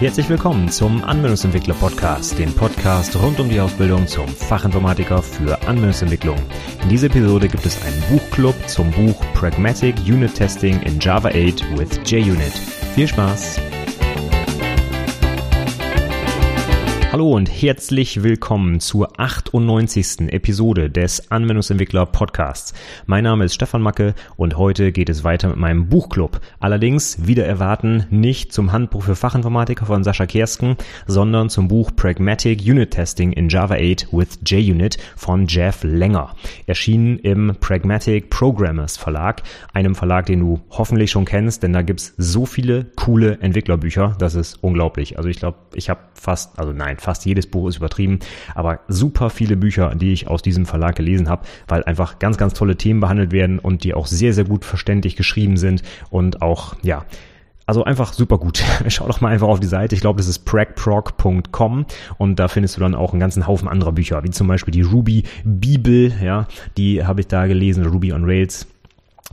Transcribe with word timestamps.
Herzlich 0.00 0.30
willkommen 0.30 0.70
zum 0.70 1.04
Anwendungsentwickler 1.04 1.74
Podcast, 1.74 2.38
dem 2.38 2.54
Podcast 2.54 3.14
rund 3.16 3.38
um 3.38 3.50
die 3.50 3.60
Ausbildung 3.60 4.06
zum 4.06 4.26
Fachinformatiker 4.28 5.22
für 5.22 5.60
Anwendungsentwicklung. 5.68 6.38
In 6.82 6.88
dieser 6.88 7.08
Episode 7.08 7.48
gibt 7.48 7.66
es 7.66 7.84
einen 7.84 8.02
Buchclub 8.08 8.54
zum 8.66 8.90
Buch 8.92 9.20
Pragmatic 9.34 9.96
Unit 10.06 10.34
Testing 10.34 10.80
in 10.84 10.98
Java 10.98 11.28
8 11.28 11.76
with 11.78 12.00
JUnit. 12.06 12.54
Viel 12.94 13.08
Spaß! 13.08 13.60
Hallo 17.12 17.32
und 17.32 17.50
herzlich 17.50 18.22
willkommen 18.22 18.78
zur 18.78 19.18
98. 19.18 20.32
Episode 20.32 20.88
des 20.90 21.32
Anwendungsentwickler 21.32 22.06
Podcasts. 22.06 22.72
Mein 23.06 23.24
Name 23.24 23.46
ist 23.46 23.54
Stefan 23.54 23.82
Macke 23.82 24.14
und 24.36 24.56
heute 24.56 24.92
geht 24.92 25.08
es 25.08 25.24
weiter 25.24 25.48
mit 25.48 25.56
meinem 25.56 25.88
Buchclub. 25.88 26.40
Allerdings, 26.60 27.26
wieder 27.26 27.44
erwarten, 27.44 28.06
nicht 28.10 28.52
zum 28.52 28.70
Handbuch 28.70 29.02
für 29.02 29.16
Fachinformatiker 29.16 29.86
von 29.86 30.04
Sascha 30.04 30.26
Kersken, 30.26 30.76
sondern 31.08 31.50
zum 31.50 31.66
Buch 31.66 31.90
Pragmatic 31.96 32.60
Unit 32.60 32.92
Testing 32.92 33.32
in 33.32 33.48
Java 33.48 33.74
8 33.74 34.12
with 34.12 34.38
JUnit 34.46 34.96
von 35.16 35.48
Jeff 35.48 35.82
Länger. 35.82 36.36
Erschienen 36.68 37.18
im 37.18 37.56
Pragmatic 37.58 38.30
Programmers 38.30 38.96
Verlag, 38.96 39.42
einem 39.72 39.96
Verlag, 39.96 40.26
den 40.26 40.38
du 40.38 40.60
hoffentlich 40.70 41.10
schon 41.10 41.24
kennst, 41.24 41.64
denn 41.64 41.72
da 41.72 41.82
gibt's 41.82 42.14
so 42.18 42.46
viele 42.46 42.84
coole 42.94 43.40
Entwicklerbücher, 43.40 44.14
das 44.20 44.36
ist 44.36 44.62
unglaublich. 44.62 45.16
Also 45.16 45.28
ich 45.28 45.40
glaube, 45.40 45.58
ich 45.74 45.90
habe 45.90 45.98
fast, 46.14 46.56
also 46.56 46.72
nein, 46.72 46.98
fast 47.00 47.24
jedes 47.24 47.46
Buch 47.46 47.68
ist 47.68 47.78
übertrieben, 47.78 48.18
aber 48.54 48.80
super 48.88 49.30
viele 49.30 49.56
Bücher, 49.56 49.94
die 49.94 50.12
ich 50.12 50.28
aus 50.28 50.42
diesem 50.42 50.66
Verlag 50.66 50.96
gelesen 50.96 51.28
habe, 51.28 51.46
weil 51.66 51.82
einfach 51.84 52.18
ganz, 52.18 52.36
ganz 52.36 52.54
tolle 52.54 52.76
Themen 52.76 53.00
behandelt 53.00 53.32
werden 53.32 53.58
und 53.58 53.84
die 53.84 53.94
auch 53.94 54.06
sehr, 54.06 54.32
sehr 54.32 54.44
gut 54.44 54.64
verständlich 54.64 55.16
geschrieben 55.16 55.56
sind 55.56 55.82
und 56.10 56.42
auch, 56.42 56.76
ja, 56.82 57.04
also 57.66 57.84
einfach 57.84 58.12
super 58.12 58.38
gut. 58.38 58.64
Schau 58.88 59.06
doch 59.06 59.20
mal 59.20 59.28
einfach 59.28 59.46
auf 59.46 59.60
die 59.60 59.66
Seite. 59.68 59.94
Ich 59.94 60.00
glaube, 60.00 60.16
das 60.16 60.26
ist 60.26 60.40
pragprog.com 60.40 61.86
und 62.18 62.38
da 62.38 62.48
findest 62.48 62.76
du 62.76 62.80
dann 62.80 62.96
auch 62.96 63.12
einen 63.12 63.20
ganzen 63.20 63.46
Haufen 63.46 63.68
anderer 63.68 63.92
Bücher, 63.92 64.24
wie 64.24 64.30
zum 64.30 64.48
Beispiel 64.48 64.72
die 64.72 64.82
Ruby 64.82 65.22
Bibel, 65.44 66.12
ja, 66.20 66.48
die 66.76 67.04
habe 67.04 67.20
ich 67.20 67.28
da 67.28 67.46
gelesen, 67.46 67.86
Ruby 67.86 68.12
on 68.12 68.24
Rails 68.24 68.66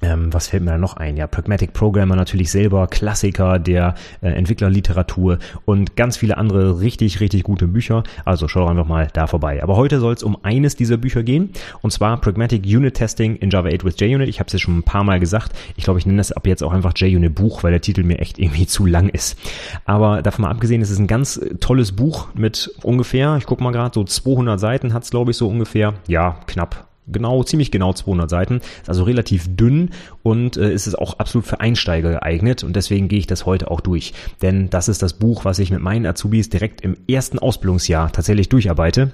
ähm, 0.01 0.31
was 0.31 0.47
fällt 0.47 0.63
mir 0.63 0.71
da 0.71 0.77
noch 0.77 0.97
ein? 0.97 1.17
Ja, 1.17 1.25
Pragmatic 1.25 1.73
Programmer 1.73 2.15
natürlich 2.15 2.51
selber, 2.51 2.87
Klassiker 2.87 3.57
der 3.57 3.95
äh, 4.21 4.29
Entwicklerliteratur 4.29 5.39
und 5.65 5.95
ganz 5.95 6.17
viele 6.17 6.37
andere 6.37 6.79
richtig, 6.79 7.19
richtig 7.19 7.43
gute 7.43 7.67
Bücher. 7.67 8.03
Also 8.23 8.47
schau 8.47 8.67
einfach 8.67 8.85
mal 8.85 9.07
da 9.13 9.25
vorbei. 9.25 9.63
Aber 9.63 9.75
heute 9.75 9.99
soll 9.99 10.13
es 10.13 10.21
um 10.21 10.37
eines 10.43 10.75
dieser 10.75 10.97
Bücher 10.97 11.23
gehen 11.23 11.49
und 11.81 11.91
zwar 11.91 12.21
Pragmatic 12.21 12.63
Unit 12.63 12.93
Testing 12.93 13.37
in 13.37 13.49
Java 13.49 13.69
8 13.69 13.85
with 13.85 13.95
JUnit. 13.99 14.29
Ich 14.29 14.39
habe 14.39 14.47
es 14.47 14.53
ja 14.53 14.59
schon 14.59 14.77
ein 14.77 14.83
paar 14.83 15.03
Mal 15.03 15.19
gesagt. 15.19 15.53
Ich 15.75 15.83
glaube, 15.83 15.99
ich 15.99 16.05
nenne 16.05 16.19
das 16.19 16.31
ab 16.31 16.45
jetzt 16.45 16.63
auch 16.63 16.73
einfach 16.73 16.93
JUnit 16.95 17.33
Buch, 17.33 17.63
weil 17.63 17.71
der 17.71 17.81
Titel 17.81 18.03
mir 18.03 18.19
echt 18.19 18.37
irgendwie 18.37 18.67
zu 18.67 18.85
lang 18.85 19.09
ist. 19.09 19.37
Aber 19.85 20.21
davon 20.21 20.43
mal 20.43 20.51
abgesehen, 20.51 20.81
es 20.81 20.91
ist 20.91 20.99
ein 20.99 21.07
ganz 21.07 21.41
tolles 21.59 21.93
Buch 21.93 22.27
mit 22.35 22.71
ungefähr, 22.83 23.37
ich 23.37 23.47
guck 23.47 23.61
mal 23.61 23.71
gerade, 23.71 23.95
so 23.95 24.03
200 24.03 24.59
Seiten 24.59 24.93
hat 24.93 25.03
es 25.03 25.09
glaube 25.09 25.31
ich 25.31 25.37
so 25.37 25.47
ungefähr. 25.47 25.95
Ja, 26.07 26.39
knapp 26.45 26.86
genau, 27.07 27.43
ziemlich 27.43 27.71
genau 27.71 27.93
200 27.93 28.29
Seiten, 28.29 28.57
ist 28.57 28.89
also 28.89 29.03
relativ 29.03 29.55
dünn 29.55 29.91
und 30.23 30.57
äh, 30.57 30.71
ist 30.71 30.87
es 30.87 30.95
auch 30.95 31.19
absolut 31.19 31.45
für 31.45 31.59
Einsteiger 31.59 32.11
geeignet 32.11 32.63
und 32.63 32.75
deswegen 32.75 33.07
gehe 33.07 33.19
ich 33.19 33.27
das 33.27 33.45
heute 33.45 33.71
auch 33.71 33.81
durch. 33.81 34.13
Denn 34.41 34.69
das 34.69 34.87
ist 34.87 35.01
das 35.01 35.13
Buch, 35.13 35.45
was 35.45 35.59
ich 35.59 35.71
mit 35.71 35.81
meinen 35.81 36.05
Azubis 36.05 36.49
direkt 36.49 36.81
im 36.81 36.97
ersten 37.07 37.39
Ausbildungsjahr 37.39 38.11
tatsächlich 38.11 38.49
durcharbeite. 38.49 39.11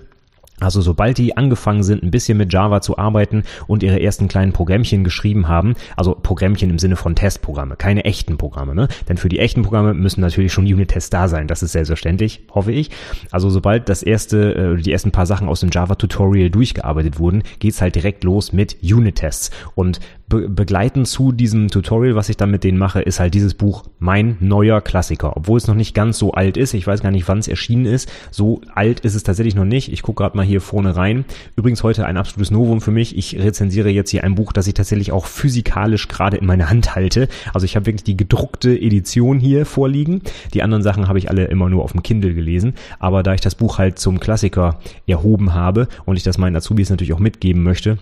Also 0.60 0.82
sobald 0.82 1.18
die 1.18 1.36
angefangen 1.36 1.84
sind, 1.84 2.04
ein 2.04 2.12
bisschen 2.12 2.38
mit 2.38 2.54
Java 2.54 2.82
zu 2.82 2.98
arbeiten 2.98 3.44
und 3.68 3.84
ihre 3.84 4.02
ersten 4.02 4.28
kleinen 4.28 4.54
Programmchen 4.54 5.04
geschrieben 5.04 5.48
haben, 5.48 5.76
also 5.98 6.16
Programmchen 6.16 6.70
im 6.70 6.80
Sinne 6.80 6.96
von 6.96 7.16
Testprogramme, 7.16 7.76
keine 7.76 8.06
echten 8.06 8.38
Programme, 8.38 8.76
ne? 8.76 8.88
Denn 9.10 9.18
für 9.18 9.30
die 9.30 9.40
echten 9.40 9.64
Programme 9.64 9.94
müssen 9.94 10.22
natürlich 10.22 10.54
schon 10.54 10.66
Unit-Tests 10.66 11.10
da 11.10 11.28
sein, 11.28 11.48
das 11.48 11.64
ist 11.64 11.74
selbstverständlich, 11.74 12.44
hoffe 12.54 12.72
ich. 12.72 12.92
Also 13.32 13.50
sobald 13.50 13.90
das 13.90 14.04
erste, 14.04 14.76
äh, 14.78 14.82
die 14.82 14.92
ersten 14.92 15.12
paar 15.12 15.26
Sachen 15.26 15.50
aus 15.50 15.60
dem 15.60 15.70
Java-Tutorial 15.72 16.50
durchgearbeitet 16.50 17.20
wurden, 17.20 17.44
geht's 17.60 17.82
halt 17.82 17.96
direkt 17.96 18.24
los 18.24 18.54
mit 18.54 18.78
Unit-Tests. 18.82 19.52
Und 19.76 20.00
be 20.34 20.50
begleitend 20.50 21.08
zu 21.08 21.32
diesem 21.32 21.68
Tutorial, 21.68 22.16
was 22.16 22.30
ich 22.30 22.38
dann 22.38 22.50
mit 22.50 22.64
denen 22.64 22.80
mache, 22.80 23.02
ist 23.02 23.20
halt 23.20 23.36
dieses 23.36 23.54
Buch 23.54 23.84
mein 24.00 24.38
neuer 24.40 24.82
Klassiker. 24.82 25.38
Obwohl 25.38 25.58
es 25.58 25.68
noch 25.68 25.76
nicht 25.76 25.94
ganz 25.94 26.18
so 26.18 26.32
alt 26.32 26.58
ist, 26.58 26.74
ich 26.74 26.88
weiß 26.88 27.02
gar 27.02 27.12
nicht, 27.12 27.28
wann 27.28 27.38
es 27.38 27.48
erschienen 27.48 27.86
ist, 27.86 28.12
so 28.32 28.62
alt 28.74 29.02
ist 29.02 29.14
es 29.14 29.22
tatsächlich 29.22 29.54
noch 29.54 29.66
nicht. 29.66 29.92
Ich 29.94 30.02
gucke 30.02 30.24
gerade 30.24 30.36
mal 30.36 30.46
hier 30.46 30.60
vorne 30.60 30.96
rein. 30.96 31.26
Übrigens 31.56 31.84
heute 31.84 32.06
ein 32.08 32.18
absolutes 32.18 32.50
Novum 32.50 32.82
für 32.82 32.90
mich. 32.90 33.16
Ich 33.16 33.38
rezensiere 33.38 33.90
jetzt 33.90 34.10
hier 34.10 34.24
ein 34.24 34.34
Buch, 34.34 34.54
das 34.54 34.68
ich 34.68 34.74
tatsächlich 34.74 35.12
auch 35.12 35.28
physikalisch 35.28 36.08
gerade 36.08 36.38
in 36.38 36.48
meiner 36.48 36.70
Hand 36.70 36.96
halte. 36.96 37.28
Also 37.54 37.66
ich 37.66 37.76
habe 37.76 37.86
wirklich 37.86 38.04
die 38.04 38.18
gedruckte 38.18 38.76
Edition 38.76 39.40
hier 39.40 39.68
vorliegen. 39.68 40.22
Die 40.56 40.64
anderen 40.64 40.82
Sachen 40.84 41.08
habe 41.08 41.20
ich 41.20 41.30
alle 41.30 41.46
immer 41.46 41.70
nur 41.70 41.84
auf 41.84 41.92
dem 41.92 42.02
Kindle 42.02 42.34
gelesen. 42.34 42.74
Aber 42.98 43.22
da 43.22 43.36
ich 43.36 43.42
das 43.42 43.54
Buch 43.54 43.78
halt 43.78 44.00
zum 44.00 44.20
Klassiker 44.20 44.80
erhoben 45.06 45.54
habe 45.54 45.88
und 46.06 46.18
ich 46.18 46.24
das 46.24 46.40
meinen 46.40 46.56
Azubis 46.56 46.90
natürlich 46.90 47.14
auch 47.14 47.20
mitgeben 47.20 47.62
möchte, 47.62 48.00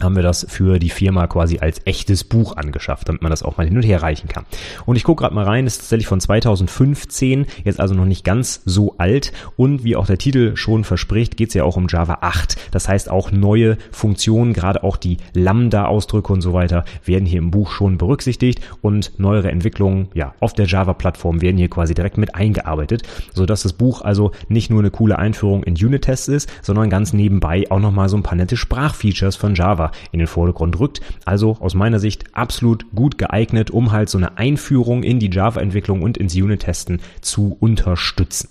haben 0.00 0.16
wir 0.16 0.22
das 0.22 0.46
für 0.48 0.78
die 0.78 0.90
Firma 0.90 1.26
quasi 1.26 1.58
als 1.58 1.80
echtes 1.84 2.24
Buch 2.24 2.56
angeschafft, 2.56 3.08
damit 3.08 3.22
man 3.22 3.30
das 3.30 3.42
auch 3.42 3.56
mal 3.56 3.66
hin 3.66 3.76
und 3.76 3.82
her 3.82 4.02
reichen 4.02 4.28
kann. 4.28 4.44
Und 4.86 4.96
ich 4.96 5.04
gucke 5.04 5.22
gerade 5.22 5.34
mal 5.34 5.44
rein, 5.44 5.64
das 5.64 5.74
ist 5.74 5.80
tatsächlich 5.82 6.06
von 6.06 6.20
2015, 6.20 7.46
jetzt 7.64 7.80
also 7.80 7.94
noch 7.94 8.04
nicht 8.04 8.24
ganz 8.24 8.62
so 8.64 8.94
alt. 8.98 9.32
Und 9.56 9.84
wie 9.84 9.96
auch 9.96 10.06
der 10.06 10.18
Titel 10.18 10.56
schon 10.56 10.84
verspricht, 10.84 11.36
geht 11.36 11.48
es 11.48 11.54
ja 11.54 11.64
auch 11.64 11.76
um 11.76 11.86
Java 11.88 12.18
8. 12.20 12.56
Das 12.70 12.88
heißt, 12.88 13.10
auch 13.10 13.30
neue 13.30 13.76
Funktionen, 13.90 14.52
gerade 14.52 14.82
auch 14.82 14.96
die 14.96 15.18
Lambda-Ausdrücke 15.34 16.32
und 16.32 16.40
so 16.40 16.52
weiter, 16.52 16.84
werden 17.04 17.26
hier 17.26 17.38
im 17.38 17.50
Buch 17.50 17.70
schon 17.70 17.98
berücksichtigt 17.98 18.60
und 18.82 19.18
neuere 19.18 19.50
Entwicklungen 19.50 20.08
ja, 20.14 20.34
auf 20.40 20.54
der 20.54 20.66
Java-Plattform 20.66 21.42
werden 21.42 21.56
hier 21.58 21.68
quasi 21.68 21.94
direkt 21.94 22.18
mit 22.18 22.34
eingearbeitet, 22.34 23.02
sodass 23.34 23.62
das 23.62 23.72
Buch 23.72 24.02
also 24.02 24.32
nicht 24.48 24.70
nur 24.70 24.80
eine 24.80 24.90
coole 24.90 25.18
Einführung 25.18 25.62
in 25.64 25.74
Unit-Tests 25.74 26.28
ist, 26.28 26.50
sondern 26.62 26.90
ganz 26.90 27.12
nebenbei 27.12 27.64
auch 27.70 27.80
nochmal 27.80 28.08
so 28.08 28.16
ein 28.16 28.22
paar 28.22 28.36
nette 28.36 28.56
Sprachfeatures 28.56 29.36
von 29.36 29.54
Java 29.54 29.89
in 30.12 30.18
den 30.18 30.28
Vordergrund 30.28 30.78
rückt. 30.78 31.00
Also 31.24 31.56
aus 31.60 31.74
meiner 31.74 31.98
Sicht 31.98 32.34
absolut 32.34 32.86
gut 32.94 33.18
geeignet, 33.18 33.70
um 33.70 33.92
halt 33.92 34.08
so 34.08 34.18
eine 34.18 34.38
Einführung 34.38 35.02
in 35.02 35.18
die 35.18 35.30
Java-Entwicklung 35.30 36.02
und 36.02 36.18
ins 36.18 36.34
Unit-Testen 36.34 37.00
zu 37.20 37.56
unterstützen. 37.60 38.48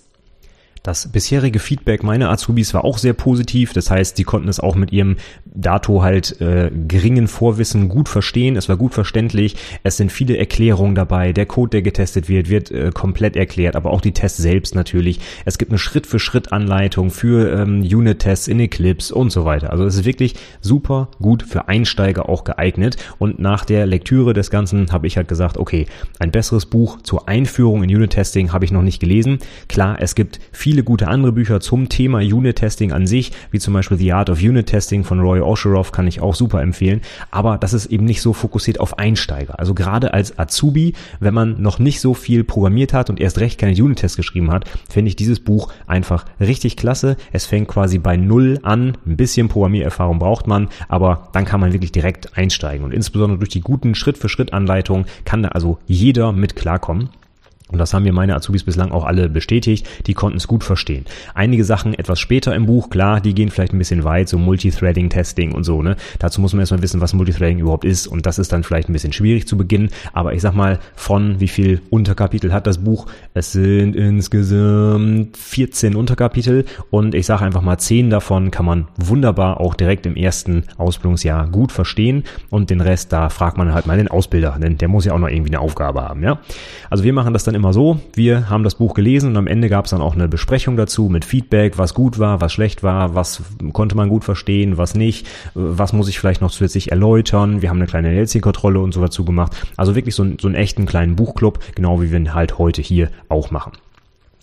Das 0.82 1.12
bisherige 1.12 1.58
Feedback 1.58 2.02
meiner 2.02 2.30
Azubis 2.30 2.72
war 2.72 2.84
auch 2.84 2.96
sehr 2.96 3.12
positiv. 3.12 3.74
Das 3.74 3.90
heißt, 3.90 4.16
die 4.16 4.24
konnten 4.24 4.48
es 4.48 4.60
auch 4.60 4.74
mit 4.74 4.92
ihrem 4.92 5.16
Dato 5.44 6.02
halt 6.02 6.40
äh, 6.40 6.70
geringen 6.88 7.28
Vorwissen 7.28 7.88
gut 7.88 8.08
verstehen. 8.08 8.56
Es 8.56 8.68
war 8.68 8.76
gut 8.76 8.94
verständlich. 8.94 9.56
Es 9.82 9.98
sind 9.98 10.10
viele 10.10 10.38
Erklärungen 10.38 10.94
dabei. 10.94 11.32
Der 11.32 11.44
Code, 11.44 11.70
der 11.70 11.82
getestet 11.82 12.28
wird, 12.28 12.48
wird 12.48 12.70
äh, 12.70 12.90
komplett 12.94 13.36
erklärt, 13.36 13.76
aber 13.76 13.90
auch 13.90 14.00
die 14.00 14.12
Tests 14.12 14.38
selbst 14.38 14.74
natürlich. 14.74 15.20
Es 15.44 15.58
gibt 15.58 15.70
eine 15.70 15.78
Schritt-für-Schritt-Anleitung 15.78 17.10
für 17.10 17.60
ähm, 17.60 17.82
Unit-Tests 17.82 18.48
in 18.48 18.60
Eclipse 18.60 19.14
und 19.14 19.30
so 19.30 19.44
weiter. 19.44 19.70
Also 19.70 19.84
es 19.84 19.96
ist 19.96 20.04
wirklich 20.06 20.34
super 20.62 21.08
gut 21.20 21.42
für 21.42 21.68
Einsteiger 21.68 22.28
auch 22.28 22.44
geeignet. 22.44 22.96
Und 23.18 23.38
nach 23.38 23.66
der 23.66 23.84
Lektüre 23.86 24.32
des 24.32 24.50
Ganzen 24.50 24.92
habe 24.92 25.06
ich 25.06 25.18
halt 25.18 25.28
gesagt, 25.28 25.58
okay, 25.58 25.86
ein 26.18 26.30
besseres 26.30 26.64
Buch 26.64 27.02
zur 27.02 27.28
Einführung 27.28 27.82
in 27.82 27.94
Unit-Testing 27.94 28.52
habe 28.52 28.64
ich 28.64 28.72
noch 28.72 28.82
nicht 28.82 29.00
gelesen. 29.00 29.40
Klar, 29.68 29.98
es 30.00 30.14
gibt 30.14 30.40
viele 30.52 30.69
viele 30.70 30.84
gute 30.84 31.08
andere 31.08 31.32
Bücher 31.32 31.58
zum 31.58 31.88
Thema 31.88 32.18
Unit-Testing 32.18 32.92
an 32.92 33.04
sich, 33.04 33.32
wie 33.50 33.58
zum 33.58 33.74
Beispiel 33.74 33.98
The 33.98 34.12
Art 34.12 34.30
of 34.30 34.38
Unit-Testing 34.38 35.02
von 35.02 35.18
Roy 35.18 35.40
Osheroff, 35.40 35.90
kann 35.90 36.06
ich 36.06 36.22
auch 36.22 36.36
super 36.36 36.62
empfehlen. 36.62 37.00
Aber 37.32 37.58
das 37.58 37.72
ist 37.72 37.86
eben 37.86 38.04
nicht 38.04 38.22
so 38.22 38.32
fokussiert 38.32 38.78
auf 38.78 38.96
Einsteiger. 38.96 39.58
Also 39.58 39.74
gerade 39.74 40.14
als 40.14 40.38
Azubi, 40.38 40.94
wenn 41.18 41.34
man 41.34 41.60
noch 41.60 41.80
nicht 41.80 42.00
so 42.00 42.14
viel 42.14 42.44
programmiert 42.44 42.92
hat 42.92 43.10
und 43.10 43.18
erst 43.18 43.40
recht 43.40 43.58
keine 43.58 43.72
Unit-Tests 43.82 44.16
geschrieben 44.16 44.52
hat, 44.52 44.64
finde 44.88 45.08
ich 45.08 45.16
dieses 45.16 45.40
Buch 45.40 45.72
einfach 45.88 46.24
richtig 46.38 46.76
klasse. 46.76 47.16
Es 47.32 47.46
fängt 47.46 47.66
quasi 47.66 47.98
bei 47.98 48.16
Null 48.16 48.60
an. 48.62 48.96
Ein 49.04 49.16
bisschen 49.16 49.48
Programmiererfahrung 49.48 50.20
braucht 50.20 50.46
man, 50.46 50.68
aber 50.86 51.30
dann 51.32 51.46
kann 51.46 51.58
man 51.58 51.72
wirklich 51.72 51.90
direkt 51.90 52.38
einsteigen. 52.38 52.84
Und 52.84 52.94
insbesondere 52.94 53.40
durch 53.40 53.50
die 53.50 53.60
guten 53.60 53.96
Schritt-für-Schritt-Anleitungen 53.96 55.06
kann 55.24 55.42
da 55.42 55.48
also 55.48 55.78
jeder 55.88 56.30
mit 56.30 56.54
klarkommen. 56.54 57.08
Und 57.70 57.78
das 57.78 57.94
haben 57.94 58.02
mir 58.02 58.12
meine 58.12 58.34
Azubis 58.34 58.64
bislang 58.64 58.90
auch 58.90 59.04
alle 59.04 59.28
bestätigt. 59.28 59.88
Die 60.06 60.14
konnten 60.14 60.38
es 60.38 60.48
gut 60.48 60.64
verstehen. 60.64 61.04
Einige 61.34 61.64
Sachen 61.64 61.94
etwas 61.94 62.20
später 62.20 62.54
im 62.54 62.66
Buch, 62.66 62.90
klar, 62.90 63.20
die 63.20 63.34
gehen 63.34 63.50
vielleicht 63.50 63.72
ein 63.72 63.78
bisschen 63.78 64.04
weit, 64.04 64.28
so 64.28 64.38
Multithreading, 64.38 65.10
Testing 65.10 65.52
und 65.52 65.64
so, 65.64 65.82
ne. 65.82 65.96
Dazu 66.18 66.40
muss 66.40 66.52
man 66.52 66.60
erstmal 66.60 66.82
wissen, 66.82 67.00
was 67.00 67.12
Multithreading 67.12 67.58
überhaupt 67.58 67.84
ist. 67.84 68.06
Und 68.06 68.26
das 68.26 68.38
ist 68.38 68.52
dann 68.52 68.64
vielleicht 68.64 68.88
ein 68.88 68.92
bisschen 68.92 69.12
schwierig 69.12 69.46
zu 69.46 69.56
beginnen. 69.56 69.90
Aber 70.12 70.34
ich 70.34 70.42
sag 70.42 70.54
mal, 70.54 70.78
von 70.94 71.40
wie 71.40 71.48
viel 71.48 71.80
Unterkapitel 71.90 72.52
hat 72.52 72.66
das 72.66 72.78
Buch? 72.78 73.06
Es 73.34 73.52
sind 73.52 73.96
insgesamt 73.96 75.36
14 75.36 75.94
Unterkapitel. 75.94 76.64
Und 76.90 77.14
ich 77.14 77.26
sage 77.26 77.44
einfach 77.44 77.62
mal, 77.62 77.78
10 77.78 78.10
davon 78.10 78.50
kann 78.50 78.66
man 78.66 78.88
wunderbar 78.96 79.60
auch 79.60 79.74
direkt 79.74 80.06
im 80.06 80.16
ersten 80.16 80.64
Ausbildungsjahr 80.76 81.48
gut 81.48 81.72
verstehen. 81.72 82.24
Und 82.50 82.70
den 82.70 82.80
Rest, 82.80 83.12
da 83.12 83.28
fragt 83.28 83.56
man 83.56 83.72
halt 83.74 83.86
mal 83.86 83.96
den 83.96 84.08
Ausbilder, 84.08 84.56
denn 84.60 84.78
der 84.78 84.88
muss 84.88 85.04
ja 85.04 85.12
auch 85.12 85.18
noch 85.18 85.28
irgendwie 85.28 85.50
eine 85.50 85.60
Aufgabe 85.60 86.02
haben, 86.02 86.22
ja. 86.22 86.40
Also 86.88 87.04
wir 87.04 87.12
machen 87.12 87.32
das 87.32 87.44
dann 87.44 87.54
immer 87.60 87.72
so, 87.74 88.00
wir 88.14 88.48
haben 88.48 88.64
das 88.64 88.74
Buch 88.74 88.94
gelesen 88.94 89.30
und 89.30 89.36
am 89.36 89.46
Ende 89.46 89.68
gab 89.68 89.84
es 89.84 89.90
dann 89.90 90.00
auch 90.00 90.14
eine 90.14 90.28
Besprechung 90.28 90.76
dazu 90.76 91.08
mit 91.10 91.26
Feedback, 91.26 91.76
was 91.76 91.94
gut 91.94 92.18
war, 92.18 92.40
was 92.40 92.52
schlecht 92.52 92.82
war, 92.82 93.14
was 93.14 93.42
konnte 93.72 93.96
man 93.96 94.08
gut 94.08 94.24
verstehen, 94.24 94.78
was 94.78 94.94
nicht, 94.94 95.28
was 95.54 95.92
muss 95.92 96.08
ich 96.08 96.18
vielleicht 96.18 96.40
noch 96.40 96.50
zusätzlich 96.50 96.90
erläutern. 96.90 97.60
Wir 97.60 97.68
haben 97.68 97.76
eine 97.76 97.86
kleine 97.86 98.18
LC-Kontrolle 98.18 98.80
und 98.80 98.92
so 98.92 99.00
dazu 99.02 99.24
gemacht. 99.24 99.52
Also 99.76 99.94
wirklich 99.94 100.14
so, 100.14 100.26
so 100.40 100.48
einen 100.48 100.54
echten 100.54 100.86
kleinen 100.86 101.16
Buchclub, 101.16 101.60
genau 101.74 102.00
wie 102.00 102.10
wir 102.10 102.18
ihn 102.18 102.34
halt 102.34 102.58
heute 102.58 102.80
hier 102.80 103.10
auch 103.28 103.50
machen. 103.50 103.72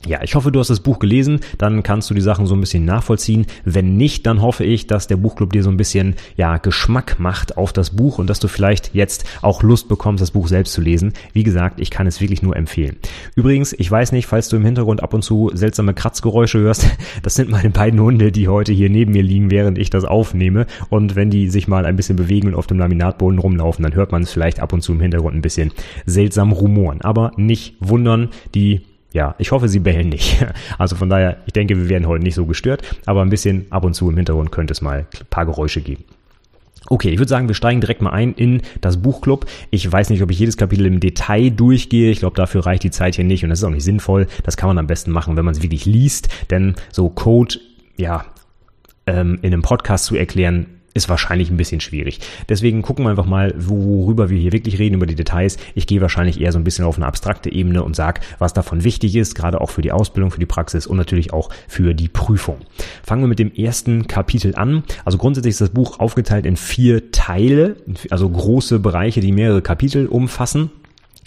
Ja, 0.05 0.21
ich 0.21 0.35
hoffe, 0.35 0.51
du 0.51 0.59
hast 0.59 0.69
das 0.69 0.79
Buch 0.79 0.99
gelesen, 0.99 1.39
dann 1.57 1.81
kannst 1.81 2.09
du 2.09 2.13
die 2.13 2.21
Sachen 2.21 2.45
so 2.45 2.55
ein 2.55 2.61
bisschen 2.61 2.85
nachvollziehen. 2.85 3.47
Wenn 3.65 3.97
nicht, 3.97 4.27
dann 4.27 4.43
hoffe 4.43 4.63
ich, 4.63 4.85
dass 4.85 5.07
der 5.07 5.17
Buchclub 5.17 5.51
dir 5.51 5.63
so 5.63 5.71
ein 5.71 5.77
bisschen 5.77 6.15
ja, 6.35 6.57
Geschmack 6.57 7.19
macht 7.19 7.57
auf 7.57 7.73
das 7.73 7.89
Buch 7.89 8.19
und 8.19 8.29
dass 8.29 8.39
du 8.39 8.47
vielleicht 8.47 8.93
jetzt 8.93 9.25
auch 9.41 9.63
Lust 9.63 9.89
bekommst, 9.89 10.21
das 10.21 10.31
Buch 10.31 10.47
selbst 10.47 10.73
zu 10.73 10.81
lesen. 10.81 11.13
Wie 11.33 11.43
gesagt, 11.43 11.81
ich 11.81 11.89
kann 11.89 12.05
es 12.05 12.21
wirklich 12.21 12.43
nur 12.43 12.55
empfehlen. 12.55 12.97
Übrigens, 13.35 13.73
ich 13.73 13.89
weiß 13.89 14.11
nicht, 14.11 14.27
falls 14.27 14.49
du 14.49 14.55
im 14.55 14.65
Hintergrund 14.65 15.01
ab 15.01 15.15
und 15.15 15.23
zu 15.23 15.49
seltsame 15.53 15.95
Kratzgeräusche 15.95 16.59
hörst, 16.59 16.85
das 17.23 17.33
sind 17.33 17.49
meine 17.49 17.71
beiden 17.71 17.99
Hunde, 17.99 18.31
die 18.31 18.47
heute 18.47 18.73
hier 18.73 18.91
neben 18.91 19.13
mir 19.13 19.23
liegen, 19.23 19.49
während 19.49 19.79
ich 19.79 19.89
das 19.89 20.05
aufnehme. 20.05 20.67
Und 20.89 21.15
wenn 21.15 21.31
die 21.31 21.49
sich 21.49 21.67
mal 21.67 21.85
ein 21.85 21.95
bisschen 21.95 22.17
bewegen 22.17 22.49
und 22.49 22.55
auf 22.55 22.67
dem 22.67 22.77
Laminatboden 22.77 23.39
rumlaufen, 23.39 23.81
dann 23.81 23.95
hört 23.95 24.11
man 24.11 24.21
es 24.21 24.31
vielleicht 24.31 24.59
ab 24.59 24.73
und 24.73 24.81
zu 24.81 24.91
im 24.91 25.01
Hintergrund 25.01 25.35
ein 25.35 25.41
bisschen 25.41 25.71
seltsam 26.05 26.51
rumoren. 26.51 27.01
Aber 27.01 27.31
nicht 27.35 27.75
wundern, 27.79 28.29
die 28.53 28.81
ja, 29.13 29.35
ich 29.37 29.51
hoffe, 29.51 29.67
sie 29.67 29.79
bellen 29.79 30.09
nicht. 30.09 30.45
Also 30.77 30.95
von 30.95 31.09
daher, 31.09 31.37
ich 31.45 31.53
denke, 31.53 31.77
wir 31.77 31.89
werden 31.89 32.07
heute 32.07 32.23
nicht 32.23 32.35
so 32.35 32.45
gestört, 32.45 32.83
aber 33.05 33.21
ein 33.21 33.29
bisschen 33.29 33.65
ab 33.69 33.83
und 33.83 33.93
zu 33.93 34.09
im 34.09 34.17
Hintergrund 34.17 34.51
könnte 34.51 34.73
es 34.73 34.81
mal 34.81 35.07
ein 35.19 35.25
paar 35.29 35.45
Geräusche 35.45 35.81
geben. 35.81 36.03
Okay, 36.89 37.09
ich 37.09 37.17
würde 37.17 37.29
sagen, 37.29 37.47
wir 37.47 37.55
steigen 37.55 37.81
direkt 37.81 38.01
mal 38.01 38.11
ein 38.11 38.33
in 38.33 38.61
das 38.79 39.01
Buchclub. 39.01 39.45
Ich 39.71 39.91
weiß 39.91 40.09
nicht, 40.09 40.21
ob 40.21 40.31
ich 40.31 40.39
jedes 40.39 40.55
Kapitel 40.55 40.85
im 40.85 40.99
Detail 40.99 41.49
durchgehe. 41.49 42.11
Ich 42.11 42.19
glaube, 42.19 42.35
dafür 42.35 42.65
reicht 42.65 42.83
die 42.83 42.91
Zeit 42.91 43.15
hier 43.15 43.25
nicht 43.25 43.43
und 43.43 43.49
das 43.49 43.59
ist 43.59 43.65
auch 43.65 43.69
nicht 43.69 43.83
sinnvoll. 43.83 44.27
Das 44.43 44.55
kann 44.55 44.67
man 44.67 44.77
am 44.77 44.87
besten 44.87 45.11
machen, 45.11 45.35
wenn 45.35 45.45
man 45.45 45.53
es 45.53 45.61
wirklich 45.61 45.85
liest, 45.85 46.29
denn 46.49 46.75
so 46.91 47.09
Code, 47.09 47.55
ja, 47.97 48.25
ähm, 49.05 49.39
in 49.41 49.53
einem 49.53 49.63
Podcast 49.63 50.05
zu 50.05 50.15
erklären, 50.15 50.67
ist 50.97 51.09
wahrscheinlich 51.09 51.49
ein 51.49 51.57
bisschen 51.57 51.79
schwierig. 51.79 52.19
Deswegen 52.49 52.81
gucken 52.81 53.05
wir 53.05 53.11
einfach 53.11 53.25
mal, 53.25 53.53
worüber 53.57 54.29
wir 54.29 54.37
hier 54.37 54.51
wirklich 54.51 54.79
reden, 54.79 54.95
über 54.95 55.05
die 55.05 55.15
Details. 55.15 55.57
Ich 55.75 55.87
gehe 55.87 56.01
wahrscheinlich 56.01 56.41
eher 56.41 56.51
so 56.51 56.59
ein 56.59 56.63
bisschen 56.63 56.85
auf 56.85 56.97
eine 56.97 57.05
abstrakte 57.05 57.51
Ebene 57.51 57.83
und 57.83 57.95
sage, 57.95 58.21
was 58.39 58.53
davon 58.53 58.83
wichtig 58.83 59.15
ist, 59.15 59.35
gerade 59.35 59.61
auch 59.61 59.69
für 59.69 59.81
die 59.81 59.91
Ausbildung, 59.91 60.31
für 60.31 60.39
die 60.39 60.45
Praxis 60.45 60.87
und 60.87 60.97
natürlich 60.97 61.31
auch 61.31 61.49
für 61.67 61.93
die 61.93 62.09
Prüfung. 62.09 62.57
Fangen 63.03 63.23
wir 63.23 63.27
mit 63.27 63.39
dem 63.39 63.53
ersten 63.53 64.07
Kapitel 64.07 64.55
an. 64.55 64.83
Also 65.05 65.17
grundsätzlich 65.17 65.51
ist 65.51 65.61
das 65.61 65.69
Buch 65.69 65.99
aufgeteilt 65.99 66.45
in 66.45 66.57
vier 66.57 67.11
Teile, 67.11 67.77
also 68.09 68.29
große 68.29 68.79
Bereiche, 68.79 69.21
die 69.21 69.31
mehrere 69.31 69.61
Kapitel 69.61 70.07
umfassen. 70.07 70.71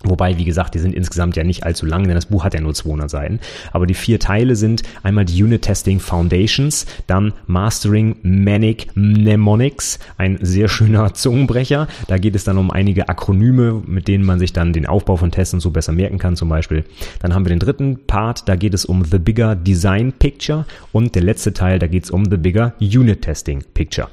Wobei, 0.02 0.38
wie 0.38 0.47
gesagt, 0.47 0.75
die 0.75 0.79
sind 0.79 0.94
insgesamt 0.94 1.37
ja 1.37 1.44
nicht 1.44 1.64
allzu 1.64 1.85
lang, 1.85 2.05
denn 2.05 2.14
das 2.14 2.26
Buch 2.26 2.43
hat 2.43 2.55
ja 2.55 2.61
nur 2.61 2.73
200 2.73 3.11
Seiten. 3.11 3.38
Aber 3.73 3.87
die 3.87 3.94
vier 3.94 4.19
Teile 4.19 4.56
sind 4.56 4.82
einmal 5.02 5.26
die 5.26 5.43
Unit 5.43 5.61
Testing 5.61 6.00
Foundations, 6.00 6.87
dann 7.06 7.35
Mastering 7.47 8.17
Manic 8.23 8.97
Mnemonics, 8.97 9.99
ein 10.17 10.38
sehr 10.41 10.69
schöner 10.69 11.12
Zungenbrecher. 11.14 11.87
Da 12.08 12.17
geht 12.17 12.35
es 12.35 12.44
dann 12.44 12.56
um 12.56 12.70
einige 12.70 13.11
Akronyme, 13.11 13.82
mit 13.87 14.08
denen 14.08 14.25
man 14.25 14.38
sich 14.38 14.55
dann 14.55 14.73
den 14.73 14.87
Aufbau 14.87 15.17
von 15.17 15.32
Tests 15.32 15.52
und 15.52 15.61
so 15.61 15.70
besser 15.70 15.93
merken 15.93 16.19
kann 16.19 16.35
zum 16.35 16.49
Beispiel. 16.49 16.85
Dann 17.20 17.35
haben 17.35 17.44
wir 17.44 17.50
den 17.50 17.58
dritten 17.58 18.06
Part, 18.06 18.49
da 18.49 18.56
geht 18.56 18.73
es 18.73 18.87
um 18.87 19.05
The 19.05 19.19
Bigger 19.19 19.55
Design 19.55 20.12
Picture 20.12 20.64
und 20.93 21.14
der 21.14 21.23
letzte 21.23 21.53
Teil, 21.53 21.79
da 21.79 21.87
geht 21.87 22.05
es 22.05 22.11
um 22.11 22.25
The 22.25 22.38
Bigger 22.38 22.73
Unit 22.81 23.20
Testing 23.20 23.62
Picture. 23.75 24.08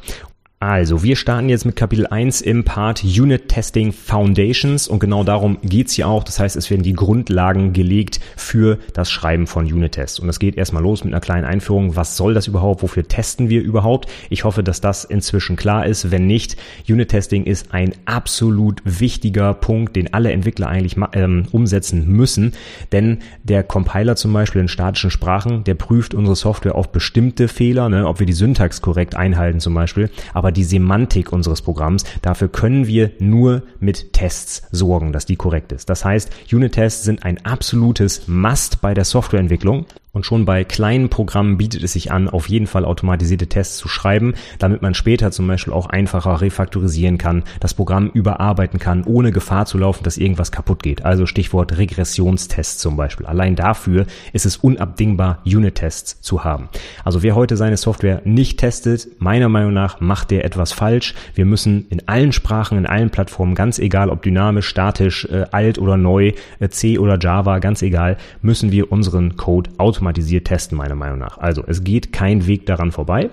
Also, 0.60 1.04
wir 1.04 1.16
starten 1.16 1.50
jetzt 1.50 1.66
mit 1.66 1.76
Kapitel 1.76 2.08
1 2.08 2.42
im 2.42 2.64
Part 2.64 3.04
Unit 3.04 3.48
Testing 3.48 3.94
Foundations 3.94 4.88
und 4.88 4.98
genau 4.98 5.24
darum 5.24 5.60
geht's 5.62 5.94
hier 5.94 6.08
auch. 6.08 6.24
Das 6.24 6.40
heißt, 6.40 6.56
es 6.56 6.72
werden 6.72 6.82
die 6.82 6.94
Grundlagen 6.94 7.74
gelegt 7.74 8.20
für 8.36 8.80
das 8.94 9.12
Schreiben 9.12 9.46
von 9.46 9.72
Unit-Tests. 9.72 10.18
Und 10.18 10.30
es 10.30 10.40
geht 10.40 10.58
erstmal 10.58 10.82
los 10.82 11.04
mit 11.04 11.14
einer 11.14 11.22
kleinen 11.22 11.46
Einführung. 11.46 11.96
Was 11.96 12.18
soll 12.18 12.34
das 12.34 12.48
überhaupt? 12.48 12.82
Wofür 12.82 13.08
testen 13.08 13.50
wir 13.50 13.62
überhaupt? 13.62 14.10
Ich 14.32 14.46
hoffe, 14.46 14.64
dass 14.64 14.82
das 14.82 15.04
inzwischen 15.04 15.58
klar 15.58 15.86
ist. 15.86 16.10
Wenn 16.10 16.26
nicht, 16.26 16.58
Unit-Testing 16.90 17.44
ist 17.44 17.72
ein 17.72 17.94
absolut 18.06 18.82
wichtiger 18.84 19.54
Punkt, 19.54 19.96
den 19.96 20.12
alle 20.12 20.32
Entwickler 20.32 20.70
eigentlich 20.70 20.96
ähm, 21.14 21.46
umsetzen 21.52 22.08
müssen. 22.08 22.54
Denn 22.92 23.20
der 23.44 23.62
Compiler 23.62 24.16
zum 24.16 24.34
Beispiel 24.34 24.62
in 24.62 24.70
statischen 24.70 25.12
Sprachen, 25.12 25.64
der 25.66 25.76
prüft 25.76 26.16
unsere 26.16 26.36
Software 26.36 26.74
auf 26.74 26.92
bestimmte 26.92 27.48
Fehler, 27.48 27.90
ne, 27.90 28.08
ob 28.08 28.18
wir 28.18 28.26
die 28.26 28.34
Syntax 28.34 28.82
korrekt 28.82 29.16
einhalten 29.16 29.60
zum 29.60 29.76
Beispiel. 29.76 30.10
Aber 30.34 30.47
aber 30.48 30.54
die 30.54 30.64
Semantik 30.64 31.34
unseres 31.34 31.62
Programms, 31.62 32.06
dafür 32.22 32.48
können 32.48 32.88
wir 32.88 33.12
nur 33.20 33.64
mit 33.82 34.14
Tests 34.14 34.62
sorgen, 34.72 35.12
dass 35.12 35.26
die 35.26 35.36
korrekt 35.36 35.74
ist. 35.74 35.90
Das 35.90 36.06
heißt, 36.06 36.32
Unit-Tests 36.54 37.04
sind 37.04 37.24
ein 37.24 37.44
absolutes 37.46 38.30
Must 38.30 38.80
bei 38.80 38.94
der 38.94 39.04
Softwareentwicklung 39.04 39.88
und 40.18 40.26
schon 40.26 40.46
bei 40.46 40.64
kleinen 40.64 41.10
Programmen 41.10 41.58
bietet 41.58 41.84
es 41.84 41.94
sich 41.94 42.12
an, 42.12 42.28
auf 42.28 42.50
jeden 42.50 42.66
Fall 42.66 42.86
automatisierte 42.86 43.48
Tests 43.48 43.78
zu 43.78 43.88
schreiben, 43.88 44.34
damit 44.58 44.82
man 44.82 44.96
später 44.96 45.32
zum 45.32 45.48
Beispiel 45.48 45.74
auch 45.74 45.88
einfacher 45.88 46.42
refaktorisieren 46.42 47.18
kann, 47.18 47.44
das 47.60 47.74
Programm 47.74 48.10
überarbeiten 48.14 48.80
kann, 48.80 49.04
ohne 49.04 49.32
Gefahr 49.32 49.66
zu 49.66 49.78
laufen, 49.78 50.04
dass 50.04 50.18
irgendwas 50.18 50.52
kaputt 50.52 50.82
geht. 50.82 51.06
Also 51.06 51.26
Stichwort 51.26 51.78
Regressionstests 51.78 52.80
zum 52.80 52.96
Beispiel. 52.96 53.26
Allein 53.26 53.56
dafür 53.56 54.08
ist 54.34 54.46
es 54.46 54.58
unabdingbar, 54.58 55.40
Unit-Tests 55.46 56.22
zu 56.22 56.44
haben. 56.44 56.70
Also 57.04 57.22
wer 57.22 57.36
heute 57.36 57.58
seine 57.58 57.78
Software 57.78 58.22
nicht 58.26 58.60
testet, 58.60 59.08
meiner 59.20 59.50
Meinung 59.50 59.74
nach 59.74 60.00
macht 60.00 60.32
der 60.32 60.46
etwas 60.46 60.72
falsch. 60.72 61.14
Wir 61.36 61.46
müssen 61.46 61.86
in 61.90 62.08
allen 62.08 62.32
Sprachen, 62.32 62.78
in 62.78 62.88
allen 62.88 63.12
Plattformen, 63.12 63.56
ganz 63.56 63.78
egal 63.78 64.10
ob 64.10 64.24
dynamisch, 64.24 64.68
statisch, 64.68 65.26
äh, 65.26 65.46
alt 65.52 65.78
oder 65.78 65.96
neu, 65.96 66.32
äh, 66.60 66.70
C 66.70 66.98
oder 66.98 67.20
Java, 67.20 67.60
ganz 67.60 67.84
egal, 67.84 68.18
müssen 68.42 68.72
wir 68.72 68.92
unseren 68.92 69.36
Code 69.36 69.70
automatisieren 69.78 69.97
automatisiert 69.98 70.46
testen, 70.46 70.78
meiner 70.78 70.96
Meinung 70.96 71.18
nach. 71.18 71.38
Also 71.40 71.64
es 71.66 71.84
geht 71.84 72.14
kein 72.14 72.46
Weg 72.46 72.66
daran 72.68 72.92
vorbei. 72.92 73.30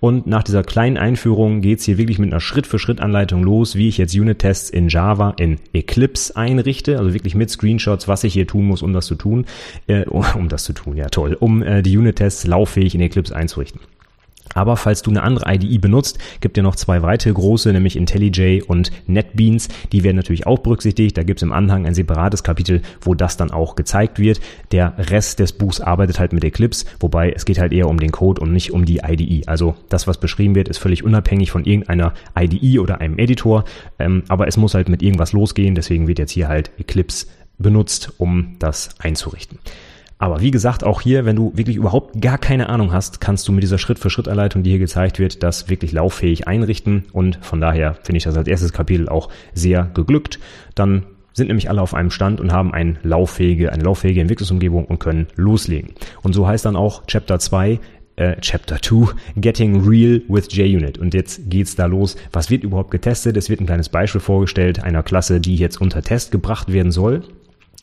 Und 0.00 0.26
nach 0.26 0.42
dieser 0.42 0.62
kleinen 0.62 0.96
Einführung 0.96 1.60
geht 1.60 1.80
es 1.80 1.84
hier 1.84 1.98
wirklich 1.98 2.18
mit 2.18 2.32
einer 2.32 2.40
Schritt-für-Schritt-Anleitung 2.40 3.42
los, 3.42 3.76
wie 3.76 3.88
ich 3.88 3.98
jetzt 3.98 4.14
Unit-Tests 4.14 4.70
in 4.70 4.88
Java 4.88 5.34
in 5.38 5.58
Eclipse 5.72 6.34
einrichte, 6.36 6.98
also 6.98 7.12
wirklich 7.12 7.34
mit 7.34 7.50
Screenshots, 7.50 8.08
was 8.08 8.24
ich 8.24 8.32
hier 8.32 8.46
tun 8.46 8.66
muss, 8.66 8.82
um 8.82 8.92
das 8.92 9.06
zu 9.06 9.14
tun, 9.14 9.44
äh, 9.86 10.04
um 10.06 10.48
das 10.48 10.64
zu 10.64 10.72
tun, 10.72 10.96
ja 10.96 11.08
toll, 11.08 11.36
um 11.38 11.62
äh, 11.62 11.82
die 11.82 11.96
Unit-Tests 11.96 12.46
lauffähig 12.46 12.94
in 12.94 13.00
Eclipse 13.02 13.36
einzurichten. 13.36 13.80
Aber 14.54 14.76
falls 14.76 15.02
du 15.02 15.10
eine 15.10 15.22
andere 15.22 15.52
IDE 15.52 15.78
benutzt, 15.78 16.18
gibt 16.40 16.56
es 16.58 16.64
noch 16.64 16.76
zwei 16.76 17.02
weitere 17.02 17.32
große, 17.32 17.72
nämlich 17.72 17.96
IntelliJ 17.96 18.62
und 18.62 18.90
NetBeans. 19.06 19.68
Die 19.92 20.04
werden 20.04 20.16
natürlich 20.16 20.46
auch 20.46 20.58
berücksichtigt. 20.58 21.16
Da 21.16 21.22
gibt 21.22 21.38
es 21.38 21.42
im 21.42 21.52
Anhang 21.52 21.86
ein 21.86 21.94
separates 21.94 22.42
Kapitel, 22.42 22.82
wo 23.00 23.14
das 23.14 23.36
dann 23.36 23.50
auch 23.50 23.76
gezeigt 23.76 24.18
wird. 24.18 24.40
Der 24.72 24.94
Rest 24.98 25.38
des 25.38 25.52
Buchs 25.52 25.80
arbeitet 25.80 26.18
halt 26.18 26.32
mit 26.32 26.44
Eclipse, 26.44 26.86
wobei 27.00 27.32
es 27.32 27.44
geht 27.44 27.58
halt 27.58 27.72
eher 27.72 27.88
um 27.88 27.98
den 27.98 28.12
Code 28.12 28.40
und 28.40 28.52
nicht 28.52 28.72
um 28.72 28.84
die 28.84 29.00
IDE. 29.06 29.46
Also 29.46 29.74
das, 29.88 30.06
was 30.06 30.18
beschrieben 30.18 30.54
wird, 30.54 30.68
ist 30.68 30.78
völlig 30.78 31.04
unabhängig 31.04 31.50
von 31.50 31.64
irgendeiner 31.64 32.14
IDE 32.38 32.78
oder 32.78 33.00
einem 33.00 33.18
Editor. 33.18 33.64
Ähm, 33.98 34.22
aber 34.28 34.48
es 34.48 34.56
muss 34.56 34.74
halt 34.74 34.88
mit 34.88 35.02
irgendwas 35.02 35.32
losgehen. 35.32 35.74
Deswegen 35.74 36.08
wird 36.08 36.18
jetzt 36.18 36.32
hier 36.32 36.48
halt 36.48 36.70
Eclipse 36.78 37.26
benutzt, 37.58 38.12
um 38.18 38.56
das 38.58 38.90
einzurichten. 38.98 39.58
Aber 40.18 40.40
wie 40.40 40.50
gesagt, 40.50 40.82
auch 40.82 41.02
hier, 41.02 41.26
wenn 41.26 41.36
du 41.36 41.52
wirklich 41.54 41.76
überhaupt 41.76 42.20
gar 42.22 42.38
keine 42.38 42.68
Ahnung 42.70 42.92
hast, 42.92 43.20
kannst 43.20 43.46
du 43.46 43.52
mit 43.52 43.62
dieser 43.62 43.78
Schritt-für-Schritt-Anleitung, 43.78 44.62
die 44.62 44.70
hier 44.70 44.78
gezeigt 44.78 45.18
wird, 45.18 45.42
das 45.42 45.68
wirklich 45.68 45.92
lauffähig 45.92 46.48
einrichten. 46.48 47.04
Und 47.12 47.38
von 47.42 47.60
daher 47.60 47.94
finde 48.02 48.18
ich 48.18 48.24
das 48.24 48.36
als 48.36 48.48
erstes 48.48 48.72
Kapitel 48.72 49.08
auch 49.08 49.28
sehr 49.52 49.90
geglückt. 49.92 50.38
Dann 50.74 51.04
sind 51.34 51.48
nämlich 51.48 51.68
alle 51.68 51.82
auf 51.82 51.92
einem 51.92 52.10
Stand 52.10 52.40
und 52.40 52.50
haben 52.50 52.72
eine 52.72 52.96
lauffähige, 53.02 53.70
eine 53.70 53.84
lauffähige 53.84 54.22
Entwicklungsumgebung 54.22 54.86
und 54.86 54.98
können 55.00 55.26
loslegen. 55.36 55.92
Und 56.22 56.32
so 56.32 56.46
heißt 56.46 56.64
dann 56.64 56.76
auch 56.76 57.04
Chapter 57.06 57.38
2, 57.38 57.78
äh, 58.16 58.36
Chapter 58.40 58.80
2, 58.80 59.12
Getting 59.36 59.86
Real 59.86 60.22
with 60.28 60.48
JUnit. 60.50 60.96
Und 60.96 61.12
jetzt 61.12 61.50
geht's 61.50 61.76
da 61.76 61.84
los. 61.84 62.16
Was 62.32 62.48
wird 62.48 62.64
überhaupt 62.64 62.90
getestet? 62.90 63.36
Es 63.36 63.50
wird 63.50 63.60
ein 63.60 63.66
kleines 63.66 63.90
Beispiel 63.90 64.22
vorgestellt 64.22 64.82
einer 64.82 65.02
Klasse, 65.02 65.40
die 65.40 65.56
jetzt 65.56 65.78
unter 65.78 66.00
Test 66.00 66.32
gebracht 66.32 66.72
werden 66.72 66.90
soll. 66.90 67.22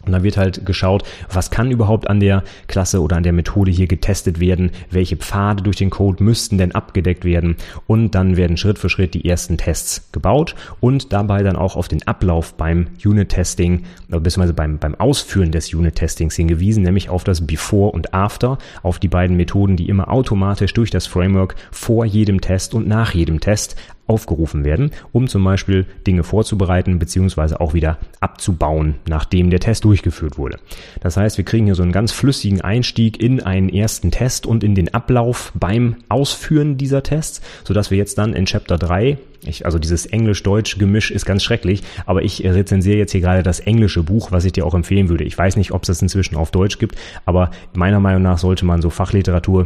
Und 0.05 0.11
dann 0.11 0.23
wird 0.23 0.37
halt 0.37 0.65
geschaut, 0.65 1.03
was 1.31 1.51
kann 1.51 1.71
überhaupt 1.71 2.09
an 2.09 2.19
der 2.19 2.43
Klasse 2.67 3.01
oder 3.01 3.15
an 3.17 3.23
der 3.23 3.33
Methode 3.33 3.71
hier 3.71 3.87
getestet 3.87 4.39
werden, 4.39 4.71
welche 4.91 5.15
Pfade 5.15 5.63
durch 5.63 5.77
den 5.77 5.89
Code 5.89 6.23
müssten 6.23 6.57
denn 6.57 6.73
abgedeckt 6.73 7.25
werden 7.25 7.55
und 7.87 8.11
dann 8.11 8.37
werden 8.37 8.57
Schritt 8.57 8.79
für 8.79 8.89
Schritt 8.89 9.13
die 9.13 9.27
ersten 9.27 9.57
Tests 9.57 10.09
gebaut 10.11 10.55
und 10.79 11.13
dabei 11.13 11.43
dann 11.43 11.55
auch 11.55 11.75
auf 11.75 11.87
den 11.87 12.05
Ablauf 12.07 12.55
beim 12.55 12.87
Unit-Testing 13.03 13.83
bzw. 14.09 14.51
beim, 14.51 14.77
beim 14.77 14.95
Ausführen 14.95 15.51
des 15.51 15.73
Unit-Testings 15.73 16.35
hingewiesen, 16.35 16.83
nämlich 16.83 17.09
auf 17.09 17.23
das 17.23 17.45
Before 17.45 17.91
und 17.91 18.13
After, 18.13 18.57
auf 18.81 18.99
die 18.99 19.07
beiden 19.07 19.37
Methoden, 19.37 19.77
die 19.77 19.89
immer 19.89 20.11
automatisch 20.11 20.73
durch 20.73 20.89
das 20.89 21.07
Framework 21.07 21.55
vor 21.71 22.05
jedem 22.05 22.41
Test 22.41 22.73
und 22.73 22.87
nach 22.87 23.13
jedem 23.13 23.39
Test 23.39 23.75
aufgerufen 24.07 24.65
werden, 24.65 24.91
um 25.11 25.27
zum 25.27 25.43
Beispiel 25.43 25.85
Dinge 26.05 26.23
vorzubereiten 26.23 26.99
beziehungsweise 26.99 27.61
auch 27.61 27.73
wieder 27.73 27.97
abzubauen, 28.19 28.95
nachdem 29.07 29.49
der 29.49 29.59
Test 29.59 29.85
durchgeführt 29.85 30.37
wurde. 30.37 30.59
Das 31.01 31.17
heißt, 31.17 31.37
wir 31.37 31.45
kriegen 31.45 31.65
hier 31.65 31.75
so 31.75 31.83
einen 31.83 31.91
ganz 31.91 32.11
flüssigen 32.11 32.61
Einstieg 32.61 33.21
in 33.21 33.41
einen 33.41 33.69
ersten 33.69 34.11
Test 34.11 34.45
und 34.45 34.63
in 34.63 34.75
den 34.75 34.93
Ablauf 34.93 35.51
beim 35.55 35.97
Ausführen 36.09 36.77
dieser 36.77 37.03
Tests, 37.03 37.41
sodass 37.63 37.91
wir 37.91 37.97
jetzt 37.97 38.17
dann 38.17 38.33
in 38.33 38.45
Chapter 38.45 38.77
3 38.77 39.17
ich, 39.45 39.65
also 39.65 39.79
dieses 39.79 40.05
Englisch-Deutsch-Gemisch 40.05 41.11
ist 41.11 41.25
ganz 41.25 41.43
schrecklich, 41.43 41.83
aber 42.05 42.23
ich 42.23 42.43
rezensiere 42.43 42.97
jetzt 42.97 43.11
hier 43.11 43.21
gerade 43.21 43.43
das 43.43 43.59
englische 43.59 44.03
Buch, 44.03 44.31
was 44.31 44.45
ich 44.45 44.53
dir 44.53 44.65
auch 44.65 44.73
empfehlen 44.73 45.09
würde. 45.09 45.23
Ich 45.23 45.37
weiß 45.37 45.57
nicht, 45.57 45.71
ob 45.71 45.83
es 45.83 45.87
das 45.87 46.01
inzwischen 46.01 46.35
auf 46.35 46.51
Deutsch 46.51 46.79
gibt, 46.79 46.95
aber 47.25 47.51
meiner 47.73 47.99
Meinung 47.99 48.21
nach 48.21 48.37
sollte 48.37 48.65
man 48.65 48.81
so 48.81 48.89
Fachliteratur 48.89 49.65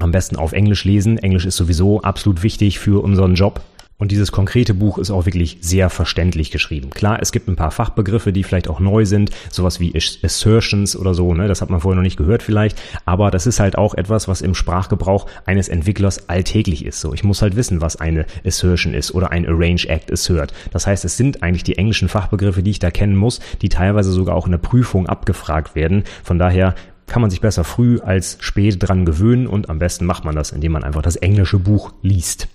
am 0.00 0.12
besten 0.12 0.36
auf 0.36 0.52
Englisch 0.52 0.84
lesen. 0.84 1.18
Englisch 1.18 1.46
ist 1.46 1.56
sowieso 1.56 2.02
absolut 2.02 2.42
wichtig 2.42 2.78
für 2.78 3.02
unseren 3.02 3.34
Job. 3.34 3.60
Und 3.98 4.12
dieses 4.12 4.30
konkrete 4.30 4.74
Buch 4.74 4.96
ist 4.98 5.10
auch 5.10 5.26
wirklich 5.26 5.58
sehr 5.60 5.90
verständlich 5.90 6.52
geschrieben. 6.52 6.90
Klar, 6.90 7.18
es 7.20 7.32
gibt 7.32 7.48
ein 7.48 7.56
paar 7.56 7.72
Fachbegriffe, 7.72 8.32
die 8.32 8.44
vielleicht 8.44 8.68
auch 8.68 8.78
neu 8.78 9.04
sind, 9.04 9.30
sowas 9.50 9.80
wie 9.80 9.92
Assertions 9.96 10.96
oder 10.96 11.14
so, 11.14 11.34
ne? 11.34 11.48
das 11.48 11.60
hat 11.60 11.68
man 11.68 11.80
vorher 11.80 11.96
noch 11.96 12.04
nicht 12.04 12.16
gehört 12.16 12.44
vielleicht, 12.44 12.80
aber 13.06 13.32
das 13.32 13.48
ist 13.48 13.58
halt 13.58 13.76
auch 13.76 13.94
etwas, 13.94 14.28
was 14.28 14.40
im 14.40 14.54
Sprachgebrauch 14.54 15.26
eines 15.46 15.68
Entwicklers 15.68 16.28
alltäglich 16.28 16.84
ist. 16.84 17.00
So, 17.00 17.12
ich 17.12 17.24
muss 17.24 17.42
halt 17.42 17.56
wissen, 17.56 17.80
was 17.80 17.96
eine 17.96 18.24
Assertion 18.46 18.94
ist 18.94 19.12
oder 19.12 19.32
ein 19.32 19.46
Arrange 19.46 19.88
Act 19.88 20.12
Assert. 20.12 20.52
Das 20.70 20.86
heißt, 20.86 21.04
es 21.04 21.16
sind 21.16 21.42
eigentlich 21.42 21.64
die 21.64 21.76
englischen 21.76 22.08
Fachbegriffe, 22.08 22.62
die 22.62 22.70
ich 22.70 22.78
da 22.78 22.92
kennen 22.92 23.16
muss, 23.16 23.40
die 23.62 23.68
teilweise 23.68 24.12
sogar 24.12 24.36
auch 24.36 24.46
in 24.46 24.52
der 24.52 24.58
Prüfung 24.58 25.08
abgefragt 25.08 25.74
werden. 25.74 26.04
Von 26.22 26.38
daher 26.38 26.76
kann 27.08 27.22
man 27.22 27.30
sich 27.30 27.40
besser 27.40 27.64
früh 27.64 27.98
als 28.00 28.38
spät 28.40 28.76
dran 28.80 29.04
gewöhnen 29.04 29.46
und 29.46 29.68
am 29.68 29.78
besten 29.78 30.06
macht 30.06 30.24
man 30.24 30.36
das, 30.36 30.52
indem 30.52 30.72
man 30.72 30.84
einfach 30.84 31.02
das 31.02 31.16
englische 31.16 31.58
Buch 31.58 31.92
liest. 32.02 32.48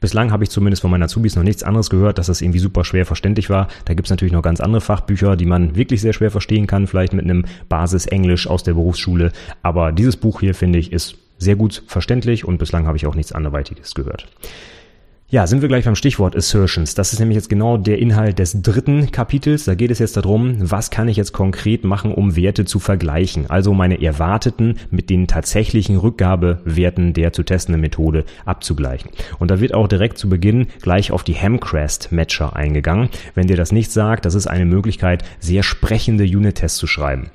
Bislang 0.00 0.32
habe 0.32 0.44
ich 0.44 0.50
zumindest 0.50 0.82
von 0.82 0.90
meinen 0.90 1.02
Azubis 1.02 1.36
noch 1.36 1.42
nichts 1.42 1.62
anderes 1.62 1.90
gehört, 1.90 2.18
dass 2.18 2.26
das 2.26 2.40
irgendwie 2.40 2.58
super 2.58 2.84
schwer 2.84 3.06
verständlich 3.06 3.50
war. 3.50 3.68
Da 3.84 3.94
gibt 3.94 4.06
es 4.06 4.10
natürlich 4.10 4.32
noch 4.32 4.42
ganz 4.42 4.60
andere 4.60 4.80
Fachbücher, 4.80 5.36
die 5.36 5.46
man 5.46 5.76
wirklich 5.76 6.00
sehr 6.00 6.12
schwer 6.12 6.30
verstehen 6.30 6.66
kann, 6.66 6.86
vielleicht 6.86 7.12
mit 7.12 7.24
einem 7.24 7.44
Basis-Englisch 7.68 8.46
aus 8.46 8.62
der 8.62 8.74
Berufsschule. 8.74 9.32
Aber 9.62 9.92
dieses 9.92 10.16
Buch 10.16 10.40
hier, 10.40 10.54
finde 10.54 10.78
ich, 10.78 10.92
ist 10.92 11.16
sehr 11.38 11.56
gut 11.56 11.82
verständlich 11.86 12.44
und 12.44 12.58
bislang 12.58 12.86
habe 12.86 12.96
ich 12.96 13.06
auch 13.06 13.14
nichts 13.14 13.32
anderweitiges 13.32 13.94
gehört. 13.94 14.26
Ja, 15.32 15.46
sind 15.46 15.62
wir 15.62 15.68
gleich 15.68 15.84
beim 15.84 15.94
Stichwort 15.94 16.34
Assertions. 16.34 16.96
Das 16.96 17.12
ist 17.12 17.20
nämlich 17.20 17.36
jetzt 17.36 17.48
genau 17.48 17.76
der 17.76 18.00
Inhalt 18.00 18.40
des 18.40 18.62
dritten 18.62 19.12
Kapitels. 19.12 19.64
Da 19.64 19.76
geht 19.76 19.92
es 19.92 20.00
jetzt 20.00 20.16
darum, 20.16 20.56
was 20.58 20.90
kann 20.90 21.06
ich 21.06 21.16
jetzt 21.16 21.30
konkret 21.30 21.84
machen, 21.84 22.12
um 22.12 22.34
Werte 22.34 22.64
zu 22.64 22.80
vergleichen. 22.80 23.48
Also 23.48 23.72
meine 23.72 24.02
erwarteten 24.02 24.74
mit 24.90 25.08
den 25.08 25.28
tatsächlichen 25.28 25.96
Rückgabewerten 25.98 27.12
der 27.12 27.32
zu 27.32 27.44
testenden 27.44 27.80
Methode 27.80 28.24
abzugleichen. 28.44 29.12
Und 29.38 29.52
da 29.52 29.60
wird 29.60 29.72
auch 29.72 29.86
direkt 29.86 30.18
zu 30.18 30.28
Beginn 30.28 30.66
gleich 30.82 31.12
auf 31.12 31.22
die 31.22 31.36
Hamcrest 31.36 32.10
Matcher 32.10 32.56
eingegangen. 32.56 33.08
Wenn 33.36 33.46
dir 33.46 33.56
das 33.56 33.70
nicht 33.70 33.92
sagt, 33.92 34.24
das 34.24 34.34
ist 34.34 34.48
eine 34.48 34.64
Möglichkeit, 34.64 35.22
sehr 35.38 35.62
sprechende 35.62 36.24
Unit-Tests 36.24 36.76
zu 36.76 36.88
schreiben. 36.88 37.30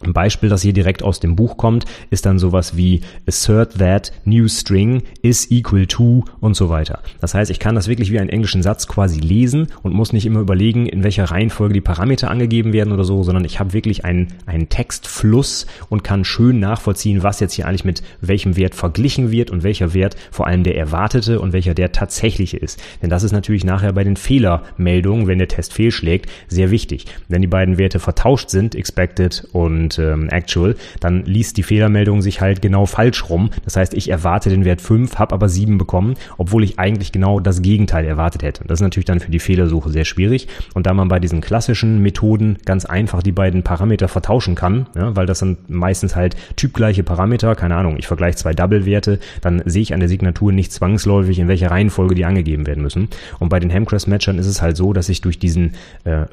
Ein 0.00 0.12
Beispiel, 0.12 0.48
das 0.48 0.62
hier 0.62 0.72
direkt 0.72 1.02
aus 1.02 1.18
dem 1.18 1.34
Buch 1.34 1.56
kommt, 1.56 1.84
ist 2.10 2.24
dann 2.24 2.38
sowas 2.38 2.76
wie 2.76 3.00
assert 3.26 3.78
that 3.78 4.12
new 4.24 4.46
string 4.46 5.02
is 5.22 5.50
equal 5.50 5.86
to 5.86 6.24
und 6.38 6.54
so 6.54 6.68
weiter. 6.68 7.00
Das 7.20 7.34
heißt, 7.34 7.50
ich 7.50 7.58
kann 7.58 7.74
das 7.74 7.88
wirklich 7.88 8.12
wie 8.12 8.20
einen 8.20 8.30
englischen 8.30 8.62
Satz 8.62 8.86
quasi 8.86 9.18
lesen 9.18 9.66
und 9.82 9.94
muss 9.94 10.12
nicht 10.12 10.24
immer 10.24 10.38
überlegen, 10.38 10.86
in 10.86 11.02
welcher 11.02 11.24
Reihenfolge 11.24 11.74
die 11.74 11.80
Parameter 11.80 12.30
angegeben 12.30 12.72
werden 12.72 12.92
oder 12.92 13.02
so, 13.02 13.24
sondern 13.24 13.44
ich 13.44 13.58
habe 13.58 13.72
wirklich 13.72 14.04
einen, 14.04 14.28
einen 14.46 14.68
Textfluss 14.68 15.66
und 15.88 16.04
kann 16.04 16.24
schön 16.24 16.60
nachvollziehen, 16.60 17.24
was 17.24 17.40
jetzt 17.40 17.54
hier 17.54 17.66
eigentlich 17.66 17.84
mit 17.84 18.04
welchem 18.20 18.56
Wert 18.56 18.76
verglichen 18.76 19.32
wird 19.32 19.50
und 19.50 19.64
welcher 19.64 19.94
Wert 19.94 20.14
vor 20.30 20.46
allem 20.46 20.62
der 20.62 20.76
erwartete 20.76 21.40
und 21.40 21.52
welcher 21.52 21.74
der 21.74 21.90
tatsächliche 21.90 22.56
ist. 22.56 22.80
Denn 23.02 23.10
das 23.10 23.24
ist 23.24 23.32
natürlich 23.32 23.64
nachher 23.64 23.94
bei 23.94 24.04
den 24.04 24.16
Fehlermeldungen, 24.16 25.26
wenn 25.26 25.38
der 25.38 25.48
Test 25.48 25.72
fehlschlägt, 25.72 26.30
sehr 26.46 26.70
wichtig. 26.70 27.06
Wenn 27.26 27.42
die 27.42 27.48
beiden 27.48 27.78
Werte 27.78 27.98
vertauscht 27.98 28.50
sind, 28.50 28.76
expected 28.76 29.48
und 29.52 29.87
und 29.88 29.98
ähm, 29.98 30.28
Actual, 30.28 30.76
dann 31.00 31.24
liest 31.24 31.56
die 31.56 31.62
Fehlermeldung 31.62 32.20
sich 32.20 32.42
halt 32.42 32.60
genau 32.60 32.84
falsch 32.84 33.30
rum. 33.30 33.50
Das 33.64 33.76
heißt, 33.76 33.94
ich 33.94 34.10
erwarte 34.10 34.50
den 34.50 34.66
Wert 34.66 34.82
5, 34.82 35.18
habe 35.18 35.34
aber 35.34 35.48
7 35.48 35.78
bekommen, 35.78 36.14
obwohl 36.36 36.62
ich 36.62 36.78
eigentlich 36.78 37.10
genau 37.10 37.40
das 37.40 37.62
Gegenteil 37.62 38.04
erwartet 38.04 38.42
hätte. 38.42 38.64
Das 38.66 38.80
ist 38.80 38.82
natürlich 38.82 39.06
dann 39.06 39.20
für 39.20 39.30
die 39.30 39.38
Fehlersuche 39.38 39.88
sehr 39.88 40.04
schwierig. 40.04 40.48
Und 40.74 40.86
da 40.86 40.92
man 40.92 41.08
bei 41.08 41.20
diesen 41.20 41.40
klassischen 41.40 42.02
Methoden 42.02 42.58
ganz 42.66 42.84
einfach 42.84 43.22
die 43.22 43.32
beiden 43.32 43.62
Parameter 43.62 44.08
vertauschen 44.08 44.54
kann, 44.54 44.86
ja, 44.94 45.16
weil 45.16 45.26
das 45.26 45.38
sind 45.38 45.70
meistens 45.70 46.14
halt 46.14 46.36
typgleiche 46.56 47.02
Parameter, 47.02 47.54
keine 47.54 47.76
Ahnung, 47.76 47.96
ich 47.98 48.06
vergleiche 48.06 48.36
zwei 48.36 48.52
Double-Werte, 48.52 49.20
dann 49.40 49.62
sehe 49.64 49.82
ich 49.82 49.94
an 49.94 50.00
der 50.00 50.08
Signatur 50.10 50.52
nicht 50.52 50.72
zwangsläufig, 50.72 51.38
in 51.38 51.48
welcher 51.48 51.70
Reihenfolge 51.70 52.14
die 52.14 52.26
angegeben 52.26 52.66
werden 52.66 52.82
müssen. 52.82 53.08
Und 53.38 53.48
bei 53.48 53.58
den 53.58 53.72
Hamcrest-Matchern 53.72 54.38
ist 54.38 54.46
es 54.46 54.60
halt 54.60 54.76
so, 54.76 54.92
dass 54.92 55.08
ich 55.08 55.22
durch 55.22 55.38
diesen, 55.38 55.72
äh, 56.04 56.26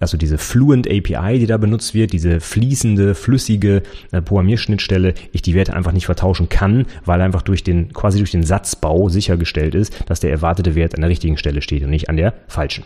also 0.00 0.16
diese 0.16 0.38
Fluent 0.38 0.88
API, 0.88 1.38
die 1.38 1.46
da 1.46 1.56
benutzt 1.56 1.94
wird, 1.94 2.12
diese 2.12 2.40
fließende 2.40 3.14
flüssige 3.14 3.82
äh, 4.12 4.22
Programmierschnittstelle 4.22 5.14
ich 5.32 5.42
die 5.42 5.54
Werte 5.54 5.74
einfach 5.74 5.92
nicht 5.92 6.06
vertauschen 6.06 6.48
kann, 6.48 6.86
weil 7.04 7.20
einfach 7.20 7.42
durch 7.42 7.64
den, 7.64 7.92
quasi 7.92 8.18
durch 8.18 8.30
den 8.30 8.44
Satzbau 8.44 9.08
sichergestellt 9.08 9.74
ist, 9.74 10.04
dass 10.06 10.20
der 10.20 10.30
erwartete 10.30 10.74
Wert 10.74 10.94
an 10.94 11.00
der 11.00 11.10
richtigen 11.10 11.36
Stelle 11.36 11.62
steht 11.62 11.82
und 11.82 11.90
nicht 11.90 12.08
an 12.08 12.16
der 12.16 12.34
falschen. 12.46 12.84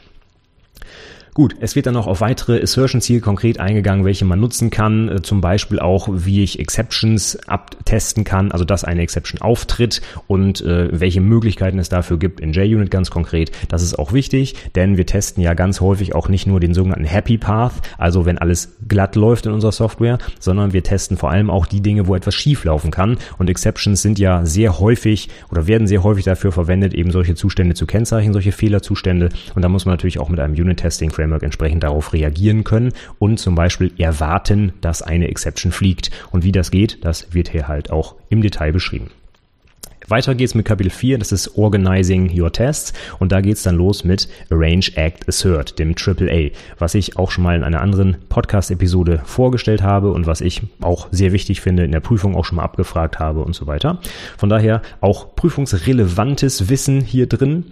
Gut, 1.34 1.56
es 1.60 1.74
wird 1.74 1.86
dann 1.86 1.94
noch 1.94 2.08
auf 2.08 2.20
weitere 2.20 2.62
Assertion-Ziele 2.62 3.22
konkret 3.22 3.58
eingegangen, 3.58 4.04
welche 4.04 4.26
man 4.26 4.38
nutzen 4.38 4.68
kann, 4.68 5.08
äh, 5.08 5.22
zum 5.22 5.40
Beispiel 5.40 5.78
auch, 5.78 6.06
wie 6.12 6.42
ich 6.42 6.58
Exceptions 6.58 7.38
abtesten 7.48 8.24
kann, 8.24 8.52
also 8.52 8.66
dass 8.66 8.84
eine 8.84 9.00
Exception 9.00 9.40
auftritt 9.40 10.02
und 10.26 10.60
äh, 10.60 10.90
welche 10.92 11.22
Möglichkeiten 11.22 11.78
es 11.78 11.88
dafür 11.88 12.18
gibt 12.18 12.40
in 12.40 12.52
JUnit 12.52 12.90
ganz 12.90 13.10
konkret. 13.10 13.50
Das 13.68 13.82
ist 13.82 13.98
auch 13.98 14.12
wichtig, 14.12 14.56
denn 14.74 14.98
wir 14.98 15.06
testen 15.06 15.42
ja 15.42 15.54
ganz 15.54 15.80
häufig 15.80 16.14
auch 16.14 16.28
nicht 16.28 16.46
nur 16.46 16.60
den 16.60 16.74
sogenannten 16.74 17.06
Happy 17.06 17.38
Path, 17.38 17.80
also 17.96 18.26
wenn 18.26 18.36
alles 18.36 18.76
glatt 18.86 19.16
läuft 19.16 19.46
in 19.46 19.52
unserer 19.52 19.72
Software, 19.72 20.18
sondern 20.38 20.74
wir 20.74 20.82
testen 20.82 21.16
vor 21.16 21.30
allem 21.30 21.48
auch 21.48 21.64
die 21.64 21.80
Dinge, 21.80 22.08
wo 22.08 22.14
etwas 22.14 22.34
schief 22.34 22.64
laufen 22.64 22.90
kann 22.90 23.16
und 23.38 23.48
Exceptions 23.48 24.02
sind 24.02 24.18
ja 24.18 24.44
sehr 24.44 24.80
häufig 24.80 25.30
oder 25.50 25.66
werden 25.66 25.86
sehr 25.86 26.02
häufig 26.02 26.26
dafür 26.26 26.52
verwendet, 26.52 26.92
eben 26.92 27.10
solche 27.10 27.34
Zustände 27.34 27.74
zu 27.74 27.86
kennzeichnen, 27.86 28.34
solche 28.34 28.52
Fehlerzustände 28.52 29.30
und 29.54 29.62
da 29.62 29.70
muss 29.70 29.86
man 29.86 29.94
natürlich 29.94 30.18
auch 30.18 30.28
mit 30.28 30.38
einem 30.38 30.52
Unit-Testing 30.52 31.10
Framework 31.22 31.42
entsprechend 31.42 31.84
darauf 31.84 32.12
reagieren 32.12 32.64
können 32.64 32.92
und 33.18 33.38
zum 33.38 33.54
Beispiel 33.54 33.92
erwarten, 33.98 34.72
dass 34.80 35.02
eine 35.02 35.28
Exception 35.28 35.72
fliegt. 35.72 36.10
Und 36.32 36.42
wie 36.44 36.52
das 36.52 36.70
geht, 36.70 37.04
das 37.04 37.32
wird 37.32 37.50
hier 37.50 37.68
halt 37.68 37.90
auch 37.90 38.16
im 38.28 38.42
Detail 38.42 38.72
beschrieben. 38.72 39.10
Weiter 40.08 40.34
geht's 40.34 40.54
mit 40.54 40.66
Kapitel 40.66 40.90
4, 40.90 41.18
das 41.18 41.30
ist 41.30 41.56
Organizing 41.56 42.38
Your 42.38 42.52
Tests 42.52 42.92
und 43.20 43.30
da 43.30 43.40
geht's 43.40 43.62
dann 43.62 43.76
los 43.76 44.02
mit 44.02 44.28
Arrange, 44.50 44.90
Act, 44.96 45.28
Assert, 45.28 45.78
dem 45.78 45.94
AAA, 45.96 46.50
was 46.78 46.94
ich 46.94 47.16
auch 47.16 47.30
schon 47.30 47.44
mal 47.44 47.56
in 47.56 47.62
einer 47.62 47.80
anderen 47.80 48.16
Podcast-Episode 48.28 49.22
vorgestellt 49.24 49.82
habe 49.82 50.10
und 50.10 50.26
was 50.26 50.40
ich 50.40 50.62
auch 50.80 51.06
sehr 51.12 51.32
wichtig 51.32 51.60
finde, 51.60 51.84
in 51.84 51.92
der 51.92 52.00
Prüfung 52.00 52.34
auch 52.34 52.44
schon 52.44 52.56
mal 52.56 52.64
abgefragt 52.64 53.20
habe 53.20 53.42
und 53.42 53.54
so 53.54 53.66
weiter. 53.66 54.00
Von 54.36 54.48
daher 54.48 54.82
auch 55.00 55.36
prüfungsrelevantes 55.36 56.68
Wissen 56.68 57.00
hier 57.00 57.26
drin. 57.26 57.64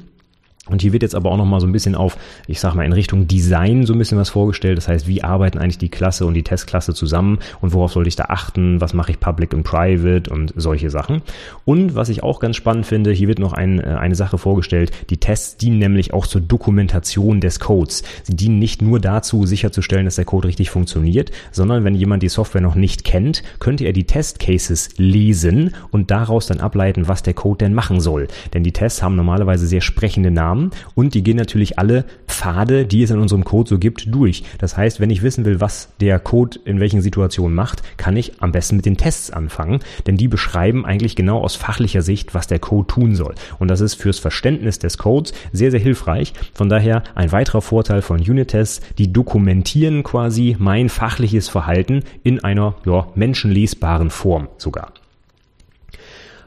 Und 0.71 0.83
hier 0.83 0.93
wird 0.93 1.03
jetzt 1.03 1.15
aber 1.15 1.31
auch 1.31 1.37
nochmal 1.37 1.61
so 1.61 1.67
ein 1.67 1.73
bisschen 1.73 1.95
auf, 1.95 2.17
ich 2.47 2.61
sag 2.61 2.75
mal, 2.75 2.85
in 2.85 2.93
Richtung 2.93 3.27
Design 3.27 3.85
so 3.87 3.93
ein 3.93 3.99
bisschen 3.99 4.19
was 4.19 4.31
vorgestellt. 4.31 4.79
Das 4.79 4.89
heißt, 4.89 5.07
wie 5.07 5.23
arbeiten 5.23 5.59
eigentlich 5.59 5.79
die 5.79 5.89
Klasse 5.89 6.27
und 6.27 6.35
die 6.35 6.43
Testklasse 6.43 6.95
zusammen 6.95 7.39
und 7.61 7.73
worauf 7.73 7.93
sollte 7.93 8.09
ich 8.09 8.17
da 8.17 8.25
achten? 8.29 8.81
Was 8.81 8.95
mache 8.95 9.13
ich 9.13 9.21
public 9.21 9.53
und 9.53 9.63
private 9.63 10.31
und 10.31 10.53
solche 10.57 10.91
Sachen? 10.91 11.23
Und 11.65 11.95
was 11.95 12.09
ich 12.09 12.23
auch 12.23 12.41
ganz 12.41 12.57
spannend 12.57 12.87
finde, 12.87 13.13
hier 13.13 13.29
wird 13.29 13.39
noch 13.39 13.53
ein, 13.53 13.81
äh, 13.81 13.97
eine 13.99 14.15
Sache 14.15 14.39
vorgestellt. 14.39 14.93
Die 15.11 15.19
Tests 15.19 15.57
dienen 15.57 15.79
nämlich 15.79 16.13
auch 16.13 16.27
zur 16.27 16.41
Dokumentation 16.41 17.41
des 17.41 17.61
Codes. 17.61 18.03
Sie 18.23 18.37
dienen 18.37 18.59
nicht 18.59 18.83
nur 18.83 19.01
dazu, 19.01 19.47
sicherzustellen, 19.47 20.05
dass 20.05 20.17
der 20.17 20.25
Code 20.25 20.49
richtig 20.49 20.71
funktioniert, 20.71 21.31
sondern 21.51 21.85
wenn 21.85 21.95
jemand 21.95 22.23
die 22.23 22.29
Software 22.29 22.61
noch 22.61 22.75
nicht 22.75 23.05
kennt, 23.05 23.43
könnte 23.59 23.85
er 23.85 23.93
die 23.93 24.05
Testcases 24.05 24.91
lesen 24.97 25.75
und 25.91 26.11
daraus 26.11 26.47
dann 26.47 26.61
ableiten, 26.61 27.09
was 27.09 27.23
der 27.23 27.35
Code 27.35 27.59
denn 27.59 27.75
machen 27.75 28.01
soll. 28.01 28.29
Denn 28.53 28.63
die 28.63 28.73
Tests 28.73 29.03
haben 29.03 29.17
normalerweise 29.17 29.67
sehr 29.67 29.81
sprechende 29.81 30.31
Namen 30.31 30.60
Namen 30.61 30.71
und 30.95 31.15
die 31.15 31.23
gehen 31.23 31.37
natürlich 31.37 31.79
alle 31.79 32.05
Pfade, 32.27 32.87
die 32.87 33.03
es 33.03 33.11
in 33.11 33.19
unserem 33.19 33.45
Code 33.45 33.69
so 33.69 33.79
gibt, 33.79 34.15
durch. 34.15 34.45
Das 34.59 34.77
heißt, 34.77 35.01
wenn 35.01 35.11
ich 35.11 35.23
wissen 35.23 35.45
will, 35.45 35.61
was 35.61 35.89
der 36.01 36.19
Code 36.19 36.59
in 36.65 36.81
welchen 36.81 37.03
Situationen 37.03 37.55
macht, 37.55 37.83
kann 37.97 38.17
ich 38.17 38.41
am 38.41 38.53
besten 38.53 38.77
mit 38.77 38.87
den 38.87 38.97
Tests 38.97 39.31
anfangen, 39.31 39.81
denn 40.07 40.17
die 40.17 40.29
beschreiben 40.29 40.85
eigentlich 40.85 41.17
genau 41.17 41.41
aus 41.41 41.57
fachlicher 41.57 42.03
Sicht, 42.03 42.35
was 42.35 42.47
der 42.47 42.59
Code 42.59 42.87
tun 42.87 43.15
soll. 43.15 43.35
Und 43.59 43.69
das 43.69 43.81
ist 43.81 43.95
fürs 43.95 44.19
Verständnis 44.19 44.79
des 44.79 44.99
Codes 44.99 45.33
sehr, 45.53 45.71
sehr 45.71 45.81
hilfreich. 45.81 46.33
Von 46.55 46.69
daher 46.69 47.03
ein 47.15 47.33
weiterer 47.33 47.63
Vorteil 47.63 48.03
von 48.03 48.21
Unit-Tests, 48.21 48.81
die 48.99 49.13
dokumentieren 49.13 50.03
quasi 50.03 50.57
mein 50.59 50.89
fachliches 50.89 51.49
Verhalten 51.49 52.05
in 52.23 52.43
einer 52.45 52.75
ja, 52.85 53.09
menschenlesbaren 53.15 54.11
Form 54.11 54.49
sogar. 54.59 54.93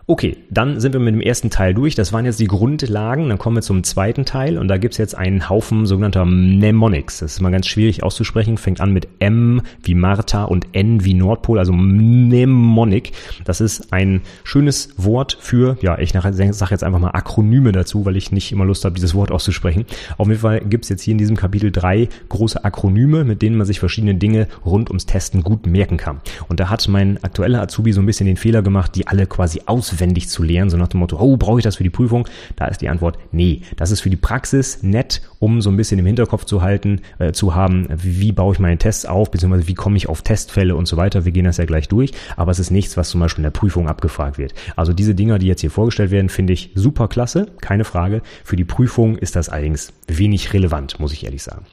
Okay, 0.05 0.35
dann 0.49 0.81
sind 0.81 0.91
wir 0.91 0.99
mit 0.99 1.13
dem 1.13 1.21
ersten 1.21 1.49
Teil 1.49 1.73
durch. 1.73 1.95
Das 1.95 2.11
waren 2.11 2.25
jetzt 2.25 2.37
die 2.41 2.47
Grundlagen. 2.47 3.29
Dann 3.29 3.37
kommen 3.37 3.55
wir 3.55 3.61
zum 3.61 3.85
zweiten 3.85 4.25
Teil 4.25 4.57
und 4.57 4.67
da 4.67 4.75
gibt's 4.77 4.97
jetzt 4.97 5.15
einen 5.15 5.47
Haufen 5.47 5.85
sogenannter 5.85 6.25
Mnemonics. 6.25 7.19
Das 7.19 7.35
ist 7.35 7.39
mal 7.39 7.51
ganz 7.51 7.67
schwierig 7.67 8.03
auszusprechen. 8.03 8.57
Fängt 8.57 8.81
an 8.81 8.91
mit 8.91 9.07
M 9.19 9.61
wie 9.81 9.95
Martha 9.95 10.43
und 10.43 10.67
N 10.73 11.05
wie 11.05 11.13
Nordpol, 11.13 11.57
also 11.57 11.71
Mnemonic. 11.71 13.13
Das 13.45 13.61
ist 13.61 13.93
ein 13.93 14.19
schönes 14.43 14.89
Wort 14.97 15.37
für, 15.39 15.77
ja, 15.79 15.97
ich 15.97 16.11
sage 16.11 16.71
jetzt 16.71 16.83
einfach 16.83 16.99
mal 16.99 17.11
Akronyme 17.11 17.71
dazu, 17.71 18.05
weil 18.05 18.17
ich 18.17 18.33
nicht 18.33 18.51
immer 18.51 18.65
Lust 18.65 18.83
habe, 18.83 18.95
dieses 18.95 19.15
Wort 19.15 19.31
auszusprechen. 19.31 19.85
Auf 20.17 20.27
jeden 20.27 20.41
Fall 20.41 20.59
gibt's 20.65 20.89
jetzt 20.89 21.03
hier 21.03 21.13
in 21.13 21.17
diesem 21.17 21.37
Kapitel 21.37 21.71
drei 21.71 22.09
große 22.27 22.65
Akronyme, 22.65 23.23
mit 23.23 23.41
denen 23.41 23.55
man 23.55 23.65
sich 23.65 23.79
verschiedene 23.79 24.15
Dinge 24.15 24.47
rund 24.65 24.89
ums 24.89 25.05
Testen 25.05 25.43
gut 25.43 25.65
merken 25.65 25.95
kann. 25.95 26.19
Und 26.49 26.59
da 26.59 26.69
hat 26.69 26.85
mein 26.89 27.23
aktueller 27.23 27.61
Azubi 27.61 27.93
so 27.93 28.01
ein 28.01 28.05
bisschen 28.05 28.27
den 28.27 28.35
Fehler 28.35 28.61
gemacht, 28.61 28.95
die 28.95 29.07
alle 29.07 29.27
quasi 29.27 29.61
aus 29.65 29.92
auswendig 29.93 30.29
zu 30.29 30.43
lernen, 30.43 30.69
so 30.69 30.77
nach 30.77 30.87
dem 30.87 30.99
Motto, 30.99 31.17
oh, 31.19 31.37
brauche 31.37 31.59
ich 31.59 31.63
das 31.63 31.77
für 31.77 31.83
die 31.83 31.89
Prüfung? 31.89 32.27
Da 32.55 32.65
ist 32.65 32.81
die 32.81 32.89
Antwort, 32.89 33.17
nee, 33.31 33.61
das 33.77 33.91
ist 33.91 34.01
für 34.01 34.09
die 34.09 34.17
Praxis 34.17 34.83
nett, 34.83 35.21
um 35.39 35.61
so 35.61 35.69
ein 35.69 35.77
bisschen 35.77 35.99
im 35.99 36.05
Hinterkopf 36.05 36.45
zu 36.45 36.61
halten, 36.61 37.01
äh, 37.19 37.31
zu 37.31 37.55
haben, 37.55 37.87
wie, 37.95 38.19
wie 38.19 38.31
baue 38.31 38.53
ich 38.53 38.59
meine 38.59 38.77
Tests 38.77 39.05
auf, 39.05 39.31
beziehungsweise 39.31 39.67
wie 39.67 39.73
komme 39.73 39.97
ich 39.97 40.09
auf 40.09 40.21
Testfälle 40.21 40.75
und 40.75 40.87
so 40.87 40.97
weiter. 40.97 41.25
Wir 41.25 41.31
gehen 41.31 41.45
das 41.45 41.57
ja 41.57 41.65
gleich 41.65 41.87
durch, 41.87 42.11
aber 42.35 42.51
es 42.51 42.59
ist 42.59 42.71
nichts, 42.71 42.97
was 42.97 43.09
zum 43.09 43.19
Beispiel 43.19 43.41
in 43.41 43.51
der 43.51 43.51
Prüfung 43.51 43.87
abgefragt 43.87 44.37
wird. 44.37 44.53
Also 44.75 44.93
diese 44.93 45.15
Dinger, 45.15 45.39
die 45.39 45.47
jetzt 45.47 45.61
hier 45.61 45.71
vorgestellt 45.71 46.11
werden, 46.11 46.29
finde 46.29 46.53
ich 46.53 46.71
super 46.75 47.07
klasse, 47.07 47.47
keine 47.61 47.85
Frage. 47.85 48.21
Für 48.43 48.55
die 48.55 48.65
Prüfung 48.65 49.17
ist 49.17 49.35
das 49.35 49.49
allerdings 49.49 49.93
wenig 50.07 50.53
relevant, 50.53 50.99
muss 50.99 51.13
ich 51.13 51.25
ehrlich 51.25 51.43
sagen. 51.43 51.65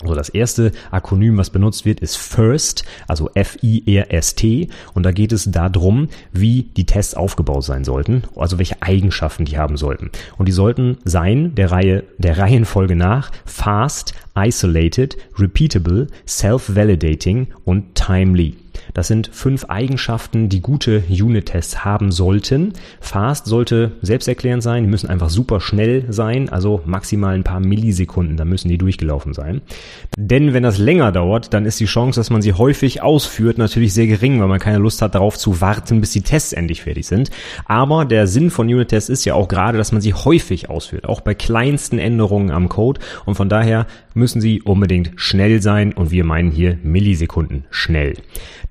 Also 0.00 0.14
das 0.14 0.28
erste 0.28 0.72
Akronym, 0.90 1.36
was 1.36 1.50
benutzt 1.50 1.84
wird, 1.84 2.00
ist 2.00 2.16
FIRST, 2.16 2.84
also 3.06 3.30
F-I-R-S-T. 3.34 4.68
Und 4.94 5.04
da 5.04 5.12
geht 5.12 5.32
es 5.32 5.50
darum, 5.50 6.08
wie 6.32 6.64
die 6.76 6.86
Tests 6.86 7.14
aufgebaut 7.14 7.64
sein 7.64 7.84
sollten, 7.84 8.24
also 8.34 8.58
welche 8.58 8.82
Eigenschaften 8.82 9.44
die 9.44 9.58
haben 9.58 9.76
sollten. 9.76 10.10
Und 10.38 10.46
die 10.46 10.52
sollten 10.52 10.98
sein, 11.04 11.54
der 11.54 11.70
Reihe, 11.70 12.04
der 12.18 12.38
Reihenfolge 12.38 12.96
nach, 12.96 13.30
fast, 13.44 14.14
isolated, 14.34 15.16
repeatable, 15.38 16.08
self-validating 16.26 17.48
und 17.64 17.94
timely. 17.94 18.56
Das 18.94 19.08
sind 19.08 19.30
fünf 19.32 19.64
Eigenschaften, 19.66 20.48
die 20.48 20.60
gute 20.60 21.02
Unit-Tests 21.08 21.84
haben 21.84 22.12
sollten. 22.12 22.72
Fast 23.00 23.46
sollte 23.46 23.92
selbsterklärend 24.02 24.62
sein, 24.62 24.84
die 24.84 24.90
müssen 24.90 25.08
einfach 25.08 25.30
super 25.30 25.60
schnell 25.60 26.04
sein, 26.08 26.48
also 26.48 26.82
maximal 26.84 27.34
ein 27.34 27.44
paar 27.44 27.60
Millisekunden, 27.60 28.36
da 28.36 28.44
müssen 28.44 28.68
die 28.68 28.78
durchgelaufen 28.78 29.32
sein. 29.32 29.62
Denn 30.16 30.52
wenn 30.52 30.62
das 30.62 30.78
länger 30.78 31.12
dauert, 31.12 31.54
dann 31.54 31.64
ist 31.64 31.80
die 31.80 31.86
Chance, 31.86 32.20
dass 32.20 32.30
man 32.30 32.42
sie 32.42 32.52
häufig 32.52 33.02
ausführt, 33.02 33.58
natürlich 33.58 33.94
sehr 33.94 34.06
gering, 34.06 34.40
weil 34.40 34.48
man 34.48 34.60
keine 34.60 34.78
Lust 34.78 35.02
hat 35.02 35.14
darauf 35.14 35.38
zu 35.38 35.60
warten, 35.60 36.00
bis 36.00 36.12
die 36.12 36.22
Tests 36.22 36.52
endlich 36.52 36.82
fertig 36.82 37.06
sind. 37.06 37.30
Aber 37.66 38.04
der 38.04 38.26
Sinn 38.26 38.50
von 38.50 38.66
Unit-Tests 38.66 39.08
ist 39.08 39.24
ja 39.24 39.34
auch 39.34 39.48
gerade, 39.48 39.78
dass 39.78 39.92
man 39.92 40.00
sie 40.00 40.14
häufig 40.14 40.70
ausführt, 40.70 41.08
auch 41.08 41.20
bei 41.20 41.34
kleinsten 41.34 41.98
Änderungen 41.98 42.50
am 42.50 42.68
Code. 42.68 43.00
Und 43.24 43.34
von 43.34 43.48
daher 43.48 43.86
müssen 44.14 44.40
sie 44.40 44.62
unbedingt 44.62 45.12
schnell 45.16 45.62
sein 45.62 45.92
und 45.92 46.10
wir 46.10 46.24
meinen 46.24 46.50
hier 46.50 46.78
Millisekunden 46.82 47.64
schnell. 47.70 48.14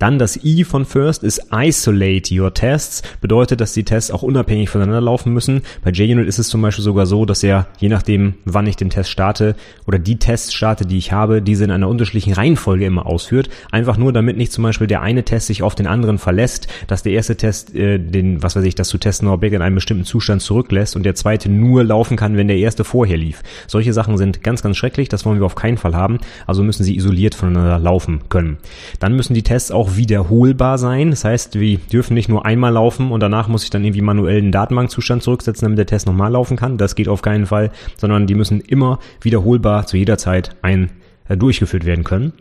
Dann 0.02 0.18
das 0.18 0.44
I 0.44 0.64
von 0.64 0.86
First 0.86 1.22
ist 1.22 1.50
Isolate 1.54 2.34
Your 2.34 2.56
Tests. 2.56 3.04
Bedeutet, 3.22 3.62
dass 3.62 3.74
die 3.74 3.84
Tests 3.84 4.10
auch 4.10 4.24
unabhängig 4.24 4.68
voneinander 4.68 5.00
laufen 5.00 5.32
müssen. 5.32 5.62
Bei 5.84 5.92
JUnit 5.92 6.28
ist 6.28 6.40
es 6.40 6.48
zum 6.48 6.60
Beispiel 6.60 6.84
sogar 6.84 7.06
so, 7.06 7.26
dass 7.26 7.44
er, 7.44 7.68
je 7.78 7.88
nachdem, 7.88 8.34
wann 8.44 8.66
ich 8.66 8.76
den 8.76 8.90
Test 8.90 9.12
starte 9.12 9.56
oder 9.86 10.00
die 10.00 10.18
Tests 10.18 10.56
starte, 10.56 10.88
die 10.88 10.98
ich 10.98 11.12
habe, 11.12 11.44
diese 11.44 11.66
in 11.66 11.70
einer 11.70 11.88
unterschiedlichen 11.88 12.34
Reihenfolge 12.34 12.84
immer 12.84 13.06
ausführt. 13.06 13.52
Einfach 13.70 13.96
nur, 13.96 14.12
damit 14.12 14.38
nicht 14.38 14.52
zum 14.52 14.64
Beispiel 14.64 14.88
der 14.88 15.04
eine 15.04 15.24
Test 15.24 15.46
sich 15.46 15.62
auf 15.62 15.76
den 15.76 15.86
anderen 15.86 16.18
verlässt, 16.18 16.68
dass 16.88 17.04
der 17.04 17.12
erste 17.12 17.38
Test 17.38 17.76
äh, 17.76 18.00
den, 18.00 18.42
was 18.42 18.56
weiß 18.56 18.64
ich, 18.64 18.74
das 18.74 18.88
zu 18.88 18.98
testen 18.98 19.28
Objekt 19.28 19.54
in 19.54 19.62
einem 19.62 19.76
bestimmten 19.76 20.06
Zustand 20.06 20.42
zurücklässt 20.42 20.96
und 20.96 21.04
der 21.04 21.14
zweite 21.14 21.48
nur 21.48 21.84
laufen 21.84 22.18
kann, 22.18 22.38
wenn 22.38 22.48
der 22.48 22.58
erste 22.58 22.84
vorher 22.84 23.18
lief. 23.18 23.44
Solche 23.68 23.94
Sachen 23.94 24.18
sind 24.18 24.42
ganz, 24.42 24.64
ganz 24.64 24.78
schrecklich. 24.78 25.10
Das 25.10 25.28
wollen 25.28 25.40
wir 25.40 25.46
auf 25.46 25.54
keinen 25.54 25.78
Fall 25.78 25.96
haben. 25.96 26.18
Also 26.48 26.64
müssen 26.64 26.84
sie 26.84 26.96
isoliert 26.96 27.36
voneinander 27.36 27.78
laufen 27.78 28.22
können. 28.30 28.58
Dann 28.98 29.16
müssen 29.16 29.36
die 29.36 29.44
Tests 29.44 29.70
auch 29.92 29.98
wiederholbar 29.98 30.78
sein. 30.78 31.12
Das 31.12 31.24
heißt, 31.24 31.60
wir 31.60 31.78
dürfen 31.78 32.14
nicht 32.14 32.30
nur 32.30 32.46
einmal 32.46 32.74
laufen 32.74 33.12
und 33.12 33.20
danach 33.20 33.48
muss 33.48 33.64
ich 33.64 33.70
dann 33.70 33.84
irgendwie 33.84 34.02
manuell 34.02 34.38
einen 34.38 34.52
Datenbankzustand 34.52 35.24
zurücksetzen, 35.24 35.66
damit 35.66 35.78
der 35.78 35.86
Test 35.86 36.08
nochmal 36.08 36.32
laufen 36.32 36.58
kann. 36.58 36.78
Das 36.78 36.96
geht 36.96 37.08
auf 37.08 37.22
keinen 37.22 37.46
Fall, 37.46 37.72
sondern 37.98 38.28
die 38.28 38.36
müssen 38.36 38.62
immer 38.62 39.00
wiederholbar 39.22 39.86
zu 39.86 39.98
jeder 39.98 40.18
Zeit 40.18 40.56
ein, 40.62 40.92
äh, 41.28 41.38
durchgeführt 41.38 41.86
werden 41.86 42.04
können. 42.04 42.34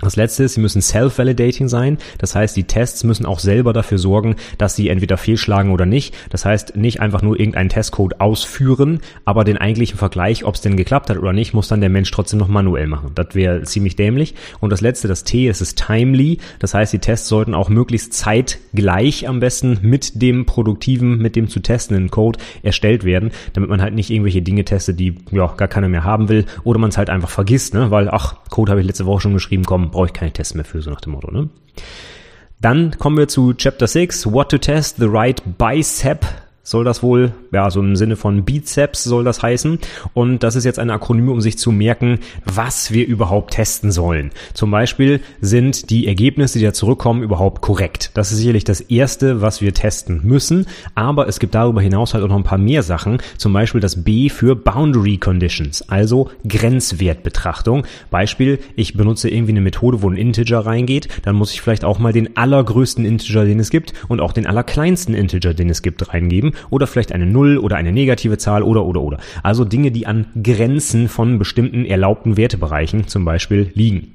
Das 0.00 0.16
letzte 0.16 0.42
ist, 0.42 0.54
sie 0.54 0.60
müssen 0.60 0.82
self-validating 0.82 1.68
sein. 1.68 1.98
Das 2.18 2.34
heißt, 2.34 2.56
die 2.56 2.64
Tests 2.64 3.04
müssen 3.04 3.26
auch 3.26 3.38
selber 3.38 3.72
dafür 3.72 3.98
sorgen, 3.98 4.34
dass 4.58 4.74
sie 4.74 4.88
entweder 4.88 5.16
fehlschlagen 5.16 5.70
oder 5.70 5.86
nicht. 5.86 6.14
Das 6.30 6.44
heißt, 6.44 6.74
nicht 6.74 7.00
einfach 7.00 7.22
nur 7.22 7.38
irgendeinen 7.38 7.68
Testcode 7.68 8.20
ausführen, 8.20 8.98
aber 9.24 9.44
den 9.44 9.56
eigentlichen 9.56 9.96
Vergleich, 9.96 10.44
ob 10.44 10.56
es 10.56 10.60
denn 10.60 10.76
geklappt 10.76 11.10
hat 11.10 11.18
oder 11.18 11.32
nicht, 11.32 11.54
muss 11.54 11.68
dann 11.68 11.80
der 11.80 11.90
Mensch 11.90 12.10
trotzdem 12.10 12.40
noch 12.40 12.48
manuell 12.48 12.88
machen. 12.88 13.12
Das 13.14 13.36
wäre 13.36 13.62
ziemlich 13.62 13.94
dämlich. 13.94 14.34
Und 14.58 14.70
das 14.70 14.80
letzte, 14.80 15.06
das 15.06 15.22
T, 15.22 15.46
es 15.46 15.60
ist 15.60 15.86
timely. 15.86 16.38
Das 16.58 16.74
heißt, 16.74 16.92
die 16.92 16.98
Tests 16.98 17.28
sollten 17.28 17.54
auch 17.54 17.68
möglichst 17.68 18.14
zeitgleich 18.14 19.28
am 19.28 19.38
besten 19.38 19.78
mit 19.82 20.20
dem 20.20 20.44
produktiven, 20.44 21.18
mit 21.18 21.36
dem 21.36 21.48
zu 21.48 21.60
testenden 21.60 22.10
Code 22.10 22.40
erstellt 22.64 23.04
werden, 23.04 23.30
damit 23.52 23.70
man 23.70 23.80
halt 23.80 23.94
nicht 23.94 24.10
irgendwelche 24.10 24.42
Dinge 24.42 24.64
testet, 24.64 24.98
die 24.98 25.14
ja 25.30 25.46
gar 25.56 25.68
keiner 25.68 25.88
mehr 25.88 26.02
haben 26.02 26.28
will 26.28 26.46
oder 26.64 26.80
man 26.80 26.90
es 26.90 26.98
halt 26.98 27.10
einfach 27.10 27.30
vergisst, 27.30 27.74
ne? 27.74 27.92
weil 27.92 28.10
ach, 28.10 28.36
Code 28.50 28.72
habe 28.72 28.80
ich 28.80 28.86
letzte 28.86 29.06
Woche 29.06 29.20
schon 29.20 29.34
geschrieben, 29.34 29.64
komm, 29.64 29.83
brauche 29.90 30.06
ich 30.06 30.12
keine 30.12 30.32
Tests 30.32 30.54
mehr 30.54 30.64
für, 30.64 30.82
so 30.82 30.90
nach 30.90 31.00
dem 31.00 31.12
Motto. 31.12 31.30
Ne? 31.30 31.48
Dann 32.60 32.98
kommen 32.98 33.18
wir 33.18 33.28
zu 33.28 33.52
Chapter 33.52 33.86
6, 33.86 34.32
What 34.32 34.50
to 34.50 34.58
Test 34.58 34.96
the 34.98 35.06
Right 35.06 35.42
Bicep 35.58 36.24
soll 36.64 36.82
das 36.82 37.02
wohl, 37.02 37.32
ja, 37.52 37.70
so 37.70 37.80
im 37.80 37.94
Sinne 37.94 38.16
von 38.16 38.44
Bizeps 38.44 39.04
soll 39.04 39.22
das 39.22 39.42
heißen. 39.42 39.78
Und 40.14 40.42
das 40.42 40.56
ist 40.56 40.64
jetzt 40.64 40.78
ein 40.78 40.90
Akronym, 40.90 41.28
um 41.28 41.40
sich 41.42 41.58
zu 41.58 41.70
merken, 41.70 42.20
was 42.46 42.90
wir 42.90 43.06
überhaupt 43.06 43.52
testen 43.52 43.92
sollen. 43.92 44.30
Zum 44.54 44.70
Beispiel 44.70 45.20
sind 45.42 45.90
die 45.90 46.06
Ergebnisse, 46.06 46.58
die 46.58 46.64
da 46.64 46.72
zurückkommen, 46.72 47.22
überhaupt 47.22 47.60
korrekt. 47.60 48.10
Das 48.14 48.32
ist 48.32 48.38
sicherlich 48.38 48.64
das 48.64 48.80
erste, 48.80 49.42
was 49.42 49.60
wir 49.60 49.74
testen 49.74 50.22
müssen. 50.24 50.66
Aber 50.94 51.28
es 51.28 51.38
gibt 51.38 51.54
darüber 51.54 51.82
hinaus 51.82 52.14
halt 52.14 52.24
auch 52.24 52.28
noch 52.28 52.36
ein 52.36 52.44
paar 52.44 52.58
mehr 52.58 52.82
Sachen. 52.82 53.18
Zum 53.36 53.52
Beispiel 53.52 53.82
das 53.82 54.02
B 54.02 54.30
für 54.30 54.56
Boundary 54.56 55.18
Conditions, 55.18 55.86
also 55.90 56.30
Grenzwertbetrachtung. 56.48 57.86
Beispiel, 58.10 58.58
ich 58.74 58.94
benutze 58.94 59.28
irgendwie 59.28 59.52
eine 59.52 59.60
Methode, 59.60 60.00
wo 60.00 60.08
ein 60.08 60.16
Integer 60.16 60.60
reingeht. 60.60 61.08
Dann 61.24 61.36
muss 61.36 61.52
ich 61.52 61.60
vielleicht 61.60 61.84
auch 61.84 61.98
mal 61.98 62.14
den 62.14 62.38
allergrößten 62.38 63.04
Integer, 63.04 63.44
den 63.44 63.60
es 63.60 63.68
gibt 63.68 63.92
und 64.08 64.22
auch 64.22 64.32
den 64.32 64.46
allerkleinsten 64.46 65.14
Integer, 65.14 65.52
den 65.52 65.68
es 65.68 65.82
gibt, 65.82 66.08
reingeben 66.08 66.53
oder 66.70 66.86
vielleicht 66.86 67.12
eine 67.12 67.26
Null 67.26 67.58
oder 67.58 67.76
eine 67.76 67.92
negative 67.92 68.38
Zahl 68.38 68.62
oder 68.62 68.84
oder 68.84 69.00
oder. 69.00 69.18
Also 69.42 69.64
Dinge, 69.64 69.90
die 69.90 70.06
an 70.06 70.26
Grenzen 70.42 71.08
von 71.08 71.38
bestimmten 71.38 71.84
erlaubten 71.84 72.36
Wertebereichen 72.36 73.06
zum 73.06 73.24
Beispiel 73.24 73.70
liegen. 73.74 74.12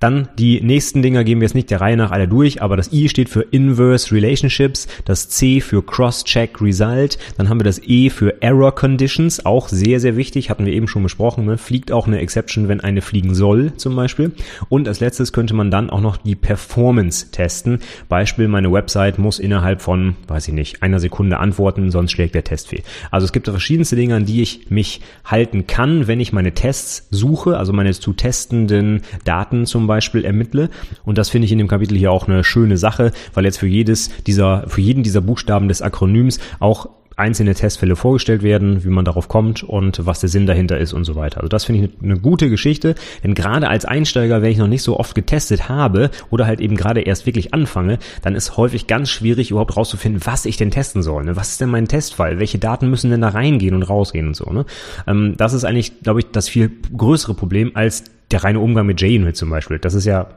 Dann 0.00 0.28
die 0.38 0.60
nächsten 0.60 1.02
Dinger 1.02 1.24
gehen 1.24 1.40
wir 1.40 1.46
jetzt 1.46 1.54
nicht 1.54 1.70
der 1.70 1.80
Reihe 1.80 1.96
nach 1.96 2.10
alle 2.10 2.28
durch, 2.28 2.62
aber 2.62 2.76
das 2.76 2.92
I 2.92 3.08
steht 3.08 3.28
für 3.28 3.42
Inverse 3.42 4.14
Relationships, 4.14 4.86
das 5.04 5.28
C 5.28 5.60
für 5.60 5.84
Cross-Check 5.84 6.60
Result, 6.60 7.18
dann 7.36 7.48
haben 7.48 7.58
wir 7.58 7.64
das 7.64 7.80
E 7.82 8.10
für 8.10 8.40
Error 8.42 8.74
Conditions, 8.74 9.44
auch 9.44 9.68
sehr, 9.68 9.98
sehr 10.00 10.16
wichtig, 10.16 10.50
hatten 10.50 10.66
wir 10.66 10.72
eben 10.72 10.86
schon 10.86 11.02
besprochen, 11.02 11.46
ne? 11.46 11.58
fliegt 11.58 11.90
auch 11.90 12.06
eine 12.06 12.20
Exception, 12.20 12.68
wenn 12.68 12.80
eine 12.80 13.02
fliegen 13.02 13.34
soll 13.34 13.72
zum 13.76 13.96
Beispiel. 13.96 14.32
Und 14.68 14.86
als 14.86 15.00
letztes 15.00 15.32
könnte 15.32 15.54
man 15.54 15.70
dann 15.70 15.90
auch 15.90 16.00
noch 16.00 16.16
die 16.16 16.36
Performance 16.36 17.30
testen. 17.32 17.80
Beispiel, 18.08 18.48
meine 18.48 18.72
Website 18.72 19.18
muss 19.18 19.38
innerhalb 19.38 19.82
von, 19.82 20.16
weiß 20.28 20.48
ich 20.48 20.54
nicht, 20.54 20.82
einer 20.82 21.00
Sekunde 21.00 21.38
antworten, 21.38 21.90
sonst 21.90 22.12
schlägt 22.12 22.34
der 22.34 22.44
Test 22.44 22.68
fehl. 22.68 22.82
Also 23.10 23.24
es 23.24 23.32
gibt 23.32 23.48
verschiedenste 23.48 23.96
Dinge, 23.96 24.14
an 24.14 24.26
die 24.26 24.42
ich 24.42 24.70
mich 24.70 25.00
halten 25.24 25.66
kann, 25.66 26.06
wenn 26.06 26.20
ich 26.20 26.32
meine 26.32 26.52
Tests 26.52 27.08
suche, 27.10 27.56
also 27.56 27.72
meine 27.72 27.88
zu 27.92 28.12
testenden 28.12 29.02
Daten 29.24 29.66
zum 29.66 29.87
Beispiel 29.88 30.24
ermittle. 30.24 30.70
Und 31.04 31.18
das 31.18 31.28
finde 31.28 31.46
ich 31.46 31.52
in 31.52 31.58
dem 31.58 31.68
Kapitel 31.68 31.98
hier 31.98 32.12
auch 32.12 32.28
eine 32.28 32.44
schöne 32.44 32.76
Sache, 32.76 33.10
weil 33.34 33.44
jetzt 33.44 33.58
für 33.58 33.66
jedes 33.66 34.10
dieser, 34.24 34.68
für 34.68 34.80
jeden 34.80 35.02
dieser 35.02 35.20
Buchstaben 35.20 35.68
des 35.68 35.82
Akronyms 35.82 36.38
auch 36.60 36.88
einzelne 37.18 37.54
Testfälle 37.54 37.96
vorgestellt 37.96 38.42
werden, 38.42 38.84
wie 38.84 38.88
man 38.88 39.04
darauf 39.04 39.28
kommt 39.28 39.62
und 39.62 40.06
was 40.06 40.20
der 40.20 40.28
Sinn 40.28 40.46
dahinter 40.46 40.78
ist 40.78 40.92
und 40.92 41.04
so 41.04 41.14
weiter. 41.14 41.38
Also 41.38 41.48
das 41.48 41.64
finde 41.64 41.84
ich 41.84 42.02
eine, 42.02 42.18
gute 42.18 42.50
Geschichte, 42.50 42.94
denn 43.24 43.34
gerade 43.34 43.68
als 43.68 43.84
Einsteiger, 43.84 44.42
wenn 44.42 44.50
ich 44.50 44.58
noch 44.58 44.66
nicht 44.66 44.82
so 44.82 44.98
oft 44.98 45.14
getestet 45.14 45.68
habe 45.68 46.10
oder 46.30 46.46
halt 46.46 46.60
eben 46.60 46.76
gerade 46.76 47.00
erst 47.00 47.26
wirklich 47.26 47.54
anfange, 47.54 47.98
dann 48.22 48.34
ist 48.34 48.56
häufig 48.56 48.86
ganz 48.86 49.10
schwierig 49.10 49.50
überhaupt 49.50 49.76
rauszufinden, 49.76 50.22
was 50.24 50.46
ich 50.46 50.56
denn 50.56 50.70
testen 50.70 51.02
soll. 51.02 51.24
Ne? 51.24 51.36
Was 51.36 51.50
ist 51.50 51.60
denn 51.60 51.70
mein 51.70 51.88
Testfall? 51.88 52.38
Welche 52.38 52.58
Daten 52.58 52.90
müssen 52.90 53.10
denn 53.10 53.20
da 53.20 53.28
reingehen 53.28 53.74
und 53.74 53.82
rausgehen 53.82 54.28
und 54.28 54.36
so. 54.36 54.50
Ne? 54.50 54.64
Ähm, 55.06 55.34
das 55.36 55.52
ist 55.52 55.64
eigentlich, 55.64 56.02
glaube 56.02 56.20
ich, 56.20 56.26
das 56.32 56.48
viel 56.48 56.70
größere 56.96 57.34
Problem 57.34 57.72
als 57.74 58.04
der 58.30 58.44
reine 58.44 58.60
Umgang 58.60 58.86
mit 58.86 59.00
JUnit 59.00 59.36
zum 59.36 59.50
Beispiel. 59.50 59.78
Das 59.78 59.94
ist 59.94 60.04
ja 60.04 60.28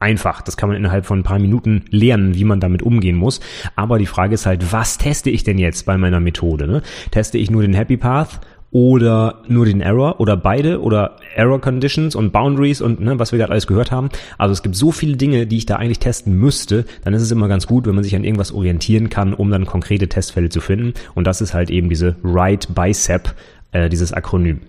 einfach. 0.00 0.42
Das 0.42 0.56
kann 0.56 0.68
man 0.68 0.76
innerhalb 0.76 1.06
von 1.06 1.20
ein 1.20 1.24
paar 1.24 1.38
Minuten 1.38 1.84
lernen, 1.90 2.34
wie 2.34 2.44
man 2.44 2.60
damit 2.60 2.82
umgehen 2.82 3.16
muss. 3.16 3.40
Aber 3.76 3.98
die 3.98 4.06
Frage 4.06 4.34
ist 4.34 4.46
halt, 4.46 4.72
was 4.72 4.98
teste 4.98 5.30
ich 5.30 5.44
denn 5.44 5.58
jetzt 5.58 5.86
bei 5.86 5.96
meiner 5.96 6.20
Methode? 6.20 6.66
Ne? 6.66 6.82
Teste 7.10 7.38
ich 7.38 7.50
nur 7.50 7.62
den 7.62 7.74
Happy 7.74 7.96
Path 7.96 8.40
oder 8.74 9.42
nur 9.46 9.66
den 9.66 9.80
Error 9.80 10.18
oder 10.18 10.36
beide 10.36 10.82
oder 10.82 11.16
Error 11.36 11.60
Conditions 11.60 12.16
und 12.16 12.32
Boundaries 12.32 12.80
und 12.80 13.00
ne, 13.00 13.20
was 13.20 13.30
wir 13.30 13.38
gerade 13.38 13.52
alles 13.52 13.68
gehört 13.68 13.92
haben. 13.92 14.08
Also 14.36 14.52
es 14.52 14.64
gibt 14.64 14.74
so 14.74 14.90
viele 14.90 15.16
Dinge, 15.16 15.46
die 15.46 15.58
ich 15.58 15.66
da 15.66 15.76
eigentlich 15.76 16.00
testen 16.00 16.36
müsste. 16.36 16.84
Dann 17.04 17.14
ist 17.14 17.22
es 17.22 17.30
immer 17.30 17.46
ganz 17.46 17.68
gut, 17.68 17.86
wenn 17.86 17.94
man 17.94 18.02
sich 18.02 18.16
an 18.16 18.24
irgendwas 18.24 18.50
orientieren 18.50 19.10
kann, 19.10 19.32
um 19.32 19.48
dann 19.48 19.64
konkrete 19.64 20.08
Testfälle 20.08 20.48
zu 20.48 20.60
finden. 20.60 20.94
Und 21.14 21.28
das 21.28 21.40
ist 21.40 21.54
halt 21.54 21.70
eben 21.70 21.88
diese 21.88 22.16
Right 22.24 22.66
Bicep, 22.74 23.36
äh, 23.70 23.88
dieses 23.88 24.12
Akronym. 24.12 24.60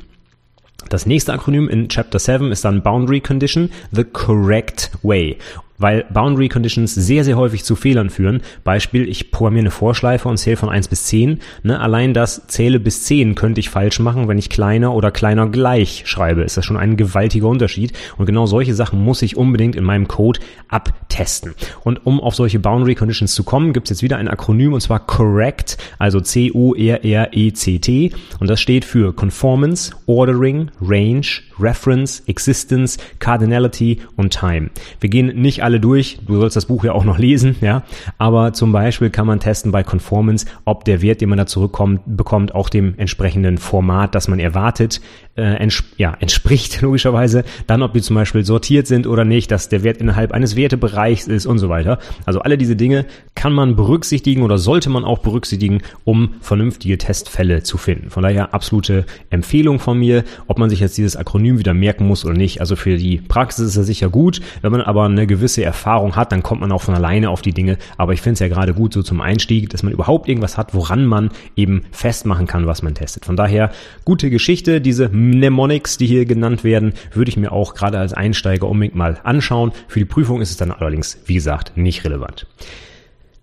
Das 0.89 1.05
nächste 1.05 1.33
Akronym 1.33 1.67
in 1.67 1.89
Chapter 1.89 2.19
7 2.19 2.51
ist 2.51 2.63
dann 2.65 2.83
Boundary 2.83 3.21
Condition, 3.21 3.71
the 3.91 4.03
correct 4.03 4.91
way. 5.01 5.37
Weil 5.77 6.05
Boundary 6.11 6.49
Conditions 6.49 6.93
sehr, 6.93 7.23
sehr 7.23 7.37
häufig 7.37 7.63
zu 7.63 7.75
Fehlern 7.75 8.09
führen. 8.09 8.41
Beispiel, 8.63 9.07
ich 9.07 9.31
programmiere 9.31 9.63
eine 9.63 9.71
Vorschleife 9.71 10.27
und 10.29 10.37
zähle 10.37 10.57
von 10.57 10.69
1 10.69 10.87
bis 10.87 11.05
10. 11.05 11.39
Ne, 11.63 11.79
allein 11.79 12.13
das 12.13 12.47
Zähle 12.47 12.79
bis 12.79 13.03
10 13.03 13.35
könnte 13.35 13.59
ich 13.59 13.69
falsch 13.69 13.99
machen, 13.99 14.27
wenn 14.27 14.37
ich 14.37 14.49
kleiner 14.49 14.93
oder 14.93 15.11
kleiner 15.11 15.47
gleich 15.47 16.03
schreibe. 16.05 16.43
Ist 16.43 16.57
das 16.57 16.65
schon 16.65 16.77
ein 16.77 16.97
gewaltiger 16.97 17.47
Unterschied. 17.47 17.93
Und 18.17 18.25
genau 18.25 18.45
solche 18.45 18.73
Sachen 18.73 19.03
muss 19.03 19.21
ich 19.21 19.37
unbedingt 19.37 19.75
in 19.75 19.83
meinem 19.83 20.07
Code 20.07 20.39
abtesten. 20.69 21.53
Und 21.83 22.05
um 22.05 22.19
auf 22.19 22.35
solche 22.35 22.59
Boundary 22.59 22.95
Conditions 22.95 23.33
zu 23.33 23.43
kommen, 23.43 23.73
gibt 23.73 23.87
es 23.87 23.97
jetzt 23.97 24.03
wieder 24.03 24.17
ein 24.17 24.27
Akronym 24.27 24.73
und 24.73 24.81
zwar 24.81 25.05
CORRECT, 25.05 25.77
also 25.99 26.19
C-O-R-R-E-C-T. 26.19 28.11
Und 28.39 28.49
das 28.49 28.61
steht 28.61 28.85
für 28.85 29.13
Conformance, 29.13 29.93
Ordering, 30.05 30.71
Range, 30.81 31.25
Reference, 31.59 32.23
Existence, 32.27 32.97
Cardinality 33.19 33.99
und 34.15 34.31
Time. 34.31 34.69
Wir 34.99 35.09
gehen 35.09 35.27
nicht 35.41 35.63
alle 35.65 35.79
durch, 35.79 36.19
du 36.25 36.39
sollst 36.39 36.55
das 36.55 36.67
Buch 36.67 36.83
ja 36.83 36.93
auch 36.93 37.03
noch 37.03 37.17
lesen, 37.17 37.55
ja, 37.59 37.83
aber 38.17 38.53
zum 38.53 38.71
Beispiel 38.71 39.09
kann 39.09 39.25
man 39.25 39.39
testen 39.39 39.71
bei 39.71 39.83
Conformance, 39.83 40.45
ob 40.63 40.85
der 40.85 41.01
Wert, 41.01 41.21
den 41.21 41.29
man 41.29 41.39
da 41.39 41.47
zurückkommt, 41.47 42.01
bekommt, 42.05 42.53
auch 42.53 42.69
dem 42.69 42.93
entsprechenden 42.97 43.57
Format, 43.57 44.13
das 44.13 44.27
man 44.27 44.39
erwartet, 44.39 45.01
äh, 45.35 45.55
ents 45.55 45.83
ja, 45.97 46.15
entspricht 46.19 46.81
logischerweise, 46.83 47.43
dann 47.67 47.81
ob 47.81 47.93
die 47.93 48.01
zum 48.01 48.15
Beispiel 48.15 48.45
sortiert 48.45 48.87
sind 48.87 49.07
oder 49.07 49.25
nicht, 49.25 49.51
dass 49.51 49.69
der 49.69 49.83
Wert 49.83 49.97
innerhalb 49.97 50.31
eines 50.31 50.55
Wertebereichs 50.55 51.27
ist 51.27 51.45
und 51.45 51.57
so 51.57 51.67
weiter. 51.69 51.99
Also 52.25 52.41
alle 52.41 52.57
diese 52.57 52.75
Dinge 52.75 53.05
kann 53.33 53.51
man 53.51 53.75
berücksichtigen 53.75 54.43
oder 54.43 54.57
sollte 54.57 54.89
man 54.89 55.03
auch 55.03 55.19
berücksichtigen, 55.19 55.81
um 56.03 56.35
vernünftige 56.41 56.97
Testfälle 56.97 57.63
zu 57.63 57.77
finden. 57.77 58.09
Von 58.09 58.23
daher 58.23 58.53
absolute 58.53 59.05
Empfehlung 59.29 59.79
von 59.79 59.97
mir, 59.97 60.23
ob 60.47 60.59
man 60.59 60.69
sich 60.69 60.79
jetzt 60.79 60.97
dieses 60.97 61.15
Akronym 61.15 61.59
wieder 61.59 61.73
merken 61.73 62.07
muss 62.07 62.23
oder 62.23 62.35
nicht. 62.35 62.61
Also 62.61 62.75
für 62.75 62.97
die 62.97 63.17
Praxis 63.17 63.67
ist 63.67 63.77
er 63.77 63.83
sicher 63.83 64.09
gut. 64.09 64.41
Wenn 64.61 64.71
man 64.71 64.81
aber 64.81 65.05
eine 65.05 65.27
gewisse 65.27 65.54
Erfahrung 65.63 66.15
hat, 66.15 66.31
dann 66.31 66.43
kommt 66.43 66.61
man 66.61 66.71
auch 66.71 66.81
von 66.81 66.95
alleine 66.95 67.29
auf 67.29 67.41
die 67.41 67.53
Dinge. 67.53 67.77
Aber 67.97 68.13
ich 68.13 68.21
finde 68.21 68.33
es 68.33 68.39
ja 68.39 68.47
gerade 68.47 68.73
gut 68.73 68.93
so 68.93 69.03
zum 69.03 69.21
Einstieg, 69.21 69.69
dass 69.69 69.83
man 69.83 69.93
überhaupt 69.93 70.27
irgendwas 70.27 70.57
hat, 70.57 70.73
woran 70.73 71.05
man 71.05 71.31
eben 71.55 71.83
festmachen 71.91 72.47
kann, 72.47 72.67
was 72.67 72.81
man 72.81 72.95
testet. 72.95 73.25
Von 73.25 73.35
daher 73.35 73.71
gute 74.03 74.29
Geschichte, 74.29 74.81
diese 74.81 75.09
Mnemonics, 75.09 75.97
die 75.97 76.07
hier 76.07 76.25
genannt 76.25 76.63
werden, 76.63 76.93
würde 77.13 77.29
ich 77.29 77.37
mir 77.37 77.51
auch 77.51 77.73
gerade 77.73 77.99
als 77.99 78.13
Einsteiger 78.13 78.67
unbedingt 78.67 78.95
mal 78.95 79.19
anschauen. 79.23 79.71
Für 79.87 79.99
die 79.99 80.05
Prüfung 80.05 80.41
ist 80.41 80.51
es 80.51 80.57
dann 80.57 80.71
allerdings, 80.71 81.19
wie 81.25 81.35
gesagt, 81.35 81.77
nicht 81.77 82.03
relevant. 82.05 82.47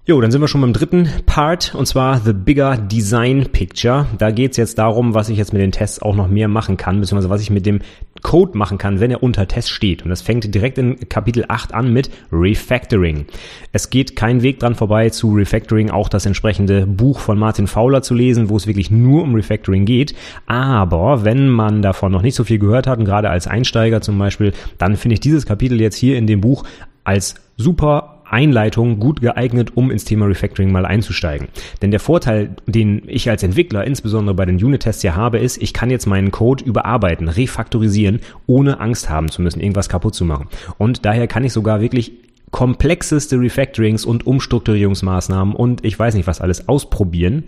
Jo, 0.04 0.20
dann 0.20 0.32
sind 0.32 0.40
wir 0.40 0.48
schon 0.48 0.62
beim 0.62 0.72
dritten 0.72 1.08
Part 1.26 1.76
und 1.76 1.86
zwar 1.86 2.18
The 2.18 2.32
Bigger 2.32 2.76
Design 2.76 3.46
Picture. 3.52 4.06
Da 4.18 4.32
geht's 4.32 4.56
jetzt 4.56 4.78
darum, 4.78 5.14
was 5.14 5.28
ich 5.28 5.38
jetzt 5.38 5.52
mit 5.52 5.62
den 5.62 5.70
Tests 5.70 6.02
auch 6.02 6.16
noch 6.16 6.26
mehr 6.26 6.48
machen 6.48 6.76
kann, 6.76 6.98
beziehungsweise 6.98 7.30
was 7.30 7.40
ich 7.40 7.50
mit 7.50 7.66
dem 7.66 7.82
Code 8.22 8.56
machen 8.56 8.78
kann, 8.78 9.00
wenn 9.00 9.10
er 9.10 9.22
unter 9.22 9.46
Test 9.48 9.70
steht. 9.70 10.02
Und 10.02 10.10
das 10.10 10.22
fängt 10.22 10.54
direkt 10.54 10.78
in 10.78 11.08
Kapitel 11.08 11.44
8 11.48 11.74
an 11.74 11.92
mit 11.92 12.10
Refactoring. 12.30 13.26
Es 13.72 13.90
geht 13.90 14.16
kein 14.16 14.42
Weg 14.42 14.60
dran 14.60 14.74
vorbei, 14.74 15.10
zu 15.10 15.34
Refactoring 15.34 15.90
auch 15.90 16.08
das 16.08 16.26
entsprechende 16.26 16.86
Buch 16.86 17.18
von 17.18 17.38
Martin 17.38 17.66
Fowler 17.66 18.02
zu 18.02 18.14
lesen, 18.14 18.48
wo 18.48 18.56
es 18.56 18.66
wirklich 18.66 18.90
nur 18.90 19.22
um 19.22 19.34
Refactoring 19.34 19.84
geht. 19.84 20.14
Aber 20.46 21.24
wenn 21.24 21.48
man 21.48 21.82
davon 21.82 22.12
noch 22.12 22.22
nicht 22.22 22.34
so 22.34 22.44
viel 22.44 22.58
gehört 22.58 22.86
hat 22.86 22.98
und 22.98 23.04
gerade 23.04 23.30
als 23.30 23.46
Einsteiger 23.46 24.00
zum 24.00 24.18
Beispiel, 24.18 24.52
dann 24.78 24.96
finde 24.96 25.14
ich 25.14 25.20
dieses 25.20 25.46
Kapitel 25.46 25.80
jetzt 25.80 25.96
hier 25.96 26.16
in 26.16 26.26
dem 26.26 26.40
Buch 26.40 26.64
als 27.04 27.34
super 27.56 28.11
Einleitung 28.32 28.98
gut 28.98 29.20
geeignet, 29.20 29.72
um 29.76 29.90
ins 29.90 30.04
Thema 30.04 30.26
Refactoring 30.26 30.72
mal 30.72 30.86
einzusteigen. 30.86 31.48
Denn 31.82 31.90
der 31.90 32.00
Vorteil, 32.00 32.50
den 32.66 33.02
ich 33.06 33.28
als 33.28 33.42
Entwickler 33.42 33.84
insbesondere 33.84 34.34
bei 34.34 34.46
den 34.46 34.56
Unit-Tests 34.56 35.02
ja 35.02 35.14
habe, 35.14 35.38
ist, 35.38 35.60
ich 35.62 35.72
kann 35.72 35.90
jetzt 35.90 36.06
meinen 36.06 36.30
Code 36.30 36.64
überarbeiten, 36.64 37.28
refaktorisieren, 37.28 38.20
ohne 38.46 38.80
Angst 38.80 39.10
haben 39.10 39.30
zu 39.30 39.42
müssen, 39.42 39.60
irgendwas 39.60 39.88
kaputt 39.88 40.14
zu 40.14 40.24
machen. 40.24 40.48
Und 40.78 41.04
daher 41.04 41.26
kann 41.26 41.44
ich 41.44 41.52
sogar 41.52 41.80
wirklich 41.80 42.12
komplexeste 42.50 43.40
Refactorings 43.40 44.04
und 44.04 44.26
Umstrukturierungsmaßnahmen 44.26 45.54
und 45.54 45.84
ich 45.84 45.98
weiß 45.98 46.14
nicht 46.14 46.26
was 46.26 46.40
alles 46.40 46.68
ausprobieren 46.68 47.44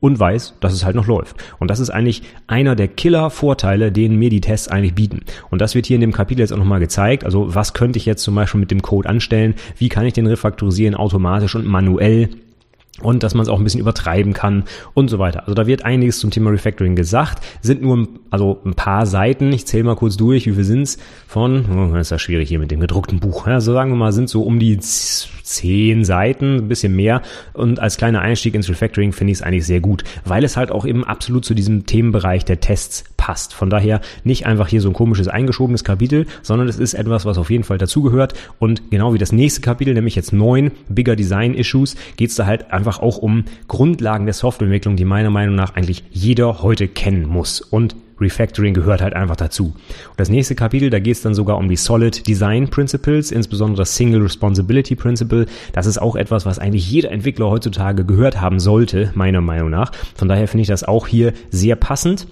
und 0.00 0.20
weiß, 0.20 0.54
dass 0.60 0.72
es 0.72 0.84
halt 0.84 0.96
noch 0.96 1.06
läuft. 1.06 1.36
Und 1.58 1.70
das 1.70 1.80
ist 1.80 1.90
eigentlich 1.90 2.22
einer 2.46 2.76
der 2.76 2.88
Killer-Vorteile, 2.88 3.90
den 3.90 4.16
mir 4.16 4.30
die 4.30 4.40
Tests 4.40 4.68
eigentlich 4.68 4.94
bieten. 4.94 5.20
Und 5.50 5.60
das 5.60 5.74
wird 5.74 5.86
hier 5.86 5.94
in 5.94 6.02
dem 6.02 6.12
Kapitel 6.12 6.40
jetzt 6.40 6.52
auch 6.52 6.58
nochmal 6.58 6.80
gezeigt. 6.80 7.24
Also 7.24 7.54
was 7.54 7.72
könnte 7.72 7.98
ich 7.98 8.04
jetzt 8.04 8.22
zum 8.22 8.34
Beispiel 8.34 8.60
mit 8.60 8.70
dem 8.70 8.82
Code 8.82 9.08
anstellen? 9.08 9.54
Wie 9.78 9.88
kann 9.88 10.04
ich 10.04 10.12
den 10.12 10.26
refaktorisieren 10.26 10.94
automatisch 10.94 11.54
und 11.54 11.66
manuell? 11.66 12.28
Und 13.00 13.22
dass 13.22 13.34
man 13.34 13.42
es 13.42 13.48
auch 13.48 13.58
ein 13.58 13.64
bisschen 13.64 13.80
übertreiben 13.80 14.32
kann 14.32 14.64
und 14.94 15.08
so 15.08 15.18
weiter. 15.18 15.42
Also 15.42 15.54
da 15.54 15.66
wird 15.66 15.84
einiges 15.84 16.20
zum 16.20 16.30
Thema 16.30 16.50
Refactoring 16.50 16.94
gesagt, 16.94 17.44
sind 17.60 17.82
nur 17.82 18.08
also 18.30 18.60
ein 18.64 18.74
paar 18.74 19.06
Seiten, 19.06 19.52
ich 19.52 19.66
zähle 19.66 19.84
mal 19.84 19.96
kurz 19.96 20.16
durch, 20.16 20.46
wie 20.46 20.52
viel 20.52 20.64
sind's 20.64 20.98
von, 21.26 21.90
oh, 21.92 21.96
ist 21.96 22.10
ja 22.10 22.18
schwierig 22.18 22.48
hier 22.48 22.58
mit 22.58 22.70
dem 22.70 22.80
gedruckten 22.80 23.18
Buch, 23.18 23.46
ja, 23.46 23.60
so 23.60 23.72
sagen 23.72 23.90
wir 23.90 23.96
mal, 23.96 24.12
sind 24.12 24.28
so 24.28 24.42
um 24.42 24.58
die 24.58 24.78
zehn 24.78 26.04
Seiten, 26.04 26.56
ein 26.56 26.68
bisschen 26.68 26.94
mehr. 26.96 27.22
Und 27.52 27.78
als 27.78 27.96
kleiner 27.96 28.20
Einstieg 28.20 28.54
ins 28.54 28.68
Refactoring 28.68 29.12
finde 29.12 29.32
ich 29.32 29.38
es 29.38 29.42
eigentlich 29.42 29.66
sehr 29.66 29.80
gut, 29.80 30.04
weil 30.24 30.44
es 30.44 30.56
halt 30.56 30.70
auch 30.70 30.86
eben 30.86 31.04
absolut 31.04 31.44
zu 31.44 31.54
diesem 31.54 31.86
Themenbereich 31.86 32.44
der 32.44 32.60
Tests 32.60 33.04
passt. 33.16 33.54
Von 33.54 33.70
daher 33.70 34.00
nicht 34.24 34.46
einfach 34.46 34.68
hier 34.68 34.80
so 34.80 34.88
ein 34.88 34.94
komisches 34.94 35.28
eingeschobenes 35.28 35.84
Kapitel, 35.84 36.26
sondern 36.42 36.68
es 36.68 36.78
ist 36.78 36.94
etwas, 36.94 37.24
was 37.24 37.38
auf 37.38 37.50
jeden 37.50 37.64
Fall 37.64 37.78
dazugehört. 37.78 38.34
Und 38.58 38.90
genau 38.90 39.14
wie 39.14 39.18
das 39.18 39.32
nächste 39.32 39.60
Kapitel, 39.60 39.94
nämlich 39.94 40.14
jetzt 40.14 40.32
neun 40.32 40.72
Bigger 40.88 41.16
Design 41.16 41.54
Issues, 41.54 41.96
geht's 42.16 42.34
da 42.34 42.46
halt 42.46 42.70
einfach 42.70 42.83
auch 42.86 43.18
um 43.18 43.44
Grundlagen 43.68 44.26
der 44.26 44.34
Softwareentwicklung, 44.34 44.96
die 44.96 45.04
meiner 45.04 45.30
Meinung 45.30 45.54
nach 45.54 45.74
eigentlich 45.74 46.04
jeder 46.10 46.62
heute 46.62 46.88
kennen 46.88 47.26
muss. 47.26 47.60
Und 47.60 47.96
Refactoring 48.20 48.74
gehört 48.74 49.02
halt 49.02 49.14
einfach 49.14 49.36
dazu. 49.36 49.66
Und 49.66 50.18
das 50.18 50.28
nächste 50.28 50.54
Kapitel, 50.54 50.90
da 50.90 50.98
geht 50.98 51.16
es 51.16 51.22
dann 51.22 51.34
sogar 51.34 51.58
um 51.58 51.68
die 51.68 51.76
Solid 51.76 52.26
Design 52.26 52.68
Principles, 52.68 53.30
insbesondere 53.30 53.78
das 53.78 53.96
Single 53.96 54.22
Responsibility 54.22 54.94
Principle. 54.94 55.46
Das 55.72 55.86
ist 55.86 55.98
auch 55.98 56.16
etwas, 56.16 56.46
was 56.46 56.58
eigentlich 56.58 56.90
jeder 56.90 57.10
Entwickler 57.10 57.50
heutzutage 57.50 58.04
gehört 58.04 58.40
haben 58.40 58.60
sollte, 58.60 59.10
meiner 59.14 59.40
Meinung 59.40 59.70
nach. 59.70 59.92
Von 60.14 60.28
daher 60.28 60.48
finde 60.48 60.62
ich 60.62 60.68
das 60.68 60.84
auch 60.84 61.06
hier 61.06 61.32
sehr 61.50 61.76
passend. 61.76 62.26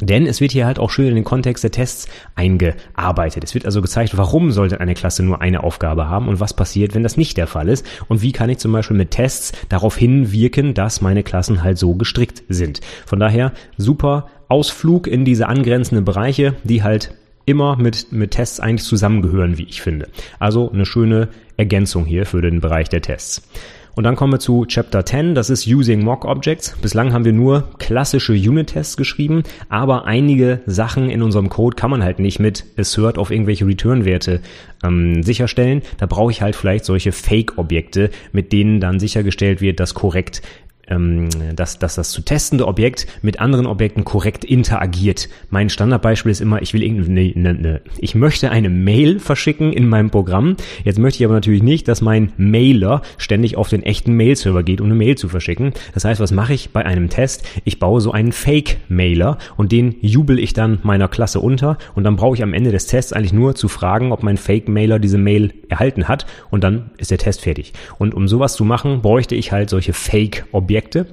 Denn 0.00 0.26
es 0.26 0.42
wird 0.42 0.52
hier 0.52 0.66
halt 0.66 0.78
auch 0.78 0.90
schön 0.90 1.08
in 1.08 1.14
den 1.14 1.24
Kontext 1.24 1.64
der 1.64 1.70
Tests 1.70 2.06
eingearbeitet. 2.34 3.44
Es 3.44 3.54
wird 3.54 3.64
also 3.64 3.80
gezeigt, 3.80 4.16
warum 4.18 4.52
sollte 4.52 4.78
eine 4.78 4.92
Klasse 4.92 5.22
nur 5.22 5.40
eine 5.40 5.64
Aufgabe 5.64 6.08
haben 6.10 6.28
und 6.28 6.38
was 6.38 6.52
passiert, 6.52 6.94
wenn 6.94 7.02
das 7.02 7.16
nicht 7.16 7.38
der 7.38 7.46
Fall 7.46 7.68
ist. 7.68 7.86
Und 8.08 8.20
wie 8.20 8.32
kann 8.32 8.50
ich 8.50 8.58
zum 8.58 8.72
Beispiel 8.72 8.96
mit 8.96 9.12
Tests 9.12 9.52
darauf 9.70 9.96
hinwirken, 9.96 10.74
dass 10.74 11.00
meine 11.00 11.22
Klassen 11.22 11.62
halt 11.62 11.78
so 11.78 11.94
gestrickt 11.94 12.42
sind. 12.50 12.80
Von 13.06 13.20
daher 13.20 13.52
super 13.78 14.28
Ausflug 14.48 15.06
in 15.06 15.24
diese 15.24 15.48
angrenzenden 15.48 16.04
Bereiche, 16.04 16.54
die 16.62 16.82
halt 16.82 17.14
immer 17.46 17.76
mit, 17.76 18.12
mit 18.12 18.32
Tests 18.32 18.60
eigentlich 18.60 18.86
zusammengehören, 18.86 19.56
wie 19.56 19.64
ich 19.64 19.80
finde. 19.80 20.08
Also 20.38 20.70
eine 20.70 20.84
schöne 20.84 21.28
Ergänzung 21.56 22.04
hier 22.04 22.26
für 22.26 22.42
den 22.42 22.60
Bereich 22.60 22.90
der 22.90 23.00
Tests. 23.00 23.48
Und 23.96 24.04
dann 24.04 24.14
kommen 24.14 24.34
wir 24.34 24.38
zu 24.38 24.66
Chapter 24.66 25.06
10, 25.06 25.34
das 25.34 25.48
ist 25.48 25.66
Using 25.66 26.04
Mock 26.04 26.26
Objects. 26.26 26.76
Bislang 26.82 27.14
haben 27.14 27.24
wir 27.24 27.32
nur 27.32 27.66
klassische 27.78 28.34
Unit-Tests 28.34 28.98
geschrieben, 28.98 29.42
aber 29.70 30.04
einige 30.04 30.60
Sachen 30.66 31.08
in 31.08 31.22
unserem 31.22 31.48
Code 31.48 31.76
kann 31.76 31.90
man 31.90 32.04
halt 32.04 32.18
nicht 32.18 32.38
mit 32.38 32.66
Assert 32.76 33.16
auf 33.16 33.30
irgendwelche 33.30 33.66
Return-Werte 33.66 34.42
ähm, 34.84 35.22
sicherstellen. 35.22 35.80
Da 35.96 36.04
brauche 36.04 36.30
ich 36.30 36.42
halt 36.42 36.56
vielleicht 36.56 36.84
solche 36.84 37.10
Fake-Objekte, 37.10 38.10
mit 38.32 38.52
denen 38.52 38.80
dann 38.80 39.00
sichergestellt 39.00 39.62
wird, 39.62 39.80
dass 39.80 39.94
korrekt 39.94 40.42
ähm, 40.88 41.28
dass, 41.54 41.78
dass 41.78 41.96
das 41.96 42.10
zu 42.10 42.22
testende 42.22 42.66
Objekt 42.66 43.06
mit 43.22 43.40
anderen 43.40 43.66
Objekten 43.66 44.04
korrekt 44.04 44.44
interagiert. 44.44 45.28
Mein 45.50 45.68
Standardbeispiel 45.68 46.30
ist 46.30 46.40
immer, 46.40 46.62
ich 46.62 46.74
will 46.74 46.82
irgendeine, 46.82 47.32
ne, 47.34 47.54
ne, 47.54 47.80
ich 47.98 48.14
möchte 48.14 48.50
eine 48.50 48.68
Mail 48.68 49.18
verschicken 49.18 49.72
in 49.72 49.88
meinem 49.88 50.10
Programm. 50.10 50.56
Jetzt 50.84 50.98
möchte 50.98 51.18
ich 51.18 51.24
aber 51.24 51.34
natürlich 51.34 51.62
nicht, 51.62 51.88
dass 51.88 52.00
mein 52.00 52.32
Mailer 52.36 53.02
ständig 53.18 53.56
auf 53.56 53.68
den 53.68 53.82
echten 53.82 54.12
Mail-Server 54.12 54.62
geht, 54.62 54.80
um 54.80 54.86
eine 54.86 54.94
Mail 54.94 55.16
zu 55.16 55.28
verschicken. 55.28 55.72
Das 55.94 56.04
heißt, 56.04 56.20
was 56.20 56.30
mache 56.30 56.54
ich 56.54 56.70
bei 56.70 56.84
einem 56.84 57.08
Test? 57.08 57.44
Ich 57.64 57.78
baue 57.78 58.00
so 58.00 58.12
einen 58.12 58.32
Fake-Mailer 58.32 59.38
und 59.56 59.72
den 59.72 59.96
jubel 60.00 60.38
ich 60.38 60.52
dann 60.52 60.78
meiner 60.82 61.08
Klasse 61.08 61.40
unter 61.40 61.78
und 61.94 62.04
dann 62.04 62.16
brauche 62.16 62.36
ich 62.36 62.42
am 62.42 62.54
Ende 62.54 62.70
des 62.70 62.86
Tests 62.86 63.12
eigentlich 63.12 63.32
nur 63.32 63.54
zu 63.54 63.68
fragen, 63.68 64.12
ob 64.12 64.22
mein 64.22 64.36
Fake-Mailer 64.36 64.98
diese 64.98 65.18
Mail 65.18 65.52
erhalten 65.68 66.08
hat 66.08 66.26
und 66.50 66.62
dann 66.62 66.90
ist 66.98 67.10
der 67.10 67.18
Test 67.18 67.42
fertig. 67.42 67.72
Und 67.98 68.14
um 68.14 68.28
sowas 68.28 68.54
zu 68.54 68.64
machen, 68.64 69.02
bräuchte 69.02 69.34
ich 69.34 69.52
halt 69.52 69.70
solche 69.70 69.92
Fake-Objekte 69.92 70.75
Objekte. 70.76 71.06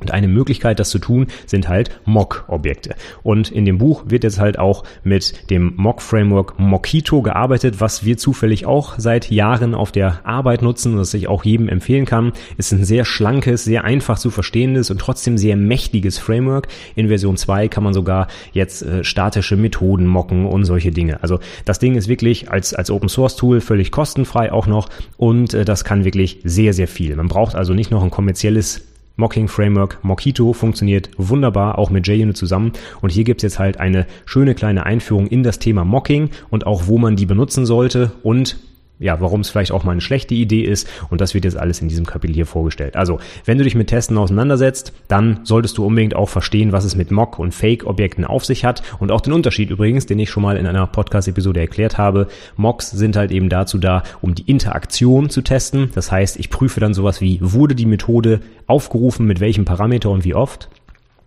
Und 0.00 0.10
eine 0.10 0.26
Möglichkeit, 0.26 0.80
das 0.80 0.90
zu 0.90 0.98
tun, 0.98 1.28
sind 1.46 1.68
halt 1.68 2.00
Mock-Objekte. 2.04 2.96
Und 3.22 3.52
in 3.52 3.64
dem 3.64 3.78
Buch 3.78 4.02
wird 4.08 4.24
jetzt 4.24 4.40
halt 4.40 4.58
auch 4.58 4.82
mit 5.04 5.50
dem 5.50 5.72
Mock-Framework 5.76 6.58
Mockito 6.58 7.22
gearbeitet, 7.22 7.80
was 7.80 8.04
wir 8.04 8.16
zufällig 8.16 8.66
auch 8.66 8.94
seit 8.98 9.30
Jahren 9.30 9.72
auf 9.72 9.92
der 9.92 10.26
Arbeit 10.26 10.62
nutzen 10.62 10.92
und 10.92 10.98
das 10.98 11.14
ich 11.14 11.28
auch 11.28 11.44
jedem 11.44 11.68
empfehlen 11.68 12.06
kann. 12.06 12.32
Ist 12.56 12.72
ein 12.72 12.84
sehr 12.84 13.04
schlankes, 13.04 13.62
sehr 13.62 13.84
einfach 13.84 14.18
zu 14.18 14.30
verstehendes 14.30 14.90
und 14.90 15.00
trotzdem 15.00 15.38
sehr 15.38 15.56
mächtiges 15.56 16.18
Framework. 16.18 16.66
In 16.96 17.06
Version 17.06 17.36
2 17.36 17.68
kann 17.68 17.84
man 17.84 17.94
sogar 17.94 18.26
jetzt 18.52 18.82
äh, 18.82 19.04
statische 19.04 19.56
Methoden 19.56 20.06
mocken 20.06 20.44
und 20.46 20.64
solche 20.64 20.90
Dinge. 20.90 21.22
Also 21.22 21.38
das 21.66 21.78
Ding 21.78 21.94
ist 21.94 22.08
wirklich 22.08 22.50
als, 22.50 22.74
als 22.74 22.90
Open-Source-Tool 22.90 23.60
völlig 23.60 23.92
kostenfrei 23.92 24.50
auch 24.50 24.66
noch 24.66 24.88
und 25.18 25.54
äh, 25.54 25.64
das 25.64 25.84
kann 25.84 26.04
wirklich 26.04 26.40
sehr, 26.42 26.72
sehr 26.72 26.88
viel. 26.88 27.14
Man 27.14 27.28
braucht 27.28 27.54
also 27.54 27.74
nicht 27.74 27.92
noch 27.92 28.02
ein 28.02 28.10
kommerzielles 28.10 28.82
Mocking 29.16 29.48
Framework 29.48 29.98
Mockito 30.02 30.52
funktioniert 30.52 31.10
wunderbar, 31.16 31.78
auch 31.78 31.90
mit 31.90 32.06
JUnit 32.06 32.36
zusammen. 32.36 32.72
Und 33.00 33.10
hier 33.10 33.24
gibt's 33.24 33.42
jetzt 33.44 33.58
halt 33.58 33.78
eine 33.78 34.06
schöne 34.26 34.54
kleine 34.54 34.86
Einführung 34.86 35.26
in 35.26 35.42
das 35.42 35.58
Thema 35.58 35.84
Mocking 35.84 36.30
und 36.50 36.66
auch 36.66 36.86
wo 36.86 36.98
man 36.98 37.14
die 37.16 37.26
benutzen 37.26 37.64
sollte 37.64 38.12
und 38.22 38.58
ja, 38.98 39.20
warum 39.20 39.40
es 39.40 39.50
vielleicht 39.50 39.72
auch 39.72 39.84
mal 39.84 39.92
eine 39.92 40.00
schlechte 40.00 40.34
Idee 40.34 40.62
ist. 40.62 40.88
Und 41.10 41.20
das 41.20 41.34
wird 41.34 41.44
jetzt 41.44 41.56
alles 41.56 41.80
in 41.80 41.88
diesem 41.88 42.06
Kapitel 42.06 42.34
hier 42.34 42.46
vorgestellt. 42.46 42.96
Also, 42.96 43.18
wenn 43.44 43.58
du 43.58 43.64
dich 43.64 43.74
mit 43.74 43.88
Testen 43.88 44.16
auseinandersetzt, 44.16 44.92
dann 45.08 45.40
solltest 45.42 45.78
du 45.78 45.84
unbedingt 45.84 46.14
auch 46.14 46.28
verstehen, 46.28 46.72
was 46.72 46.84
es 46.84 46.94
mit 46.94 47.10
Mock- 47.10 47.38
und 47.38 47.52
Fake-Objekten 47.52 48.24
auf 48.24 48.44
sich 48.44 48.64
hat. 48.64 48.82
Und 49.00 49.10
auch 49.10 49.20
den 49.20 49.32
Unterschied 49.32 49.70
übrigens, 49.70 50.06
den 50.06 50.18
ich 50.18 50.30
schon 50.30 50.42
mal 50.42 50.56
in 50.56 50.66
einer 50.66 50.86
Podcast-Episode 50.86 51.60
erklärt 51.60 51.98
habe. 51.98 52.28
Mocks 52.56 52.90
sind 52.90 53.16
halt 53.16 53.32
eben 53.32 53.48
dazu 53.48 53.78
da, 53.78 54.04
um 54.20 54.34
die 54.34 54.48
Interaktion 54.50 55.28
zu 55.28 55.42
testen. 55.42 55.90
Das 55.94 56.12
heißt, 56.12 56.38
ich 56.38 56.50
prüfe 56.50 56.80
dann 56.80 56.94
sowas 56.94 57.20
wie, 57.20 57.38
wurde 57.42 57.74
die 57.74 57.86
Methode 57.86 58.40
aufgerufen, 58.66 59.26
mit 59.26 59.40
welchem 59.40 59.64
Parameter 59.64 60.10
und 60.10 60.24
wie 60.24 60.34
oft? 60.34 60.68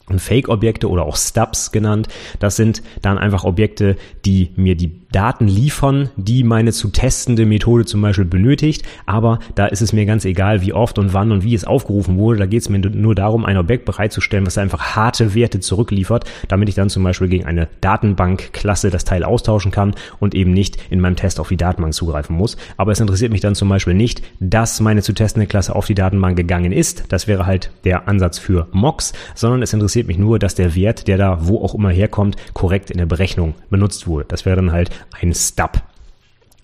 Und 0.09 0.21
Fake-Objekte 0.21 0.89
oder 0.89 1.03
auch 1.03 1.17
Stubs 1.17 1.71
genannt, 1.71 2.07
das 2.39 2.55
sind 2.55 2.81
dann 3.01 3.17
einfach 3.17 3.43
Objekte, 3.43 3.97
die 4.25 4.51
mir 4.55 4.75
die 4.75 5.07
Daten 5.11 5.47
liefern, 5.47 6.09
die 6.15 6.43
meine 6.43 6.71
zu 6.71 6.89
testende 6.89 7.45
Methode 7.45 7.85
zum 7.85 8.01
Beispiel 8.01 8.25
benötigt. 8.25 8.83
Aber 9.05 9.39
da 9.55 9.65
ist 9.65 9.81
es 9.81 9.93
mir 9.93 10.05
ganz 10.05 10.25
egal, 10.25 10.61
wie 10.61 10.73
oft 10.73 10.99
und 10.99 11.13
wann 11.13 11.31
und 11.31 11.43
wie 11.43 11.55
es 11.55 11.65
aufgerufen 11.65 12.17
wurde. 12.17 12.39
Da 12.39 12.45
geht 12.45 12.61
es 12.61 12.69
mir 12.69 12.79
nur 12.79 13.15
darum, 13.15 13.45
ein 13.45 13.57
Objekt 13.57 13.85
bereitzustellen, 13.85 14.45
was 14.45 14.57
einfach 14.57 14.95
harte 14.95 15.33
Werte 15.33 15.59
zurückliefert, 15.59 16.25
damit 16.47 16.69
ich 16.69 16.75
dann 16.75 16.89
zum 16.89 17.03
Beispiel 17.03 17.29
gegen 17.29 17.45
eine 17.45 17.67
Datenbankklasse 17.81 18.89
das 18.89 19.05
Teil 19.05 19.23
austauschen 19.23 19.71
kann 19.71 19.95
und 20.19 20.35
eben 20.35 20.51
nicht 20.51 20.77
in 20.89 20.99
meinem 20.99 21.15
Test 21.15 21.39
auf 21.39 21.47
die 21.47 21.57
Datenbank 21.57 21.93
zugreifen 21.93 22.35
muss. 22.35 22.57
Aber 22.75 22.91
es 22.91 22.99
interessiert 22.99 23.31
mich 23.31 23.41
dann 23.41 23.55
zum 23.55 23.69
Beispiel 23.69 23.93
nicht, 23.93 24.21
dass 24.39 24.79
meine 24.81 25.01
zu 25.01 25.13
testende 25.13 25.47
Klasse 25.47 25.75
auf 25.75 25.85
die 25.85 25.95
Datenbank 25.95 26.37
gegangen 26.37 26.71
ist. 26.71 27.05
Das 27.09 27.27
wäre 27.27 27.45
halt 27.45 27.71
der 27.85 28.07
Ansatz 28.07 28.39
für 28.39 28.67
Mocks, 28.71 29.13
sondern 29.35 29.61
es 29.61 29.73
interessiert 29.73 29.96
mich 30.05 30.19
nur, 30.19 30.37
dass 30.37 30.53
der 30.53 30.75
Wert, 30.75 31.07
der 31.07 31.17
da 31.17 31.47
wo 31.47 31.63
auch 31.63 31.73
immer 31.73 31.89
herkommt, 31.89 32.35
korrekt 32.53 32.91
in 32.91 32.99
der 32.99 33.07
Berechnung 33.07 33.55
benutzt 33.71 34.05
wurde. 34.05 34.25
Das 34.27 34.45
wäre 34.45 34.57
dann 34.57 34.71
halt 34.71 34.91
ein 35.19 35.33
Stub. 35.33 35.81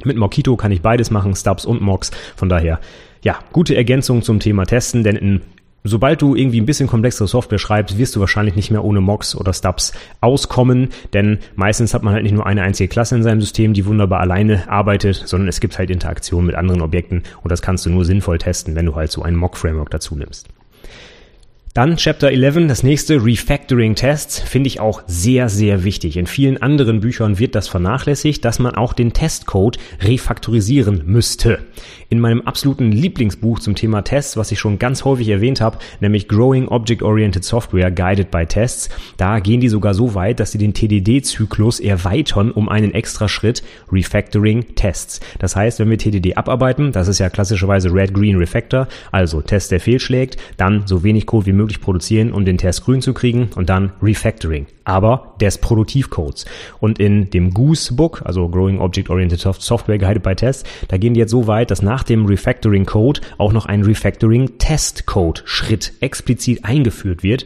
Mit 0.04 0.18
Mockito 0.18 0.56
kann 0.56 0.72
ich 0.72 0.82
beides 0.82 1.10
machen, 1.10 1.36
Stubs 1.36 1.66
und 1.66 1.82
Mocks. 1.82 2.12
Von 2.36 2.50
daher, 2.50 2.80
ja, 3.24 3.40
gute 3.52 3.76
Ergänzung 3.76 4.22
zum 4.22 4.40
Thema 4.40 4.66
Testen, 4.66 5.04
denn 5.04 5.16
in 5.16 5.42
Sobald 5.86 6.22
du 6.22 6.34
irgendwie 6.34 6.62
ein 6.62 6.66
bisschen 6.66 6.88
komplexere 6.88 7.28
Software 7.28 7.60
schreibst, 7.60 7.98
wirst 7.98 8.16
du 8.16 8.22
wahrscheinlich 8.22 8.56
nicht 8.56 8.72
mehr 8.72 8.86
ohne 8.86 9.02
Mocks 9.02 9.36
oder 9.36 9.52
Stubs 9.52 9.92
auskommen, 10.22 10.90
denn 11.12 11.40
meistens 11.56 11.94
hat 11.94 12.04
man 12.04 12.14
halt 12.14 12.24
nicht 12.24 12.32
nur 12.32 12.46
eine 12.46 12.62
einzige 12.62 12.88
Klasse 12.88 13.18
in 13.18 13.24
seinem 13.24 13.42
System, 13.42 13.74
die 13.74 13.86
wunderbar 13.86 14.22
alleine 14.22 14.70
arbeitet, 14.70 15.24
sondern 15.26 15.50
es 15.50 15.60
gibt 15.60 15.78
halt 15.78 15.90
Interaktionen 15.90 16.48
mit 16.48 16.56
anderen 16.56 16.82
Objekten 16.82 17.24
und 17.42 17.52
das 17.52 17.62
kannst 17.62 17.86
du 17.86 17.90
nur 17.90 18.06
sinnvoll 18.06 18.38
testen, 18.38 18.76
wenn 18.76 18.86
du 18.86 18.96
halt 18.96 19.12
so 19.12 19.24
ein 19.24 19.36
Mock-Framework 19.36 19.90
dazu 19.90 20.16
nimmst. 20.16 20.48
Dann 21.74 21.98
Chapter 21.98 22.30
11, 22.30 22.68
das 22.68 22.84
nächste, 22.84 23.26
Refactoring 23.26 23.96
Tests, 23.96 24.38
finde 24.38 24.68
ich 24.68 24.80
auch 24.80 25.02
sehr, 25.08 25.50
sehr 25.50 25.84
wichtig. 25.84 26.18
In 26.18 26.28
vielen 26.28 26.62
anderen 26.62 27.00
Büchern 27.00 27.40
wird 27.40 27.56
das 27.56 27.68
vernachlässigt, 27.68 28.46
dass 28.46 28.60
man 28.60 28.76
auch 28.76 28.94
den 28.94 29.14
Testcode 29.14 29.80
refaktorisieren 30.00 31.02
müsste. 31.08 31.58
In 32.10 32.20
meinem 32.20 32.42
absoluten 32.42 32.92
Lieblingsbuch 32.92 33.58
zum 33.58 33.74
Thema 33.74 34.04
Tests, 34.04 34.38
was 34.38 34.52
ich 34.52 34.60
schon 34.60 34.78
ganz 34.78 35.04
häufig 35.04 35.28
erwähnt 35.30 35.62
habe, 35.62 35.80
nämlich 36.00 36.28
Growing 36.28 36.68
Object-Oriented 36.68 37.44
Software 37.44 37.90
Guided 37.90 38.30
by 38.30 38.46
Tests, 38.46 38.92
da 39.18 39.40
gehen 39.40 39.60
die 39.60 39.70
sogar 39.70 39.96
so 39.96 40.14
weit, 40.14 40.40
dass 40.40 40.52
sie 40.52 40.60
den 40.60 40.76
TDD-Zyklus 40.76 41.80
erweitern 41.80 42.52
um 42.52 42.70
einen 42.70 42.94
extra 42.94 43.28
Schritt, 43.28 43.64
Refactoring 43.92 44.76
Tests. 44.76 45.22
Das 45.40 45.56
heißt, 45.56 45.80
wenn 45.80 45.90
wir 45.90 45.98
TDD 45.98 46.38
abarbeiten, 46.38 46.92
das 46.92 47.08
ist 47.08 47.18
ja 47.18 47.32
klassischerweise 47.32 47.92
Red-Green 47.92 48.38
Refactor, 48.38 48.88
also 49.12 49.42
Test, 49.42 49.72
der 49.72 49.80
fehlschlägt, 49.80 50.38
dann 50.58 50.86
so 50.86 51.04
wenig 51.04 51.26
Code 51.26 51.48
wie 51.48 51.52
möglich 51.52 51.63
möglich 51.64 51.80
produzieren, 51.80 52.34
um 52.34 52.44
den 52.44 52.58
Test 52.58 52.84
grün 52.84 53.02
zu 53.02 53.14
kriegen 53.14 53.50
und 53.56 53.70
dann 53.70 53.94
Refactoring, 54.02 54.68
aber 54.84 55.36
des 55.40 55.58
Produktivcodes. 55.58 56.46
Und 56.80 57.00
in 57.00 57.30
dem 57.30 57.52
Goose 57.52 57.94
Book, 57.94 58.22
also 58.26 58.50
Growing 58.50 58.80
Object 58.80 59.10
Oriented 59.10 59.40
Software 59.40 59.98
Guided 59.98 60.24
by 60.24 60.36
Tests, 60.36 60.70
da 60.90 60.98
gehen 60.98 61.14
die 61.14 61.22
jetzt 61.22 61.32
so 61.32 61.48
weit, 61.48 61.72
dass 61.72 61.82
nach 61.82 62.04
dem 62.04 62.26
Refactoring 62.26 62.86
Code 62.86 63.22
auch 63.38 63.54
noch 63.54 63.66
ein 63.66 63.84
Refactoring 63.84 64.58
Test 64.58 65.06
Code 65.06 65.42
Schritt 65.46 65.94
explizit 66.02 66.66
eingeführt 66.66 67.24
wird, 67.24 67.46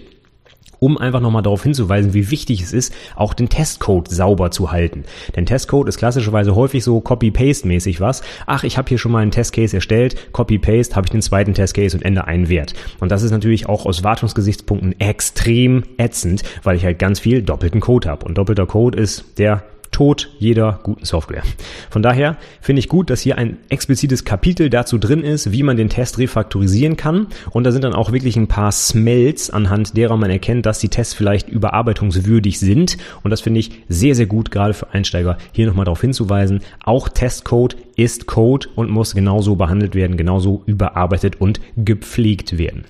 um 0.79 0.97
einfach 0.97 1.19
nochmal 1.19 1.43
darauf 1.43 1.63
hinzuweisen, 1.63 2.13
wie 2.13 2.31
wichtig 2.31 2.61
es 2.61 2.73
ist, 2.73 2.93
auch 3.15 3.33
den 3.33 3.49
Testcode 3.49 4.09
sauber 4.09 4.51
zu 4.51 4.71
halten. 4.71 5.03
Denn 5.35 5.45
Testcode 5.45 5.89
ist 5.89 5.97
klassischerweise 5.97 6.55
häufig 6.55 6.83
so 6.83 7.01
Copy-Paste-mäßig 7.01 8.01
was. 8.01 8.21
Ach, 8.45 8.63
ich 8.63 8.77
habe 8.77 8.89
hier 8.89 8.97
schon 8.97 9.11
mal 9.11 9.21
einen 9.21 9.31
Testcase 9.31 9.77
erstellt, 9.77 10.33
Copy-Paste, 10.33 10.95
habe 10.95 11.05
ich 11.05 11.11
den 11.11 11.21
zweiten 11.21 11.53
Testcase 11.53 11.97
und 11.97 12.03
ende 12.03 12.25
einen 12.25 12.49
Wert. 12.49 12.73
Und 12.99 13.11
das 13.11 13.23
ist 13.23 13.31
natürlich 13.31 13.67
auch 13.67 13.85
aus 13.85 14.03
Wartungsgesichtspunkten 14.03 14.99
extrem 14.99 15.83
ätzend, 15.97 16.43
weil 16.63 16.77
ich 16.77 16.85
halt 16.85 16.99
ganz 16.99 17.19
viel 17.19 17.41
doppelten 17.41 17.81
Code 17.81 18.09
habe. 18.09 18.25
Und 18.25 18.37
doppelter 18.37 18.65
Code 18.65 18.97
ist 18.97 19.37
der 19.37 19.63
Tod 19.91 20.29
jeder 20.39 20.79
guten 20.83 21.05
Software. 21.05 21.43
Von 21.89 22.01
daher 22.01 22.37
finde 22.61 22.79
ich 22.79 22.87
gut, 22.87 23.09
dass 23.09 23.21
hier 23.21 23.37
ein 23.37 23.57
explizites 23.69 24.25
Kapitel 24.25 24.69
dazu 24.69 24.97
drin 24.97 25.23
ist, 25.23 25.51
wie 25.51 25.63
man 25.63 25.77
den 25.77 25.89
Test 25.89 26.17
refaktorisieren 26.17 26.97
kann. 26.97 27.27
Und 27.51 27.63
da 27.63 27.71
sind 27.71 27.83
dann 27.83 27.93
auch 27.93 28.11
wirklich 28.11 28.35
ein 28.35 28.47
paar 28.47 28.71
Smells, 28.71 29.49
anhand 29.49 29.95
derer 29.97 30.17
man 30.17 30.29
erkennt, 30.29 30.65
dass 30.65 30.79
die 30.79 30.89
Tests 30.89 31.13
vielleicht 31.13 31.49
überarbeitungswürdig 31.49 32.59
sind. 32.59 32.97
Und 33.23 33.31
das 33.31 33.41
finde 33.41 33.59
ich 33.59 33.71
sehr, 33.89 34.15
sehr 34.15 34.27
gut, 34.27 34.51
gerade 34.51 34.73
für 34.73 34.91
Einsteiger, 34.91 35.37
hier 35.51 35.67
nochmal 35.67 35.85
darauf 35.85 36.01
hinzuweisen. 36.01 36.61
Auch 36.83 37.09
Testcode 37.09 37.75
ist 37.95 38.27
Code 38.27 38.67
und 38.75 38.89
muss 38.89 39.15
genauso 39.15 39.55
behandelt 39.55 39.95
werden, 39.95 40.17
genauso 40.17 40.63
überarbeitet 40.65 41.41
und 41.41 41.59
gepflegt 41.75 42.57
werden. 42.57 42.85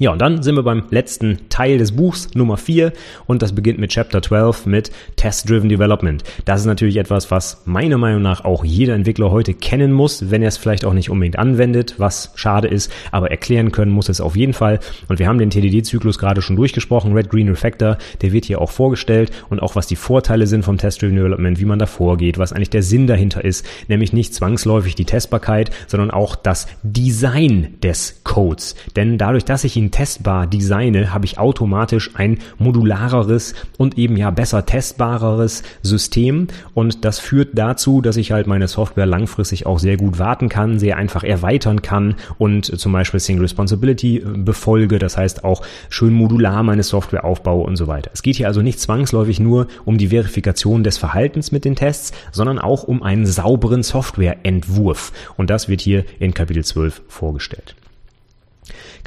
Ja, 0.00 0.12
und 0.12 0.20
dann 0.20 0.44
sind 0.44 0.54
wir 0.54 0.62
beim 0.62 0.84
letzten 0.90 1.48
Teil 1.48 1.78
des 1.78 1.90
Buchs, 1.90 2.32
Nummer 2.34 2.56
4, 2.56 2.92
und 3.26 3.42
das 3.42 3.52
beginnt 3.52 3.80
mit 3.80 3.90
Chapter 3.90 4.22
12 4.22 4.66
mit 4.66 4.92
Test-Driven 5.16 5.68
Development. 5.68 6.22
Das 6.44 6.60
ist 6.60 6.66
natürlich 6.66 6.98
etwas, 6.98 7.32
was 7.32 7.62
meiner 7.64 7.98
Meinung 7.98 8.22
nach 8.22 8.44
auch 8.44 8.64
jeder 8.64 8.94
Entwickler 8.94 9.32
heute 9.32 9.54
kennen 9.54 9.90
muss, 9.90 10.30
wenn 10.30 10.40
er 10.40 10.48
es 10.48 10.56
vielleicht 10.56 10.84
auch 10.84 10.92
nicht 10.92 11.10
unbedingt 11.10 11.36
anwendet, 11.36 11.96
was 11.98 12.30
schade 12.36 12.68
ist, 12.68 12.92
aber 13.10 13.32
erklären 13.32 13.72
können 13.72 13.90
muss 13.90 14.08
es 14.08 14.20
auf 14.20 14.36
jeden 14.36 14.52
Fall. 14.52 14.78
Und 15.08 15.18
wir 15.18 15.26
haben 15.26 15.38
den 15.38 15.50
TDD-Zyklus 15.50 16.20
gerade 16.20 16.42
schon 16.42 16.54
durchgesprochen, 16.54 17.12
Red 17.12 17.28
Green 17.28 17.48
Refactor, 17.48 17.98
der 18.22 18.30
wird 18.30 18.44
hier 18.44 18.60
auch 18.60 18.70
vorgestellt 18.70 19.32
und 19.50 19.60
auch 19.60 19.74
was 19.74 19.88
die 19.88 19.96
Vorteile 19.96 20.46
sind 20.46 20.64
vom 20.64 20.78
Test-Driven 20.78 21.16
Development, 21.16 21.58
wie 21.58 21.64
man 21.64 21.80
da 21.80 21.86
vorgeht, 21.86 22.38
was 22.38 22.52
eigentlich 22.52 22.70
der 22.70 22.84
Sinn 22.84 23.08
dahinter 23.08 23.44
ist, 23.44 23.66
nämlich 23.88 24.12
nicht 24.12 24.32
zwangsläufig 24.32 24.94
die 24.94 25.06
Testbarkeit, 25.06 25.72
sondern 25.88 26.12
auch 26.12 26.36
das 26.36 26.68
Design 26.84 27.78
des 27.82 28.20
Codes. 28.22 28.76
Denn 28.94 29.18
dadurch, 29.18 29.44
dass 29.44 29.64
ich 29.64 29.76
ihn 29.76 29.87
testbar 29.90 30.46
designe, 30.46 31.12
habe 31.12 31.24
ich 31.24 31.38
automatisch 31.38 32.10
ein 32.14 32.38
modulareres 32.58 33.54
und 33.76 33.98
eben 33.98 34.16
ja 34.16 34.30
besser 34.30 34.66
testbareres 34.66 35.62
System 35.82 36.48
und 36.74 37.04
das 37.04 37.18
führt 37.18 37.56
dazu, 37.58 38.00
dass 38.00 38.16
ich 38.16 38.32
halt 38.32 38.46
meine 38.46 38.68
Software 38.68 39.06
langfristig 39.06 39.66
auch 39.66 39.78
sehr 39.78 39.96
gut 39.96 40.18
warten 40.18 40.48
kann, 40.48 40.78
sehr 40.78 40.96
einfach 40.96 41.24
erweitern 41.24 41.82
kann 41.82 42.14
und 42.38 42.66
zum 42.78 42.92
Beispiel 42.92 43.20
Single 43.20 43.42
Responsibility 43.42 44.18
äh, 44.18 44.22
befolge, 44.36 44.98
das 44.98 45.16
heißt 45.16 45.44
auch 45.44 45.62
schön 45.88 46.12
modular 46.12 46.62
meine 46.62 46.82
Software 46.82 47.24
aufbaue 47.24 47.64
und 47.64 47.76
so 47.76 47.86
weiter. 47.86 48.10
Es 48.12 48.22
geht 48.22 48.36
hier 48.36 48.48
also 48.48 48.62
nicht 48.62 48.80
zwangsläufig 48.80 49.40
nur 49.40 49.68
um 49.84 49.98
die 49.98 50.08
Verifikation 50.08 50.84
des 50.84 50.98
Verhaltens 50.98 51.52
mit 51.52 51.64
den 51.64 51.76
Tests, 51.76 52.12
sondern 52.32 52.58
auch 52.58 52.84
um 52.84 53.02
einen 53.02 53.26
sauberen 53.26 53.82
Softwareentwurf 53.82 55.12
und 55.36 55.50
das 55.50 55.68
wird 55.68 55.80
hier 55.80 56.04
in 56.18 56.34
Kapitel 56.34 56.64
12 56.64 57.02
vorgestellt. 57.08 57.74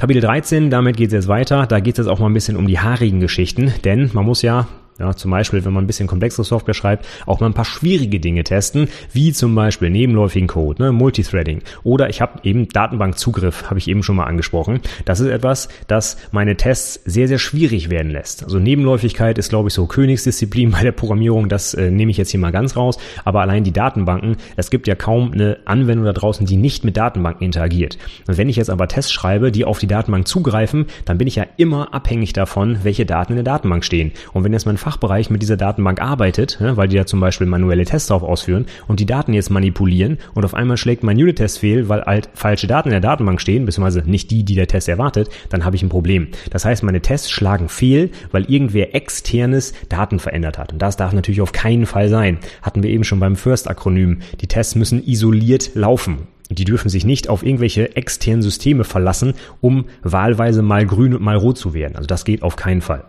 Kapitel 0.01 0.21
13, 0.21 0.71
damit 0.71 0.97
geht 0.97 1.09
es 1.09 1.13
jetzt 1.13 1.27
weiter. 1.27 1.67
Da 1.67 1.79
geht 1.79 1.93
es 1.93 2.03
jetzt 2.03 2.11
auch 2.11 2.17
mal 2.17 2.25
ein 2.25 2.33
bisschen 2.33 2.57
um 2.57 2.65
die 2.65 2.79
haarigen 2.79 3.19
Geschichten, 3.19 3.71
denn 3.83 4.09
man 4.13 4.25
muss 4.25 4.41
ja 4.41 4.67
ja, 4.99 5.15
zum 5.15 5.31
Beispiel, 5.31 5.65
wenn 5.65 5.73
man 5.73 5.83
ein 5.83 5.87
bisschen 5.87 6.07
komplexere 6.07 6.43
Software 6.43 6.73
schreibt, 6.73 7.07
auch 7.25 7.39
mal 7.39 7.47
ein 7.47 7.53
paar 7.53 7.65
schwierige 7.65 8.19
Dinge 8.19 8.43
testen, 8.43 8.87
wie 9.11 9.33
zum 9.33 9.55
Beispiel 9.55 9.89
nebenläufigen 9.89 10.47
Code, 10.47 10.81
ne, 10.81 10.91
Multithreading. 10.91 11.61
Oder 11.83 12.09
ich 12.09 12.21
habe 12.21 12.39
eben 12.43 12.67
Datenbankzugriff, 12.67 13.69
habe 13.69 13.79
ich 13.79 13.87
eben 13.87 14.03
schon 14.03 14.15
mal 14.15 14.25
angesprochen. 14.25 14.79
Das 15.05 15.19
ist 15.19 15.27
etwas, 15.27 15.69
das 15.87 16.17
meine 16.31 16.55
Tests 16.55 17.01
sehr, 17.05 17.27
sehr 17.27 17.39
schwierig 17.39 17.89
werden 17.89 18.11
lässt. 18.11 18.43
Also 18.43 18.59
Nebenläufigkeit 18.59 19.37
ist, 19.37 19.49
glaube 19.49 19.69
ich, 19.69 19.73
so 19.73 19.87
Königsdisziplin 19.87 20.71
bei 20.71 20.83
der 20.83 20.91
Programmierung. 20.91 21.49
Das 21.49 21.73
äh, 21.73 21.89
nehme 21.89 22.11
ich 22.11 22.17
jetzt 22.17 22.31
hier 22.31 22.39
mal 22.39 22.51
ganz 22.51 22.75
raus. 22.75 22.97
Aber 23.25 23.41
allein 23.41 23.63
die 23.63 23.73
Datenbanken, 23.73 24.37
es 24.55 24.69
gibt 24.69 24.87
ja 24.87 24.95
kaum 24.95 25.31
eine 25.31 25.57
Anwendung 25.65 26.05
da 26.05 26.13
draußen, 26.13 26.45
die 26.45 26.57
nicht 26.57 26.83
mit 26.83 26.97
Datenbanken 26.97 27.45
interagiert. 27.45 27.97
Und 28.27 28.37
wenn 28.37 28.49
ich 28.49 28.55
jetzt 28.55 28.69
aber 28.69 28.87
Tests 28.87 29.11
schreibe, 29.11 29.51
die 29.51 29.65
auf 29.65 29.79
die 29.79 29.87
Datenbank 29.87 30.27
zugreifen, 30.27 30.85
dann 31.05 31.17
bin 31.17 31.27
ich 31.27 31.37
ja 31.37 31.45
immer 31.57 31.93
abhängig 31.93 32.33
davon, 32.33 32.79
welche 32.83 33.05
Daten 33.05 33.33
in 33.33 33.43
der 33.43 33.45
Datenbank 33.45 33.83
stehen. 33.83 34.11
Und 34.33 34.43
wenn 34.43 34.53
jetzt 34.53 34.65
mein 34.65 34.77
Fachbereich 34.91 35.29
mit 35.29 35.41
dieser 35.41 35.55
Datenbank 35.55 36.01
arbeitet, 36.01 36.59
ne, 36.59 36.75
weil 36.75 36.89
die 36.89 36.97
da 36.97 37.05
zum 37.05 37.21
Beispiel 37.21 37.47
manuelle 37.47 37.85
Tests 37.85 38.09
drauf 38.09 38.23
ausführen 38.23 38.65
und 38.89 38.99
die 38.99 39.05
Daten 39.05 39.31
jetzt 39.31 39.49
manipulieren 39.49 40.17
und 40.33 40.43
auf 40.43 40.53
einmal 40.53 40.75
schlägt 40.75 41.01
mein 41.01 41.15
Unit-Test 41.15 41.59
fehl, 41.59 41.87
weil 41.87 42.01
halt 42.01 42.29
falsche 42.33 42.67
Daten 42.67 42.89
in 42.89 42.91
der 42.91 42.99
Datenbank 42.99 43.39
stehen, 43.39 43.65
beziehungsweise 43.65 44.03
nicht 44.05 44.31
die, 44.31 44.43
die 44.43 44.55
der 44.55 44.67
Test 44.67 44.89
erwartet, 44.89 45.29
dann 45.47 45.63
habe 45.63 45.77
ich 45.77 45.83
ein 45.83 45.87
Problem. 45.87 46.27
Das 46.49 46.65
heißt, 46.65 46.83
meine 46.83 46.99
Tests 46.99 47.31
schlagen 47.31 47.69
fehl, 47.69 48.09
weil 48.31 48.51
irgendwer 48.51 48.93
externes 48.93 49.71
Daten 49.87 50.19
verändert 50.19 50.57
hat. 50.57 50.73
Und 50.73 50.81
das 50.81 50.97
darf 50.97 51.13
natürlich 51.13 51.39
auf 51.39 51.53
keinen 51.53 51.85
Fall 51.85 52.09
sein. 52.09 52.39
Hatten 52.61 52.83
wir 52.83 52.89
eben 52.89 53.05
schon 53.05 53.21
beim 53.21 53.37
First-Akronym. 53.37 54.19
Die 54.41 54.47
Tests 54.47 54.75
müssen 54.75 55.07
isoliert 55.07 55.71
laufen. 55.73 56.27
Die 56.49 56.65
dürfen 56.65 56.89
sich 56.89 57.05
nicht 57.05 57.29
auf 57.29 57.43
irgendwelche 57.43 57.95
externen 57.95 58.41
Systeme 58.41 58.83
verlassen, 58.83 59.35
um 59.61 59.85
wahlweise 60.03 60.61
mal 60.61 60.85
grün 60.85 61.13
und 61.13 61.21
mal 61.21 61.37
rot 61.37 61.57
zu 61.57 61.73
werden. 61.73 61.95
Also 61.95 62.07
das 62.07 62.25
geht 62.25 62.43
auf 62.43 62.57
keinen 62.57 62.81
Fall. 62.81 63.05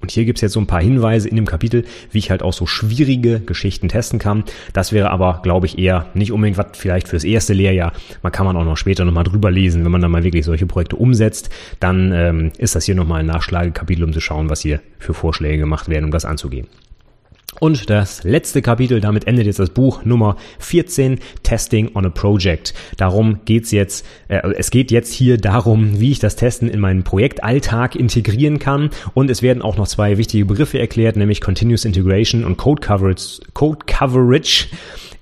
Und 0.00 0.10
hier 0.12 0.24
gibt's 0.24 0.40
jetzt 0.40 0.52
so 0.52 0.60
ein 0.60 0.66
paar 0.66 0.80
Hinweise 0.80 1.28
in 1.28 1.36
dem 1.36 1.46
Kapitel, 1.46 1.84
wie 2.12 2.18
ich 2.18 2.30
halt 2.30 2.42
auch 2.42 2.52
so 2.52 2.66
schwierige 2.66 3.40
Geschichten 3.40 3.88
testen 3.88 4.18
kann. 4.18 4.44
Das 4.72 4.92
wäre 4.92 5.10
aber, 5.10 5.40
glaube 5.42 5.66
ich, 5.66 5.78
eher 5.78 6.06
nicht 6.14 6.32
unbedingt 6.32 6.58
was 6.58 6.66
vielleicht 6.74 7.08
fürs 7.08 7.24
erste 7.24 7.52
Lehrjahr. 7.52 7.92
Man 8.22 8.32
kann 8.32 8.46
man 8.46 8.56
auch 8.56 8.64
noch 8.64 8.76
später 8.76 9.04
nochmal 9.04 9.24
drüber 9.24 9.50
lesen, 9.50 9.84
wenn 9.84 9.92
man 9.92 10.00
dann 10.00 10.10
mal 10.10 10.24
wirklich 10.24 10.44
solche 10.44 10.66
Projekte 10.66 10.96
umsetzt. 10.96 11.50
Dann 11.80 12.12
ähm, 12.12 12.52
ist 12.58 12.74
das 12.74 12.84
hier 12.84 12.94
nochmal 12.94 13.20
ein 13.20 13.26
Nachschlagekapitel, 13.26 14.04
um 14.04 14.12
zu 14.12 14.20
schauen, 14.20 14.50
was 14.50 14.60
hier 14.60 14.80
für 14.98 15.14
Vorschläge 15.14 15.58
gemacht 15.58 15.88
werden, 15.88 16.04
um 16.04 16.10
das 16.10 16.24
anzugehen. 16.24 16.68
Und 17.60 17.90
das 17.90 18.24
letzte 18.24 18.62
Kapitel, 18.62 19.00
damit 19.00 19.26
endet 19.26 19.46
jetzt 19.46 19.58
das 19.58 19.70
Buch 19.70 20.04
Nummer 20.04 20.36
14, 20.58 21.18
Testing 21.42 21.90
on 21.94 22.06
a 22.06 22.10
Project. 22.10 22.74
Darum 22.96 23.40
geht's 23.44 23.70
jetzt, 23.70 24.06
äh, 24.28 24.40
es 24.56 24.70
geht 24.70 24.90
jetzt 24.90 25.12
hier 25.12 25.38
darum, 25.38 26.00
wie 26.00 26.12
ich 26.12 26.18
das 26.18 26.36
Testen 26.36 26.68
in 26.68 26.80
meinen 26.80 27.04
Projektalltag 27.04 27.96
integrieren 27.96 28.58
kann. 28.58 28.90
Und 29.14 29.30
es 29.30 29.42
werden 29.42 29.62
auch 29.62 29.76
noch 29.76 29.88
zwei 29.88 30.18
wichtige 30.18 30.44
Begriffe 30.44 30.78
erklärt, 30.78 31.16
nämlich 31.16 31.40
Continuous 31.40 31.84
Integration 31.84 32.44
und 32.44 32.56
Code 32.56 32.80
Coverage. 32.80 33.40
Code 33.54 33.80
Coverage. 33.86 34.66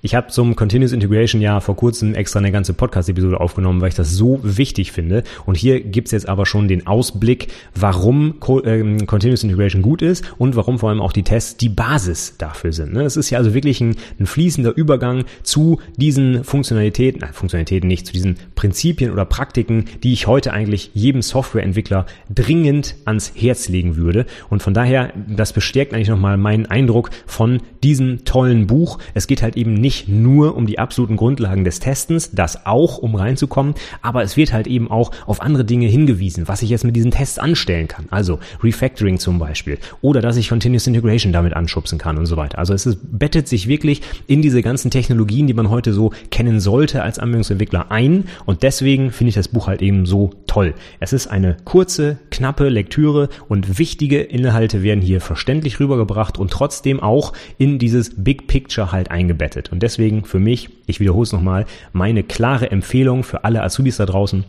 Ich 0.06 0.14
habe 0.14 0.28
zum 0.28 0.54
Continuous 0.54 0.92
Integration 0.92 1.42
ja 1.42 1.58
vor 1.58 1.74
kurzem 1.74 2.14
extra 2.14 2.38
eine 2.38 2.52
ganze 2.52 2.74
Podcast-Episode 2.74 3.40
aufgenommen, 3.40 3.80
weil 3.80 3.88
ich 3.88 3.96
das 3.96 4.12
so 4.12 4.38
wichtig 4.44 4.92
finde. 4.92 5.24
Und 5.46 5.56
hier 5.56 5.80
gibt's 5.80 6.12
jetzt 6.12 6.28
aber 6.28 6.46
schon 6.46 6.68
den 6.68 6.86
Ausblick, 6.86 7.48
warum 7.74 8.34
ähm, 8.64 9.04
Continuous 9.08 9.42
Integration 9.42 9.82
gut 9.82 10.02
ist 10.02 10.22
und 10.38 10.54
warum 10.54 10.78
vor 10.78 10.90
allem 10.90 11.00
auch 11.00 11.10
die 11.10 11.24
Tests 11.24 11.56
die 11.56 11.68
Basis 11.68 12.36
dafür 12.38 12.72
sind. 12.72 12.92
Ne? 12.92 13.02
Es 13.02 13.16
ist 13.16 13.30
ja 13.30 13.38
also 13.38 13.52
wirklich 13.52 13.80
ein, 13.80 13.96
ein 14.20 14.26
fließender 14.26 14.76
Übergang 14.76 15.24
zu 15.42 15.80
diesen 15.96 16.44
Funktionalitäten, 16.44 17.22
nein, 17.22 17.32
Funktionalitäten 17.32 17.88
nicht, 17.88 18.06
zu 18.06 18.12
diesen 18.12 18.36
Prinzipien 18.54 19.10
oder 19.10 19.24
Praktiken, 19.24 19.86
die 20.04 20.12
ich 20.12 20.28
heute 20.28 20.52
eigentlich 20.52 20.92
jedem 20.94 21.20
Softwareentwickler 21.20 22.06
dringend 22.32 22.94
ans 23.06 23.32
Herz 23.34 23.68
legen 23.68 23.96
würde. 23.96 24.26
Und 24.50 24.62
von 24.62 24.72
daher, 24.72 25.12
das 25.26 25.52
bestärkt 25.52 25.94
eigentlich 25.94 26.10
nochmal 26.10 26.36
meinen 26.36 26.66
Eindruck 26.66 27.10
von 27.26 27.60
diesem 27.82 28.24
tollen 28.24 28.68
Buch. 28.68 29.00
Es 29.12 29.26
geht 29.26 29.42
halt 29.42 29.56
eben 29.56 29.74
nicht 29.74 29.95
nicht 29.96 30.08
nur 30.08 30.56
um 30.56 30.66
die 30.66 30.78
absoluten 30.78 31.16
Grundlagen 31.16 31.64
des 31.64 31.80
Testens, 31.80 32.30
das 32.32 32.66
auch, 32.66 32.98
um 32.98 33.14
reinzukommen, 33.14 33.74
aber 34.02 34.22
es 34.22 34.36
wird 34.36 34.52
halt 34.52 34.66
eben 34.66 34.90
auch 34.90 35.10
auf 35.26 35.40
andere 35.40 35.64
Dinge 35.64 35.86
hingewiesen, 35.86 36.48
was 36.48 36.62
ich 36.62 36.70
jetzt 36.70 36.84
mit 36.84 36.96
diesen 36.96 37.10
Tests 37.10 37.38
anstellen 37.38 37.88
kann. 37.88 38.06
Also 38.10 38.38
Refactoring 38.62 39.18
zum 39.18 39.38
Beispiel 39.38 39.78
oder 40.02 40.20
dass 40.20 40.36
ich 40.36 40.48
Continuous 40.48 40.86
Integration 40.86 41.32
damit 41.32 41.54
anschubsen 41.54 41.98
kann 41.98 42.18
und 42.18 42.26
so 42.26 42.36
weiter. 42.36 42.58
Also 42.58 42.74
es 42.74 42.84
ist, 42.84 42.98
bettet 43.02 43.48
sich 43.48 43.68
wirklich 43.68 44.02
in 44.26 44.42
diese 44.42 44.62
ganzen 44.62 44.90
Technologien, 44.90 45.46
die 45.46 45.54
man 45.54 45.70
heute 45.70 45.92
so 45.92 46.12
kennen 46.30 46.60
sollte 46.60 47.02
als 47.02 47.18
Anwendungsentwickler 47.18 47.90
ein 47.90 48.24
und 48.44 48.62
deswegen 48.62 49.10
finde 49.10 49.30
ich 49.30 49.34
das 49.34 49.48
Buch 49.48 49.66
halt 49.66 49.80
eben 49.82 50.04
so 50.04 50.30
toll. 50.46 50.74
Es 51.00 51.12
ist 51.12 51.26
eine 51.28 51.56
kurze, 51.64 52.18
knappe 52.30 52.68
Lektüre 52.68 53.28
und 53.48 53.78
wichtige 53.78 54.20
Inhalte 54.20 54.82
werden 54.82 55.00
hier 55.00 55.20
verständlich 55.20 55.80
rübergebracht 55.80 56.38
und 56.38 56.50
trotzdem 56.50 57.00
auch 57.00 57.32
in 57.58 57.78
dieses 57.78 58.12
Big 58.16 58.46
Picture 58.46 58.92
halt 58.92 59.10
eingebettet. 59.10 59.72
Und 59.72 59.75
deswegen 59.80 60.24
für 60.24 60.38
mich, 60.38 60.70
ich 60.86 61.00
wiederhole 61.00 61.24
es 61.24 61.32
nochmal, 61.32 61.66
meine 61.92 62.22
klare 62.22 62.70
Empfehlung 62.70 63.22
für 63.22 63.44
alle 63.44 63.62
Azubis 63.62 63.96
da 63.96 64.06
draußen, 64.06 64.44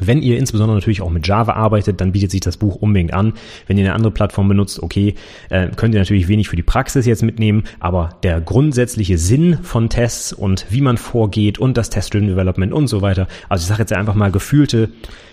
wenn 0.00 0.22
ihr 0.22 0.38
insbesondere 0.38 0.76
natürlich 0.76 1.02
auch 1.02 1.10
mit 1.10 1.26
Java 1.26 1.54
arbeitet, 1.54 2.00
dann 2.00 2.12
bietet 2.12 2.30
sich 2.30 2.40
das 2.40 2.56
Buch 2.56 2.76
unbedingt 2.76 3.12
an. 3.12 3.32
Wenn 3.66 3.78
ihr 3.78 3.84
eine 3.84 3.94
andere 3.94 4.12
Plattform 4.12 4.48
benutzt, 4.48 4.82
okay, 4.82 5.14
äh, 5.48 5.68
könnt 5.74 5.94
ihr 5.94 6.00
natürlich 6.00 6.28
wenig 6.28 6.48
für 6.48 6.56
die 6.56 6.62
Praxis 6.62 7.06
jetzt 7.06 7.22
mitnehmen, 7.22 7.64
aber 7.80 8.10
der 8.22 8.40
grundsätzliche 8.40 9.18
Sinn 9.18 9.58
von 9.62 9.88
Tests 9.88 10.32
und 10.32 10.66
wie 10.70 10.80
man 10.80 10.98
vorgeht 10.98 11.58
und 11.58 11.76
das 11.76 11.90
Test-Driven 11.90 12.28
Development 12.28 12.72
und 12.72 12.86
so 12.86 13.02
weiter, 13.02 13.26
also 13.48 13.62
ich 13.62 13.68
sage 13.68 13.82
jetzt 13.82 13.92
einfach 13.92 14.14
mal 14.14 14.30
gefühlte 14.30 14.90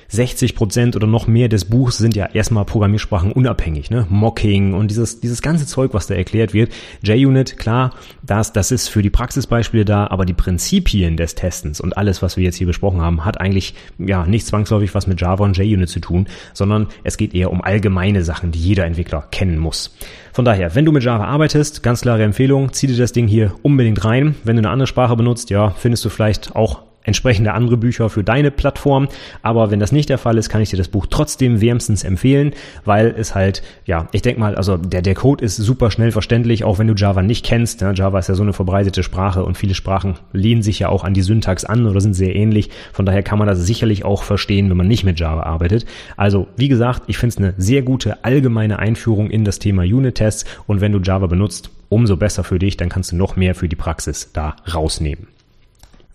60 0.09 0.55
Prozent 0.55 0.95
oder 0.95 1.07
noch 1.07 1.27
mehr 1.27 1.49
des 1.49 1.65
Buchs 1.65 1.97
sind 1.97 2.15
ja 2.15 2.27
erstmal 2.27 2.65
Programmiersprachen 2.65 3.31
unabhängig, 3.31 3.89
ne? 3.89 4.05
Mocking 4.09 4.73
und 4.73 4.89
dieses, 4.91 5.19
dieses 5.19 5.41
ganze 5.41 5.65
Zeug, 5.65 5.93
was 5.93 6.07
da 6.07 6.15
erklärt 6.15 6.53
wird. 6.53 6.71
JUnit, 7.01 7.57
klar, 7.57 7.91
das, 8.23 8.53
das 8.53 8.71
ist 8.71 8.87
für 8.87 9.01
die 9.01 9.09
Praxisbeispiele 9.09 9.85
da, 9.85 10.07
aber 10.07 10.25
die 10.25 10.33
Prinzipien 10.33 11.17
des 11.17 11.35
Testens 11.35 11.81
und 11.81 11.97
alles, 11.97 12.21
was 12.21 12.37
wir 12.37 12.43
jetzt 12.43 12.55
hier 12.55 12.67
besprochen 12.67 13.01
haben, 13.01 13.25
hat 13.25 13.39
eigentlich, 13.39 13.73
ja, 13.97 14.25
nicht 14.25 14.45
zwangsläufig 14.45 14.93
was 14.95 15.07
mit 15.07 15.21
Java 15.21 15.43
und 15.43 15.57
JUnit 15.57 15.89
zu 15.89 15.99
tun, 15.99 16.27
sondern 16.53 16.87
es 17.03 17.17
geht 17.17 17.33
eher 17.33 17.51
um 17.51 17.61
allgemeine 17.61 18.23
Sachen, 18.23 18.51
die 18.51 18.59
jeder 18.59 18.85
Entwickler 18.85 19.27
kennen 19.31 19.57
muss. 19.57 19.95
Von 20.33 20.45
daher, 20.45 20.75
wenn 20.75 20.85
du 20.85 20.91
mit 20.91 21.03
Java 21.03 21.25
arbeitest, 21.25 21.81
ganz 21.81 22.01
klare 22.01 22.23
Empfehlung, 22.23 22.73
zieh 22.73 22.87
dir 22.87 22.97
das 22.97 23.13
Ding 23.13 23.27
hier 23.27 23.53
unbedingt 23.61 24.03
rein. 24.03 24.35
Wenn 24.43 24.57
du 24.57 24.61
eine 24.61 24.69
andere 24.69 24.87
Sprache 24.87 25.15
benutzt, 25.15 25.49
ja, 25.49 25.69
findest 25.69 26.03
du 26.03 26.09
vielleicht 26.09 26.55
auch 26.55 26.84
entsprechende 27.05 27.53
andere 27.53 27.77
Bücher 27.77 28.09
für 28.09 28.23
deine 28.23 28.51
Plattform. 28.51 29.07
Aber 29.41 29.71
wenn 29.71 29.79
das 29.79 29.91
nicht 29.91 30.09
der 30.09 30.17
Fall 30.17 30.37
ist, 30.37 30.49
kann 30.49 30.61
ich 30.61 30.69
dir 30.69 30.77
das 30.77 30.87
Buch 30.87 31.07
trotzdem 31.09 31.61
wärmstens 31.61 32.03
empfehlen, 32.03 32.53
weil 32.83 33.13
es 33.17 33.35
halt, 33.35 33.63
ja, 33.85 34.07
ich 34.11 34.21
denke 34.21 34.39
mal, 34.39 34.55
also 34.55 34.77
der, 34.77 35.01
der 35.01 35.15
Code 35.15 35.43
ist 35.43 35.55
super 35.55 35.91
schnell 35.91 36.11
verständlich, 36.11 36.63
auch 36.63 36.79
wenn 36.79 36.87
du 36.87 36.93
Java 36.93 37.21
nicht 37.21 37.45
kennst. 37.45 37.81
Ja, 37.81 37.93
Java 37.93 38.19
ist 38.19 38.29
ja 38.29 38.35
so 38.35 38.43
eine 38.43 38.53
verbreitete 38.53 39.03
Sprache 39.03 39.45
und 39.45 39.57
viele 39.57 39.75
Sprachen 39.75 40.15
lehnen 40.33 40.61
sich 40.61 40.79
ja 40.79 40.89
auch 40.89 41.03
an 41.03 41.13
die 41.13 41.21
Syntax 41.21 41.65
an 41.65 41.85
oder 41.85 42.01
sind 42.01 42.13
sehr 42.13 42.35
ähnlich. 42.35 42.69
Von 42.93 43.05
daher 43.05 43.23
kann 43.23 43.39
man 43.39 43.47
das 43.47 43.59
sicherlich 43.65 44.05
auch 44.05 44.23
verstehen, 44.23 44.69
wenn 44.69 44.77
man 44.77 44.87
nicht 44.87 45.03
mit 45.03 45.19
Java 45.19 45.43
arbeitet. 45.43 45.85
Also, 46.17 46.47
wie 46.57 46.67
gesagt, 46.67 47.03
ich 47.07 47.17
finde 47.17 47.33
es 47.33 47.37
eine 47.37 47.53
sehr 47.57 47.81
gute 47.81 48.23
allgemeine 48.23 48.79
Einführung 48.79 49.29
in 49.29 49.45
das 49.45 49.59
Thema 49.59 49.83
Unit-Tests 49.83 50.45
und 50.67 50.81
wenn 50.81 50.91
du 50.91 50.99
Java 50.99 51.27
benutzt, 51.27 51.69
umso 51.89 52.17
besser 52.17 52.43
für 52.43 52.59
dich, 52.59 52.77
dann 52.77 52.89
kannst 52.89 53.11
du 53.11 53.15
noch 53.15 53.35
mehr 53.35 53.55
für 53.55 53.69
die 53.69 53.75
Praxis 53.75 54.31
da 54.33 54.55
rausnehmen. 54.73 55.34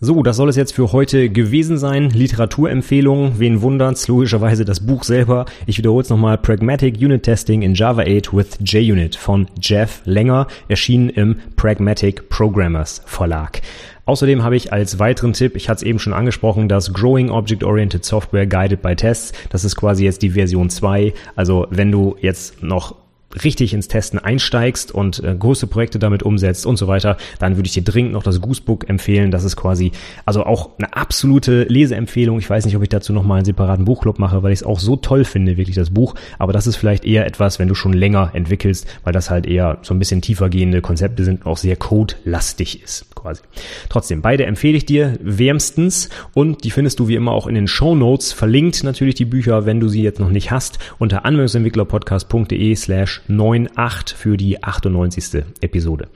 So, 0.03 0.23
das 0.23 0.35
soll 0.35 0.49
es 0.49 0.55
jetzt 0.55 0.73
für 0.73 0.93
heute 0.93 1.29
gewesen 1.29 1.77
sein. 1.77 2.09
Literaturempfehlung, 2.09 3.33
wen 3.37 3.61
wundert's? 3.61 4.07
Logischerweise 4.07 4.65
das 4.65 4.79
Buch 4.79 5.03
selber. 5.03 5.45
Ich 5.67 5.77
wiederhole 5.77 6.01
es 6.01 6.09
nochmal. 6.09 6.39
Pragmatic 6.39 6.95
Unit 6.97 7.21
Testing 7.21 7.61
in 7.61 7.75
Java 7.75 8.01
8 8.01 8.35
with 8.35 8.57
JUnit 8.63 9.15
von 9.15 9.45
Jeff 9.61 10.01
Länger, 10.05 10.47
erschienen 10.67 11.09
im 11.09 11.35
Pragmatic 11.55 12.29
Programmers 12.29 13.03
Verlag. 13.05 13.61
Außerdem 14.05 14.43
habe 14.43 14.55
ich 14.55 14.73
als 14.73 14.97
weiteren 14.97 15.33
Tipp, 15.33 15.55
ich 15.55 15.69
hatte 15.69 15.85
es 15.85 15.87
eben 15.87 15.99
schon 15.99 16.13
angesprochen, 16.13 16.67
das 16.67 16.91
Growing 16.91 17.29
Object 17.29 17.63
Oriented 17.63 18.03
Software 18.03 18.47
Guided 18.47 18.81
by 18.81 18.95
Tests. 18.95 19.33
Das 19.51 19.63
ist 19.63 19.75
quasi 19.75 20.03
jetzt 20.03 20.23
die 20.23 20.31
Version 20.31 20.71
2. 20.71 21.13
Also 21.35 21.67
wenn 21.69 21.91
du 21.91 22.15
jetzt 22.19 22.63
noch 22.63 22.95
richtig 23.43 23.73
ins 23.73 23.87
Testen 23.87 24.19
einsteigst 24.19 24.91
und 24.91 25.23
äh, 25.23 25.35
große 25.37 25.67
Projekte 25.67 25.99
damit 25.99 26.23
umsetzt 26.23 26.65
und 26.65 26.77
so 26.77 26.87
weiter, 26.87 27.17
dann 27.39 27.55
würde 27.55 27.67
ich 27.67 27.73
dir 27.73 27.83
dringend 27.83 28.13
noch 28.13 28.23
das 28.23 28.41
Goosebook 28.41 28.89
empfehlen. 28.89 29.31
Das 29.31 29.43
ist 29.43 29.55
quasi 29.55 29.91
also 30.25 30.45
auch 30.45 30.71
eine 30.77 30.95
absolute 30.95 31.63
Leseempfehlung. 31.63 32.39
Ich 32.39 32.49
weiß 32.49 32.65
nicht, 32.65 32.75
ob 32.75 32.83
ich 32.83 32.89
dazu 32.89 33.13
noch 33.13 33.23
mal 33.23 33.35
einen 33.35 33.45
separaten 33.45 33.85
Buchclub 33.85 34.19
mache, 34.19 34.43
weil 34.43 34.51
ich 34.51 34.59
es 34.59 34.65
auch 34.65 34.79
so 34.79 34.95
toll 34.95 35.25
finde, 35.25 35.57
wirklich 35.57 35.75
das 35.75 35.89
Buch. 35.89 36.15
Aber 36.39 36.53
das 36.53 36.67
ist 36.67 36.75
vielleicht 36.75 37.05
eher 37.05 37.25
etwas, 37.25 37.59
wenn 37.59 37.67
du 37.67 37.75
schon 37.75 37.93
länger 37.93 38.31
entwickelst, 38.33 38.87
weil 39.03 39.13
das 39.13 39.29
halt 39.29 39.45
eher 39.45 39.79
so 39.81 39.93
ein 39.93 39.99
bisschen 39.99 40.21
tiefer 40.21 40.49
gehende 40.49 40.81
Konzepte 40.81 41.23
sind 41.23 41.45
und 41.45 41.51
auch 41.51 41.57
sehr 41.57 41.75
codelastig 41.75 42.83
ist 42.83 43.13
quasi. 43.15 43.41
Trotzdem, 43.89 44.21
beide 44.21 44.45
empfehle 44.45 44.77
ich 44.77 44.85
dir 44.85 45.17
wärmstens 45.21 46.09
und 46.33 46.63
die 46.63 46.71
findest 46.71 46.99
du 46.99 47.07
wie 47.07 47.15
immer 47.15 47.31
auch 47.31 47.47
in 47.47 47.55
den 47.55 47.67
Show 47.67 47.95
Notes 47.95 48.33
verlinkt 48.33 48.83
natürlich 48.83 49.15
die 49.15 49.25
Bücher, 49.25 49.65
wenn 49.65 49.79
du 49.79 49.87
sie 49.87 50.01
jetzt 50.01 50.19
noch 50.19 50.29
nicht 50.29 50.51
hast, 50.51 50.79
unter 50.97 51.25
anwendungsentwicklerpodcast.de 51.25 52.75
slash 52.75 53.20
98 53.27 54.17
für 54.17 54.37
die 54.37 54.63
98. 54.63 55.43
Episode. 55.61 56.07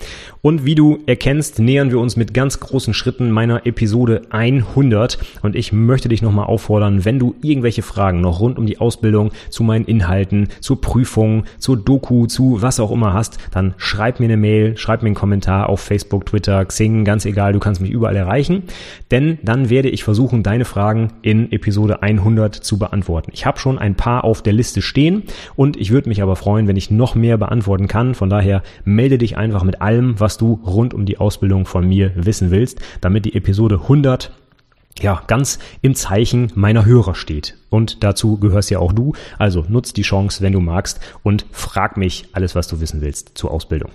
Und 0.41 0.65
wie 0.65 0.75
du 0.75 0.99
erkennst, 1.05 1.59
nähern 1.59 1.91
wir 1.91 1.99
uns 1.99 2.15
mit 2.15 2.33
ganz 2.33 2.59
großen 2.59 2.93
Schritten 2.93 3.31
meiner 3.31 3.65
Episode 3.65 4.23
100 4.29 5.17
und 5.41 5.55
ich 5.55 5.73
möchte 5.73 6.09
dich 6.09 6.21
nochmal 6.21 6.45
auffordern, 6.47 7.05
wenn 7.05 7.19
du 7.19 7.35
irgendwelche 7.41 7.81
Fragen 7.81 8.21
noch 8.21 8.39
rund 8.39 8.57
um 8.57 8.65
die 8.65 8.79
Ausbildung, 8.79 9.31
zu 9.49 9.63
meinen 9.63 9.85
Inhalten, 9.85 10.49
zur 10.59 10.81
Prüfung, 10.81 11.45
zur 11.57 11.77
Doku, 11.77 12.27
zu 12.27 12.61
was 12.61 12.79
auch 12.79 12.91
immer 12.91 13.13
hast, 13.13 13.37
dann 13.51 13.73
schreib 13.77 14.19
mir 14.19 14.25
eine 14.25 14.37
Mail, 14.37 14.77
schreib 14.77 15.01
mir 15.01 15.07
einen 15.07 15.15
Kommentar 15.15 15.69
auf 15.69 15.79
Facebook, 15.79 16.25
Twitter, 16.25 16.63
Xing, 16.65 17.05
ganz 17.05 17.25
egal, 17.25 17.53
du 17.53 17.59
kannst 17.59 17.81
mich 17.81 17.91
überall 17.91 18.15
erreichen, 18.15 18.63
denn 19.11 19.39
dann 19.43 19.69
werde 19.69 19.89
ich 19.89 20.03
versuchen, 20.03 20.43
deine 20.43 20.65
Fragen 20.65 21.13
in 21.21 21.51
Episode 21.51 22.01
100 22.01 22.55
zu 22.55 22.77
beantworten. 22.77 23.31
Ich 23.33 23.45
habe 23.45 23.59
schon 23.59 23.77
ein 23.79 23.95
paar 23.95 24.23
auf 24.23 24.41
der 24.41 24.53
Liste 24.53 24.81
stehen 24.81 25.23
und 25.55 25.77
ich 25.77 25.91
würde 25.91 26.09
mich 26.09 26.21
aber 26.21 26.35
freuen, 26.35 26.67
wenn 26.67 26.75
ich 26.75 26.91
noch 26.95 27.15
mehr 27.15 27.37
beantworten 27.37 27.87
kann. 27.87 28.15
Von 28.15 28.29
daher 28.29 28.63
melde 28.83 29.17
dich 29.17 29.37
einfach 29.37 29.63
mit 29.63 29.81
allem, 29.81 30.19
was 30.19 30.37
du 30.37 30.61
rund 30.65 30.93
um 30.93 31.05
die 31.05 31.17
Ausbildung 31.17 31.65
von 31.65 31.87
mir 31.87 32.11
wissen 32.15 32.51
willst, 32.51 32.79
damit 33.01 33.25
die 33.25 33.35
Episode 33.35 33.79
100 33.81 34.31
ja, 35.01 35.21
ganz 35.27 35.59
im 35.81 35.93
Zeichen 35.93 36.51
meiner 36.55 36.85
Hörer 36.85 37.15
steht. 37.15 37.57
Und 37.69 38.03
dazu 38.03 38.37
gehörst 38.37 38.69
ja 38.69 38.79
auch 38.79 38.93
du. 38.93 39.13
Also 39.37 39.65
nutz 39.67 39.93
die 39.93 40.03
Chance, 40.03 40.41
wenn 40.41 40.53
du 40.53 40.61
magst 40.61 40.99
und 41.23 41.45
frag 41.51 41.97
mich 41.97 42.27
alles, 42.31 42.55
was 42.55 42.67
du 42.67 42.79
wissen 42.79 43.01
willst 43.01 43.37
zur 43.37 43.51
Ausbildung. 43.51 43.91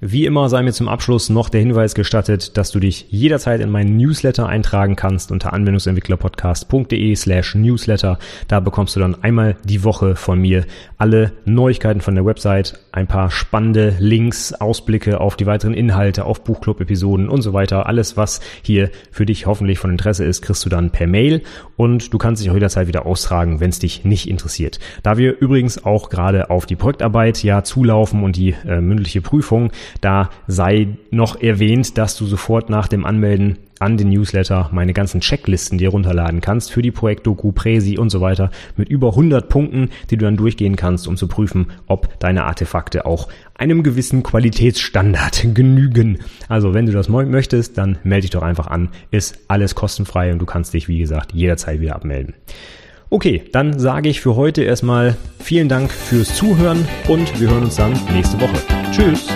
Wie 0.00 0.26
immer 0.26 0.50
sei 0.50 0.62
mir 0.62 0.74
zum 0.74 0.88
Abschluss 0.88 1.30
noch 1.30 1.48
der 1.48 1.60
Hinweis 1.60 1.94
gestattet, 1.94 2.58
dass 2.58 2.70
du 2.70 2.80
dich 2.80 3.06
jederzeit 3.08 3.62
in 3.62 3.70
meinen 3.70 3.96
Newsletter 3.96 4.46
eintragen 4.46 4.94
kannst 4.94 5.32
unter 5.32 5.54
anwendungsentwicklerpodcast.de 5.54 7.16
slash 7.16 7.54
newsletter. 7.54 8.18
Da 8.46 8.60
bekommst 8.60 8.94
du 8.94 9.00
dann 9.00 9.22
einmal 9.22 9.56
die 9.64 9.84
Woche 9.84 10.14
von 10.14 10.38
mir 10.38 10.66
alle 10.98 11.32
Neuigkeiten 11.46 12.02
von 12.02 12.14
der 12.14 12.26
Website, 12.26 12.78
ein 12.92 13.06
paar 13.06 13.30
spannende 13.30 13.96
Links, 13.98 14.52
Ausblicke 14.52 15.18
auf 15.18 15.34
die 15.34 15.46
weiteren 15.46 15.72
Inhalte, 15.72 16.26
auf 16.26 16.44
Buchclub-Episoden 16.44 17.30
und 17.30 17.40
so 17.40 17.54
weiter. 17.54 17.86
Alles, 17.86 18.18
was 18.18 18.40
hier 18.60 18.90
für 19.10 19.24
dich 19.24 19.46
hoffentlich 19.46 19.78
von 19.78 19.90
Interesse 19.90 20.26
ist, 20.26 20.42
kriegst 20.42 20.62
du 20.66 20.68
dann 20.68 20.90
per 20.90 21.06
Mail 21.06 21.40
und 21.76 22.12
du 22.12 22.18
kannst 22.18 22.42
dich 22.42 22.50
auch 22.50 22.54
jederzeit 22.54 22.86
wieder 22.86 23.06
austragen, 23.06 23.60
wenn 23.60 23.70
es 23.70 23.78
dich 23.78 24.04
nicht 24.04 24.28
interessiert. 24.28 24.78
Da 25.02 25.16
wir 25.16 25.38
übrigens 25.40 25.82
auch 25.86 26.10
gerade 26.10 26.50
auf 26.50 26.66
die 26.66 26.76
Projektarbeit 26.76 27.42
ja 27.42 27.64
zulaufen 27.64 28.22
und 28.22 28.36
die 28.36 28.54
äh, 28.66 28.82
mündliche 28.82 29.22
Prüfung, 29.22 29.70
da 30.00 30.30
sei 30.46 30.88
noch 31.10 31.40
erwähnt, 31.40 31.98
dass 31.98 32.16
du 32.16 32.26
sofort 32.26 32.70
nach 32.70 32.88
dem 32.88 33.04
Anmelden 33.04 33.58
an 33.78 33.96
den 33.96 34.08
Newsletter 34.08 34.70
meine 34.72 34.92
ganzen 34.92 35.20
Checklisten 35.20 35.78
dir 35.78 35.90
runterladen 35.90 36.40
kannst 36.40 36.72
für 36.72 36.82
die 36.82 36.90
Projektdoku, 36.90 37.52
Präsi 37.52 37.98
und 37.98 38.10
so 38.10 38.20
weiter 38.20 38.50
mit 38.76 38.88
über 38.88 39.10
100 39.10 39.48
Punkten, 39.48 39.90
die 40.10 40.16
du 40.16 40.24
dann 40.24 40.36
durchgehen 40.36 40.76
kannst, 40.76 41.06
um 41.06 41.16
zu 41.16 41.28
prüfen, 41.28 41.66
ob 41.86 42.18
deine 42.18 42.44
Artefakte 42.44 43.04
auch 43.06 43.28
einem 43.54 43.82
gewissen 43.82 44.22
Qualitätsstandard 44.22 45.48
genügen. 45.54 46.18
Also 46.48 46.74
wenn 46.74 46.86
du 46.86 46.92
das 46.92 47.08
möchtest, 47.08 47.78
dann 47.78 47.98
melde 48.02 48.22
dich 48.22 48.30
doch 48.30 48.42
einfach 48.42 48.66
an. 48.66 48.90
Ist 49.10 49.38
alles 49.48 49.74
kostenfrei 49.74 50.32
und 50.32 50.38
du 50.38 50.46
kannst 50.46 50.74
dich, 50.74 50.88
wie 50.88 50.98
gesagt, 50.98 51.32
jederzeit 51.32 51.80
wieder 51.80 51.96
abmelden. 51.96 52.34
Okay, 53.08 53.44
dann 53.52 53.78
sage 53.78 54.08
ich 54.08 54.20
für 54.20 54.34
heute 54.34 54.62
erstmal 54.62 55.16
vielen 55.38 55.68
Dank 55.68 55.92
fürs 55.92 56.34
Zuhören 56.34 56.86
und 57.06 57.40
wir 57.40 57.50
hören 57.50 57.64
uns 57.64 57.76
dann 57.76 57.92
nächste 58.12 58.40
Woche. 58.40 58.56
Tschüss! 58.90 59.28